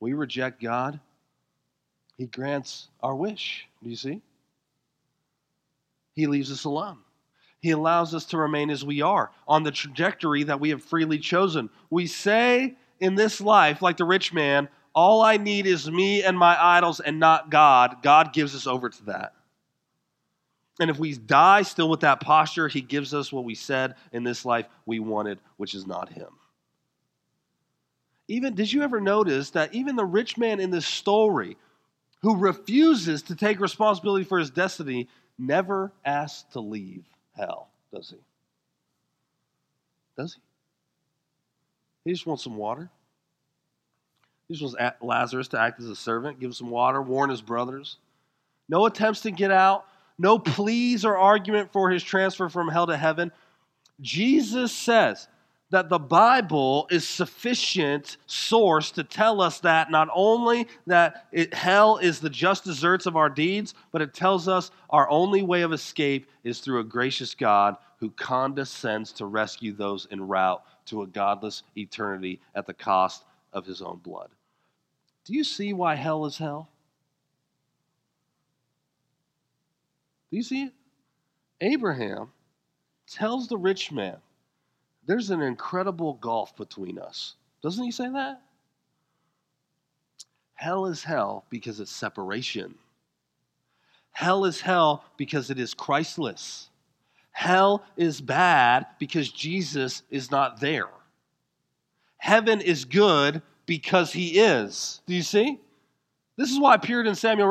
We 0.00 0.12
reject 0.12 0.60
God, 0.60 1.00
He 2.18 2.26
grants 2.26 2.88
our 3.02 3.16
wish. 3.16 3.66
Do 3.82 3.88
you 3.88 3.96
see? 3.96 4.20
He 6.12 6.26
leaves 6.26 6.52
us 6.52 6.64
alone. 6.64 6.98
He 7.64 7.70
allows 7.70 8.14
us 8.14 8.26
to 8.26 8.36
remain 8.36 8.68
as 8.68 8.84
we 8.84 9.00
are 9.00 9.30
on 9.48 9.62
the 9.62 9.70
trajectory 9.70 10.42
that 10.42 10.60
we 10.60 10.68
have 10.68 10.84
freely 10.84 11.18
chosen. 11.18 11.70
We 11.88 12.06
say 12.06 12.76
in 13.00 13.14
this 13.14 13.40
life, 13.40 13.80
like 13.80 13.96
the 13.96 14.04
rich 14.04 14.34
man, 14.34 14.68
all 14.94 15.22
I 15.22 15.38
need 15.38 15.66
is 15.66 15.90
me 15.90 16.22
and 16.22 16.38
my 16.38 16.62
idols 16.62 17.00
and 17.00 17.18
not 17.18 17.48
God. 17.48 18.02
God 18.02 18.34
gives 18.34 18.54
us 18.54 18.66
over 18.66 18.90
to 18.90 19.04
that. 19.06 19.32
And 20.78 20.90
if 20.90 20.98
we 20.98 21.16
die 21.16 21.62
still 21.62 21.88
with 21.88 22.00
that 22.00 22.20
posture, 22.20 22.68
He 22.68 22.82
gives 22.82 23.14
us 23.14 23.32
what 23.32 23.44
we 23.44 23.54
said 23.54 23.94
in 24.12 24.24
this 24.24 24.44
life 24.44 24.66
we 24.84 24.98
wanted, 24.98 25.38
which 25.56 25.74
is 25.74 25.86
not 25.86 26.10
Him. 26.10 26.28
Even, 28.28 28.54
did 28.54 28.70
you 28.70 28.82
ever 28.82 29.00
notice 29.00 29.48
that 29.52 29.72
even 29.72 29.96
the 29.96 30.04
rich 30.04 30.36
man 30.36 30.60
in 30.60 30.70
this 30.70 30.86
story 30.86 31.56
who 32.20 32.36
refuses 32.36 33.22
to 33.22 33.34
take 33.34 33.58
responsibility 33.58 34.26
for 34.26 34.38
his 34.38 34.50
destiny 34.50 35.08
never 35.38 35.92
asks 36.04 36.42
to 36.52 36.60
leave? 36.60 37.06
Hell, 37.36 37.68
does 37.92 38.10
he? 38.10 38.16
Does 40.16 40.34
he? 40.34 40.40
He 42.04 42.12
just 42.12 42.26
wants 42.26 42.44
some 42.44 42.56
water. 42.56 42.90
He 44.48 44.54
just 44.54 44.76
wants 44.76 44.96
Lazarus 45.02 45.48
to 45.48 45.60
act 45.60 45.80
as 45.80 45.88
a 45.88 45.96
servant, 45.96 46.38
give 46.38 46.48
him 46.48 46.52
some 46.52 46.70
water, 46.70 47.00
warn 47.00 47.30
his 47.30 47.42
brothers. 47.42 47.96
No 48.68 48.86
attempts 48.86 49.22
to 49.22 49.30
get 49.30 49.50
out, 49.50 49.86
no 50.18 50.38
pleas 50.38 51.04
or 51.04 51.16
argument 51.16 51.72
for 51.72 51.90
his 51.90 52.02
transfer 52.02 52.48
from 52.48 52.68
hell 52.68 52.86
to 52.86 52.96
heaven. 52.96 53.32
Jesus 54.00 54.72
says, 54.72 55.28
that 55.74 55.88
the 55.88 55.98
Bible 55.98 56.86
is 56.88 57.06
sufficient 57.06 58.16
source 58.28 58.92
to 58.92 59.02
tell 59.02 59.40
us 59.40 59.58
that 59.58 59.90
not 59.90 60.08
only 60.14 60.68
that 60.86 61.26
it, 61.32 61.52
hell 61.52 61.96
is 61.96 62.20
the 62.20 62.30
just 62.30 62.62
deserts 62.62 63.06
of 63.06 63.16
our 63.16 63.28
deeds, 63.28 63.74
but 63.90 64.00
it 64.00 64.14
tells 64.14 64.46
us 64.46 64.70
our 64.88 65.10
only 65.10 65.42
way 65.42 65.62
of 65.62 65.72
escape 65.72 66.30
is 66.44 66.60
through 66.60 66.78
a 66.78 66.84
gracious 66.84 67.34
God 67.34 67.76
who 67.98 68.10
condescends 68.10 69.10
to 69.14 69.26
rescue 69.26 69.72
those 69.72 70.06
en 70.12 70.20
route 70.20 70.62
to 70.86 71.02
a 71.02 71.08
godless 71.08 71.64
eternity 71.76 72.40
at 72.54 72.66
the 72.66 72.74
cost 72.74 73.24
of 73.52 73.66
his 73.66 73.82
own 73.82 73.96
blood. 73.96 74.30
Do 75.24 75.34
you 75.34 75.42
see 75.42 75.72
why 75.72 75.96
hell 75.96 76.24
is 76.26 76.38
hell? 76.38 76.68
Do 80.30 80.36
you 80.36 80.44
see 80.44 80.62
it? 80.66 80.72
Abraham 81.60 82.30
tells 83.08 83.48
the 83.48 83.58
rich 83.58 83.90
man, 83.90 84.18
there's 85.06 85.30
an 85.30 85.42
incredible 85.42 86.14
gulf 86.14 86.56
between 86.56 86.98
us. 86.98 87.34
Doesn't 87.62 87.84
he 87.84 87.90
say 87.90 88.08
that? 88.10 88.40
Hell 90.54 90.86
is 90.86 91.04
hell 91.04 91.44
because 91.50 91.80
it's 91.80 91.90
separation. 91.90 92.74
Hell 94.12 94.44
is 94.44 94.60
hell 94.60 95.04
because 95.16 95.50
it 95.50 95.58
is 95.58 95.74
Christless. 95.74 96.70
Hell 97.32 97.82
is 97.96 98.20
bad 98.20 98.86
because 98.98 99.30
Jesus 99.30 100.02
is 100.10 100.30
not 100.30 100.60
there. 100.60 100.88
Heaven 102.16 102.60
is 102.60 102.84
good 102.84 103.42
because 103.66 104.12
he 104.12 104.38
is. 104.38 105.00
Do 105.06 105.14
you 105.14 105.22
see? 105.22 105.58
This 106.36 106.50
is 106.50 106.58
why 106.58 106.76
Puritan 106.78 107.14
Samuel 107.14 107.46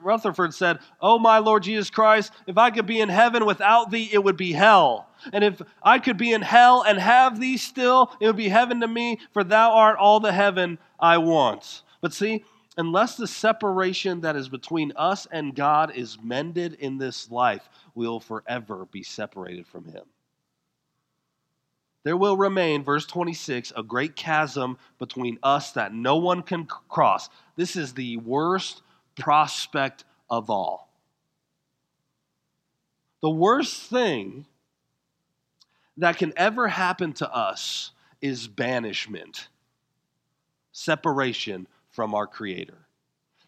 Rutherford 0.00 0.54
said, 0.54 0.78
Oh, 1.00 1.18
my 1.18 1.38
Lord 1.38 1.64
Jesus 1.64 1.90
Christ, 1.90 2.32
if 2.46 2.56
I 2.56 2.70
could 2.70 2.86
be 2.86 3.00
in 3.00 3.08
heaven 3.08 3.44
without 3.44 3.90
thee, 3.90 4.08
it 4.12 4.22
would 4.22 4.36
be 4.36 4.52
hell. 4.52 5.08
And 5.32 5.42
if 5.42 5.60
I 5.82 5.98
could 5.98 6.16
be 6.16 6.32
in 6.32 6.42
hell 6.42 6.84
and 6.86 7.00
have 7.00 7.40
thee 7.40 7.56
still, 7.56 8.12
it 8.20 8.26
would 8.28 8.36
be 8.36 8.48
heaven 8.48 8.80
to 8.80 8.86
me, 8.86 9.18
for 9.32 9.42
thou 9.42 9.72
art 9.72 9.98
all 9.98 10.20
the 10.20 10.32
heaven 10.32 10.78
I 11.00 11.18
want. 11.18 11.82
But 12.00 12.12
see, 12.12 12.44
unless 12.76 13.16
the 13.16 13.26
separation 13.26 14.20
that 14.20 14.36
is 14.36 14.48
between 14.48 14.92
us 14.94 15.26
and 15.32 15.56
God 15.56 15.96
is 15.96 16.16
mended 16.22 16.74
in 16.74 16.96
this 16.96 17.30
life, 17.32 17.68
we'll 17.96 18.20
forever 18.20 18.86
be 18.92 19.02
separated 19.02 19.66
from 19.66 19.84
Him. 19.84 20.04
There 22.04 22.16
will 22.16 22.36
remain, 22.36 22.84
verse 22.84 23.06
26, 23.06 23.72
a 23.76 23.82
great 23.82 24.16
chasm 24.16 24.78
between 24.98 25.38
us 25.42 25.72
that 25.72 25.92
no 25.92 26.16
one 26.16 26.42
can 26.42 26.66
cross. 26.66 27.28
This 27.56 27.76
is 27.76 27.94
the 27.94 28.16
worst 28.18 28.82
prospect 29.16 30.04
of 30.30 30.48
all. 30.48 30.88
The 33.20 33.30
worst 33.30 33.82
thing 33.82 34.46
that 35.96 36.16
can 36.16 36.32
ever 36.36 36.68
happen 36.68 37.12
to 37.14 37.34
us 37.34 37.90
is 38.20 38.46
banishment, 38.46 39.48
separation 40.70 41.66
from 41.90 42.14
our 42.14 42.26
Creator. 42.26 42.87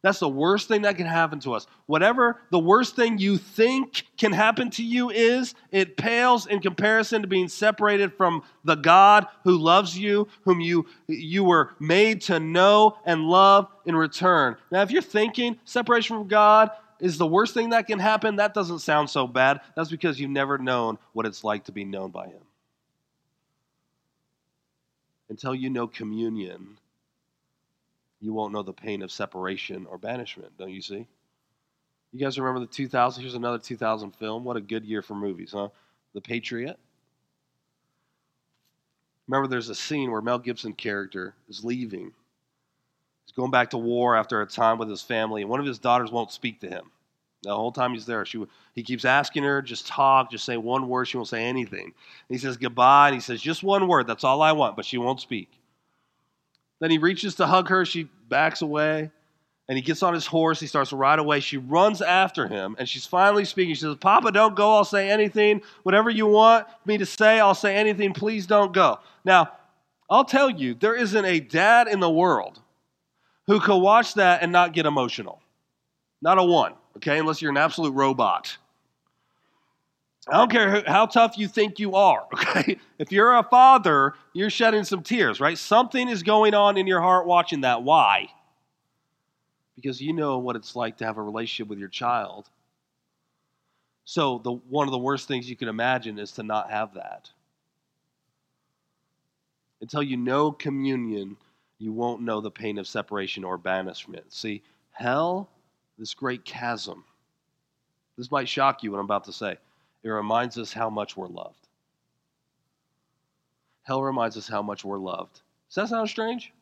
That's 0.03 0.19
the 0.19 0.29
worst 0.29 0.67
thing 0.67 0.83
that 0.83 0.97
can 0.97 1.07
happen 1.07 1.41
to 1.41 1.53
us. 1.53 1.67
Whatever 1.85 2.41
the 2.51 2.59
worst 2.59 2.97
thing 2.97 3.19
you 3.19 3.37
think 3.37 4.05
can 4.17 4.33
happen 4.33 4.71
to 4.71 4.83
you 4.83 5.11
is, 5.11 5.55
it 5.71 5.99
pales 5.99 6.47
in 6.47 6.61
comparison 6.61 7.21
to 7.21 7.29
being 7.29 7.49
separated 7.49 8.15
from 8.15 8.43
the 8.65 8.77
God 8.77 9.27
who 9.45 9.59
loves 9.59 9.99
you, 9.99 10.27
whom 10.43 10.61
you, 10.61 10.87
you 11.07 11.45
were 11.45 11.75
made 11.79 12.23
to 12.23 12.41
know 12.41 12.97
and 13.05 13.25
love 13.25 13.69
in 13.85 13.95
return. 13.95 14.57
Now, 14.71 14.81
if 14.81 14.91
you're 14.91 15.03
thinking 15.03 15.59
separation 15.67 16.17
from 16.17 16.29
God 16.29 16.71
is 16.99 17.19
the 17.19 17.27
worst 17.27 17.53
thing 17.53 17.71
that 17.71 17.87
can 17.87 17.99
happen, 17.99 18.37
that 18.37 18.55
doesn't 18.55 18.79
sound 18.79 19.11
so 19.11 19.27
bad. 19.27 19.61
That's 19.77 19.91
because 19.91 20.19
you've 20.19 20.31
never 20.31 20.57
known 20.57 20.99
what 21.13 21.27
it's 21.27 21.45
like 21.45 21.65
to 21.65 21.73
be 21.73 21.85
known 21.85 22.11
by 22.11 22.27
Him. 22.27 22.43
Until 25.29 25.55
you 25.55 25.69
know 25.69 25.87
communion 25.87 26.79
you 28.21 28.33
won't 28.33 28.53
know 28.53 28.63
the 28.63 28.73
pain 28.73 29.03
of 29.03 29.11
separation 29.11 29.87
or 29.87 29.99
banishment, 29.99 30.53
don't 30.59 30.71
you 30.71 30.83
see? 30.83 31.07
You 32.13 32.19
guys 32.19 32.39
remember 32.39 32.61
the 32.61 32.67
2000? 32.67 33.23
Here's 33.23 33.35
another 33.35 33.59
2000 33.59 34.13
film. 34.13 34.45
What 34.45 34.57
a 34.57 34.61
good 34.61 34.85
year 34.85 35.03
for 35.03 35.15
movies, 35.15 35.53
huh? 35.53 35.69
The 36.13 36.21
Patriot. 36.21 36.79
Remember, 39.29 39.49
there's 39.49 39.69
a 39.69 39.75
scene 39.75 40.11
where 40.11 40.21
Mel 40.21 40.41
Gibson 40.41 40.73
character 40.73 41.35
is 41.49 41.65
leaving. 41.65 42.13
He's 43.25 43.37
going 43.37 43.53
back 43.53 43.71
to 43.71 43.79
war 43.79 44.17
after 44.17 44.43
a 44.43 44.47
time 44.47 44.77
with 44.77 44.91
his 44.91 45.03
family, 45.03 45.43
and 45.43 45.51
one 45.51 45.61
of 45.61 45.67
his 45.67 45.79
daughters 45.79 46.11
won't 46.11 46.33
speak 46.33 46.61
to 46.61 46.69
him. 46.69 46.91
The 47.43 47.55
whole 47.55 47.73
time 47.73 47.93
he's 47.93 48.07
there, 48.07 48.27
she, 48.27 48.45
he 48.75 48.83
keeps 48.83 49.05
asking 49.05 49.45
her, 49.45 49.63
just 49.63 49.87
talk, 49.87 50.33
just 50.33 50.45
say 50.45 50.57
one 50.57 50.89
word. 50.89 51.07
She 51.07 51.17
won't 51.17 51.29
say 51.29 51.45
anything. 51.45 51.85
And 51.85 51.93
he 52.29 52.39
says 52.39 52.57
goodbye, 52.57 53.09
and 53.09 53.15
he 53.15 53.21
says, 53.21 53.41
just 53.41 53.63
one 53.63 53.87
word. 53.87 54.09
That's 54.09 54.25
all 54.25 54.43
I 54.43 54.51
want, 54.53 54.75
but 54.75 54.85
she 54.85 54.99
won't 54.99 55.21
speak. 55.21 55.60
Then 56.81 56.91
he 56.91 56.99
reaches 56.99 57.37
to 57.37 57.47
hug 57.47 57.69
her. 57.69 57.85
She 57.85 58.09
backs 58.29 58.63
away, 58.63 59.11
and 59.69 59.77
he 59.77 59.83
gets 59.83 60.03
on 60.03 60.15
his 60.15 60.27
horse. 60.27 60.61
He 60.61 60.67
starts 60.67 60.91
to 60.91 60.97
ride 60.97 61.19
away. 61.19 61.41
She 61.41 61.57
runs 61.57 62.03
after 62.03 62.49
him, 62.49 62.77
and 62.79 62.89
she's 62.89 63.07
finally 63.07 63.45
speaking. 63.45 63.75
She 63.75 63.83
says, 63.83 63.97
Papa, 63.97 64.33
don't 64.33 64.57
go. 64.57 64.77
I'll 64.77 64.85
say 64.85 65.11
anything. 65.11 65.63
Whatever 65.83 66.11
you 66.11 66.27
want 66.27 66.67
me 66.87 66.99
to 66.99 67.07
say, 67.07 67.39
I'll 67.41 67.55
say 67.55 67.77
anything. 67.77 68.13
Please 68.15 68.47
don't 68.47 68.73
go. 68.73 68.99
Now, 69.25 69.53
I'll 70.09 70.25
tell 70.25 70.51
you, 70.51 70.75
there 70.75 70.97
isn't 70.97 71.25
a 71.25 71.39
dad 71.39 71.87
in 71.87 72.01
the 72.01 72.11
world 72.11 72.61
who 73.47 73.61
could 73.61 73.79
watch 73.79 74.15
that 74.15 74.43
and 74.43 74.51
not 74.51 74.73
get 74.73 74.87
emotional. 74.87 75.41
Not 76.23 76.39
a 76.39 76.45
one 76.45 76.75
okay, 76.97 77.19
unless 77.19 77.41
you're 77.41 77.51
an 77.51 77.57
absolute 77.57 77.93
robot. 77.93 78.57
I 80.29 80.37
don't 80.37 80.51
care 80.51 80.83
how 80.87 81.07
tough 81.07 81.39
you 81.39 81.49
think 81.49 81.79
you 81.79 81.95
are, 81.95 82.27
okay? 82.35 82.79
If 82.99 83.11
you're 83.11 83.37
a 83.37 83.43
father, 83.43 84.15
you're 84.33 84.51
shedding 84.51 84.85
some 84.85 85.03
tears, 85.03 85.41
right? 85.41 85.57
Something 85.57 86.09
is 86.09 86.23
going 86.23 86.55
on 86.55 86.77
in 86.77 86.87
your 86.87 87.01
heart 87.01 87.27
watching 87.27 87.63
that. 87.63 87.83
Why? 87.83 88.29
Because 89.77 90.01
you 90.01 90.13
know 90.13 90.39
what 90.39 90.57
it's 90.57 90.77
like 90.77 90.99
to 90.99 91.07
have 91.07 91.17
a 91.17 91.23
relationship 91.23 91.69
with 91.69 91.79
your 91.79 91.89
child. 91.89 92.51
So, 94.05 94.39
the, 94.39 94.53
one 94.53 94.89
of 94.89 94.93
the 94.93 94.99
worst 94.99 95.29
things 95.29 95.49
you 95.49 95.57
can 95.57 95.69
imagine 95.69 96.19
is 96.19 96.33
to 96.33 96.43
not 96.43 96.71
have 96.71 96.95
that. 96.95 97.31
Until 99.81 100.03
you 100.03 100.17
know 100.17 100.53
communion, 100.53 101.37
you 101.79 101.93
won't 101.93 102.21
know 102.21 102.41
the 102.41 102.51
pain 102.51 102.79
of 102.79 102.87
separation 102.87 103.45
or 103.45 103.57
banishment. 103.57 104.33
See, 104.33 104.63
hell 104.91 105.49
this 105.97 106.15
great 106.15 106.45
chasm. 106.45 107.05
This 108.19 108.31
might 108.31 108.49
shock 108.49 108.83
you 108.83 108.91
what 108.91 108.99
I'm 108.99 109.05
about 109.05 109.25
to 109.25 109.33
say. 109.33 109.57
It 110.03 110.09
reminds 110.09 110.59
us 110.59 110.73
how 110.73 110.91
much 110.91 111.17
we're 111.17 111.29
loved. 111.29 111.69
Hell 113.83 114.03
reminds 114.03 114.37
us 114.37 114.49
how 114.49 114.63
much 114.63 114.85
we're 114.85 114.99
loved. 114.99 115.41
Does 115.69 115.75
that 115.75 115.89
sound 115.89 116.09
strange? 116.09 116.53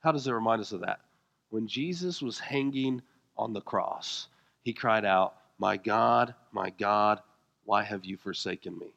How 0.00 0.12
does 0.12 0.26
it 0.26 0.32
remind 0.32 0.60
us 0.60 0.72
of 0.72 0.80
that? 0.80 1.00
When 1.50 1.66
Jesus 1.66 2.20
was 2.20 2.38
hanging 2.38 3.02
on 3.36 3.52
the 3.52 3.60
cross, 3.60 4.28
he 4.62 4.72
cried 4.72 5.04
out, 5.04 5.34
My 5.58 5.76
God, 5.76 6.34
my 6.50 6.70
God, 6.70 7.20
why 7.64 7.82
have 7.82 8.04
you 8.04 8.16
forsaken 8.16 8.78
me? 8.78 8.92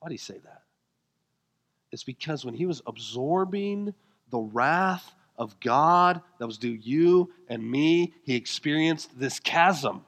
Why 0.00 0.08
did 0.08 0.14
he 0.14 0.18
say 0.18 0.38
that? 0.44 0.62
It's 1.90 2.04
because 2.04 2.44
when 2.44 2.54
he 2.54 2.66
was 2.66 2.82
absorbing 2.86 3.94
the 4.30 4.38
wrath 4.38 5.14
of 5.38 5.58
God 5.60 6.20
that 6.38 6.46
was 6.46 6.58
due 6.58 6.68
you 6.68 7.32
and 7.48 7.68
me, 7.68 8.12
he 8.24 8.34
experienced 8.34 9.18
this 9.18 9.40
chasm, 9.40 10.04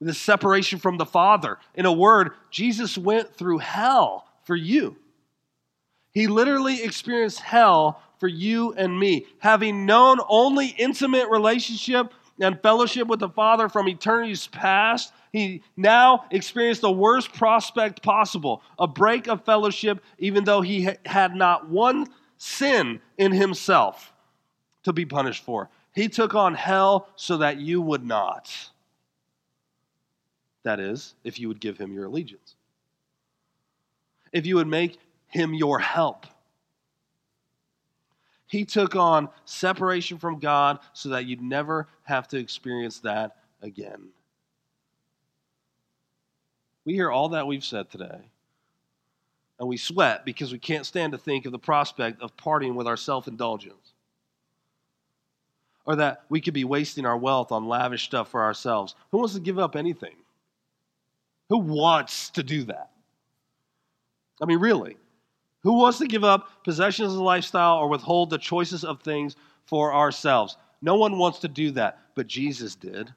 this 0.00 0.18
separation 0.18 0.78
from 0.78 0.96
the 0.96 1.06
Father. 1.06 1.58
In 1.74 1.86
a 1.86 1.92
word, 1.92 2.32
Jesus 2.50 2.96
went 2.96 3.34
through 3.34 3.58
hell 3.58 4.28
for 4.44 4.54
you. 4.56 4.96
He 6.12 6.26
literally 6.26 6.82
experienced 6.82 7.40
hell 7.40 8.02
for 8.18 8.28
you 8.28 8.72
and 8.74 8.98
me, 8.98 9.26
having 9.38 9.86
known 9.86 10.18
only 10.28 10.68
intimate 10.78 11.28
relationship 11.28 12.12
and 12.40 12.60
fellowship 12.62 13.08
with 13.08 13.20
the 13.20 13.28
Father 13.28 13.68
from 13.68 13.88
eternity's 13.88 14.46
past. 14.48 15.12
He 15.32 15.62
now 15.76 16.24
experienced 16.30 16.80
the 16.80 16.90
worst 16.90 17.32
prospect 17.32 18.02
possible 18.02 18.62
a 18.78 18.86
break 18.86 19.28
of 19.28 19.44
fellowship, 19.44 20.02
even 20.18 20.44
though 20.44 20.60
he 20.60 20.88
had 21.04 21.34
not 21.34 21.68
one 21.68 22.08
sin 22.36 23.00
in 23.16 23.32
himself 23.32 24.12
to 24.84 24.92
be 24.92 25.04
punished 25.04 25.44
for. 25.44 25.68
He 25.94 26.08
took 26.08 26.34
on 26.34 26.54
hell 26.54 27.08
so 27.16 27.38
that 27.38 27.58
you 27.58 27.80
would 27.82 28.04
not. 28.04 28.70
That 30.64 30.80
is, 30.80 31.14
if 31.24 31.38
you 31.38 31.48
would 31.48 31.60
give 31.60 31.78
him 31.78 31.92
your 31.92 32.06
allegiance, 32.06 32.56
if 34.32 34.46
you 34.46 34.56
would 34.56 34.66
make 34.66 34.98
him 35.28 35.54
your 35.54 35.78
help. 35.78 36.26
He 38.46 38.64
took 38.64 38.96
on 38.96 39.28
separation 39.44 40.18
from 40.18 40.38
God 40.38 40.78
so 40.94 41.10
that 41.10 41.26
you'd 41.26 41.42
never 41.42 41.86
have 42.04 42.28
to 42.28 42.38
experience 42.38 43.00
that 43.00 43.36
again. 43.60 44.08
We 46.86 46.94
hear 46.94 47.10
all 47.10 47.28
that 47.30 47.46
we've 47.46 47.64
said 47.64 47.90
today 47.90 48.30
and 49.58 49.68
we 49.68 49.76
sweat 49.76 50.24
because 50.24 50.52
we 50.52 50.58
can't 50.58 50.86
stand 50.86 51.12
to 51.12 51.18
think 51.18 51.44
of 51.44 51.52
the 51.52 51.58
prospect 51.58 52.22
of 52.22 52.36
partying 52.36 52.74
with 52.74 52.86
our 52.86 52.96
self 52.96 53.28
indulgence. 53.28 53.92
Or 55.84 55.96
that 55.96 56.24
we 56.28 56.40
could 56.40 56.54
be 56.54 56.64
wasting 56.64 57.06
our 57.06 57.16
wealth 57.16 57.50
on 57.50 57.66
lavish 57.66 58.04
stuff 58.04 58.30
for 58.30 58.42
ourselves. 58.42 58.94
Who 59.10 59.18
wants 59.18 59.34
to 59.34 59.40
give 59.40 59.58
up 59.58 59.74
anything? 59.74 60.16
Who 61.48 61.58
wants 61.58 62.30
to 62.30 62.42
do 62.42 62.64
that? 62.64 62.90
I 64.40 64.44
mean, 64.44 64.58
really. 64.58 64.96
Who 65.62 65.74
wants 65.78 65.98
to 65.98 66.06
give 66.06 66.24
up 66.24 66.64
possessions 66.64 67.14
and 67.14 67.22
lifestyle 67.22 67.78
or 67.78 67.88
withhold 67.88 68.30
the 68.30 68.38
choices 68.38 68.84
of 68.84 69.00
things 69.00 69.34
for 69.64 69.92
ourselves? 69.92 70.56
No 70.80 70.96
one 70.96 71.18
wants 71.18 71.40
to 71.40 71.48
do 71.48 71.72
that, 71.72 71.98
but 72.14 72.26
Jesus 72.26 72.74
did. 72.74 73.12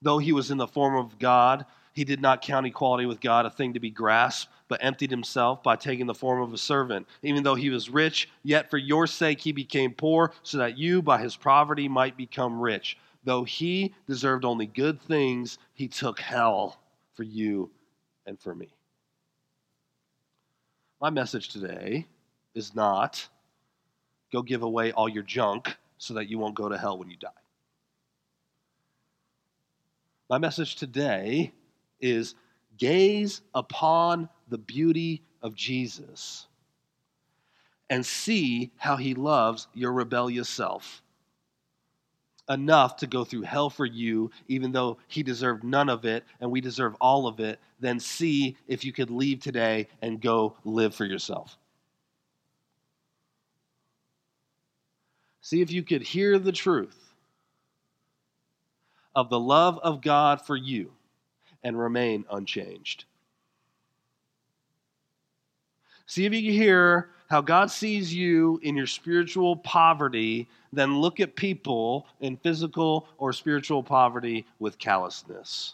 Though 0.00 0.18
he 0.18 0.32
was 0.32 0.50
in 0.50 0.58
the 0.58 0.66
form 0.66 0.96
of 0.96 1.18
God, 1.18 1.64
he 1.92 2.04
did 2.04 2.20
not 2.20 2.42
count 2.42 2.66
equality 2.66 3.06
with 3.06 3.20
God 3.20 3.46
a 3.46 3.50
thing 3.50 3.74
to 3.74 3.80
be 3.80 3.90
grasped, 3.90 4.50
but 4.68 4.82
emptied 4.82 5.10
himself 5.10 5.62
by 5.62 5.76
taking 5.76 6.06
the 6.06 6.14
form 6.14 6.40
of 6.40 6.52
a 6.52 6.58
servant. 6.58 7.06
Even 7.22 7.42
though 7.42 7.54
he 7.54 7.70
was 7.70 7.90
rich, 7.90 8.28
yet 8.42 8.70
for 8.70 8.78
your 8.78 9.06
sake 9.06 9.40
he 9.40 9.52
became 9.52 9.92
poor, 9.92 10.32
so 10.42 10.58
that 10.58 10.78
you 10.78 11.02
by 11.02 11.20
his 11.20 11.36
poverty 11.36 11.88
might 11.88 12.16
become 12.16 12.60
rich. 12.60 12.96
Though 13.24 13.44
he 13.44 13.94
deserved 14.06 14.44
only 14.44 14.66
good 14.66 15.00
things, 15.00 15.58
he 15.74 15.88
took 15.88 16.18
hell 16.20 16.78
for 17.14 17.22
you 17.22 17.70
and 18.26 18.38
for 18.38 18.54
me. 18.54 18.68
My 21.00 21.10
message 21.10 21.48
today 21.48 22.06
is 22.54 22.74
not 22.74 23.28
go 24.32 24.42
give 24.42 24.62
away 24.62 24.92
all 24.92 25.08
your 25.08 25.22
junk 25.22 25.76
so 25.98 26.14
that 26.14 26.28
you 26.28 26.38
won't 26.38 26.54
go 26.54 26.68
to 26.68 26.78
hell 26.78 26.98
when 26.98 27.10
you 27.10 27.16
die. 27.16 27.28
My 30.30 30.38
message 30.38 30.76
today 30.76 31.52
is 32.00 32.34
gaze 32.78 33.42
upon 33.54 34.28
the 34.48 34.58
beauty 34.58 35.22
of 35.42 35.54
Jesus 35.54 36.46
and 37.90 38.06
see 38.06 38.70
how 38.76 38.96
he 38.96 39.14
loves 39.14 39.68
your 39.74 39.92
rebellious 39.92 40.48
self. 40.48 41.02
Enough 42.48 42.96
to 42.96 43.06
go 43.06 43.24
through 43.24 43.42
hell 43.42 43.70
for 43.70 43.86
you, 43.86 44.30
even 44.48 44.72
though 44.72 44.98
he 45.06 45.22
deserved 45.22 45.62
none 45.62 45.88
of 45.88 46.04
it 46.04 46.24
and 46.40 46.50
we 46.50 46.60
deserve 46.60 46.96
all 47.00 47.26
of 47.26 47.38
it, 47.40 47.60
then 47.80 48.00
see 48.00 48.56
if 48.66 48.84
you 48.84 48.92
could 48.92 49.10
leave 49.10 49.40
today 49.40 49.88
and 50.02 50.20
go 50.20 50.56
live 50.64 50.94
for 50.94 51.04
yourself. 51.04 51.56
See 55.40 55.60
if 55.60 55.70
you 55.70 55.82
could 55.82 56.02
hear 56.02 56.38
the 56.38 56.52
truth 56.52 57.14
of 59.14 59.28
the 59.28 59.40
love 59.40 59.78
of 59.78 60.00
God 60.00 60.40
for 60.40 60.56
you 60.56 60.92
and 61.62 61.78
remain 61.78 62.24
unchanged. 62.30 63.04
See 66.06 66.26
if 66.26 66.32
you 66.32 66.42
can 66.42 66.52
hear 66.52 67.10
how 67.32 67.40
God 67.40 67.70
sees 67.70 68.14
you 68.14 68.60
in 68.62 68.76
your 68.76 68.86
spiritual 68.86 69.56
poverty, 69.56 70.46
then 70.70 71.00
look 71.00 71.18
at 71.18 71.34
people 71.34 72.06
in 72.20 72.36
physical 72.36 73.08
or 73.16 73.32
spiritual 73.32 73.82
poverty 73.82 74.44
with 74.58 74.78
callousness. 74.78 75.72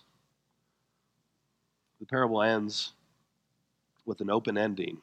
The 1.98 2.06
parable 2.06 2.42
ends 2.42 2.92
with 4.06 4.20
an 4.20 4.30
open 4.30 4.56
ending 4.56 4.98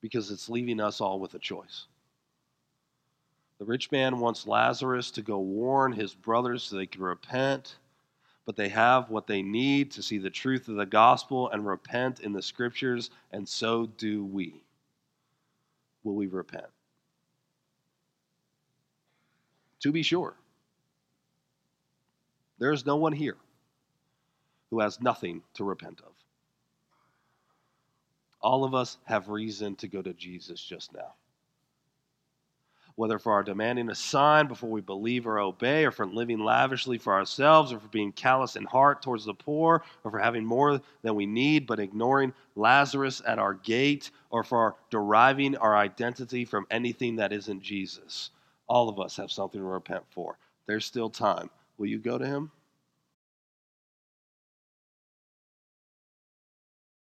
because 0.00 0.28
it's 0.32 0.48
leaving 0.48 0.80
us 0.80 1.00
all 1.00 1.20
with 1.20 1.34
a 1.34 1.38
choice. 1.38 1.86
The 3.60 3.66
rich 3.66 3.92
man 3.92 4.18
wants 4.18 4.44
Lazarus 4.44 5.12
to 5.12 5.22
go 5.22 5.38
warn 5.38 5.92
his 5.92 6.14
brothers 6.14 6.64
so 6.64 6.74
they 6.74 6.86
can 6.86 7.02
repent 7.02 7.76
but 8.44 8.56
they 8.56 8.70
have 8.70 9.10
what 9.10 9.28
they 9.28 9.42
need 9.42 9.92
to 9.92 10.02
see 10.02 10.18
the 10.18 10.30
truth 10.30 10.66
of 10.66 10.74
the 10.74 10.84
gospel 10.86 11.48
and 11.50 11.64
repent 11.64 12.18
in 12.18 12.32
the 12.32 12.42
scriptures, 12.42 13.10
and 13.30 13.48
so 13.48 13.86
do 13.86 14.24
we. 14.24 14.60
Will 16.04 16.14
we 16.14 16.26
repent? 16.26 16.66
To 19.80 19.92
be 19.92 20.02
sure, 20.02 20.34
there 22.58 22.72
is 22.72 22.84
no 22.84 22.96
one 22.96 23.12
here 23.12 23.36
who 24.70 24.80
has 24.80 25.00
nothing 25.00 25.42
to 25.54 25.64
repent 25.64 26.00
of. 26.00 26.12
All 28.42 28.64
of 28.64 28.74
us 28.74 28.98
have 29.04 29.28
reason 29.28 29.76
to 29.76 29.88
go 29.88 30.02
to 30.02 30.12
Jesus 30.14 30.60
just 30.62 30.92
now. 30.92 31.14
Whether 33.00 33.18
for 33.18 33.32
our 33.32 33.42
demanding 33.42 33.88
a 33.88 33.94
sign 33.94 34.46
before 34.46 34.68
we 34.68 34.82
believe 34.82 35.26
or 35.26 35.40
obey, 35.40 35.86
or 35.86 35.90
for 35.90 36.04
living 36.04 36.38
lavishly 36.38 36.98
for 36.98 37.14
ourselves, 37.14 37.72
or 37.72 37.78
for 37.78 37.88
being 37.88 38.12
callous 38.12 38.56
in 38.56 38.64
heart 38.64 39.00
towards 39.00 39.24
the 39.24 39.32
poor, 39.32 39.82
or 40.04 40.10
for 40.10 40.18
having 40.18 40.44
more 40.44 40.78
than 41.00 41.14
we 41.14 41.24
need 41.24 41.66
but 41.66 41.80
ignoring 41.80 42.30
Lazarus 42.56 43.22
at 43.26 43.38
our 43.38 43.54
gate, 43.54 44.10
or 44.28 44.44
for 44.44 44.76
deriving 44.90 45.56
our 45.56 45.74
identity 45.74 46.44
from 46.44 46.66
anything 46.70 47.16
that 47.16 47.32
isn't 47.32 47.62
Jesus. 47.62 48.32
All 48.68 48.90
of 48.90 49.00
us 49.00 49.16
have 49.16 49.32
something 49.32 49.62
to 49.62 49.66
repent 49.66 50.04
for. 50.10 50.36
There's 50.66 50.84
still 50.84 51.08
time. 51.08 51.48
Will 51.78 51.86
you 51.86 51.98
go 52.00 52.18
to 52.18 52.26
him? 52.26 52.50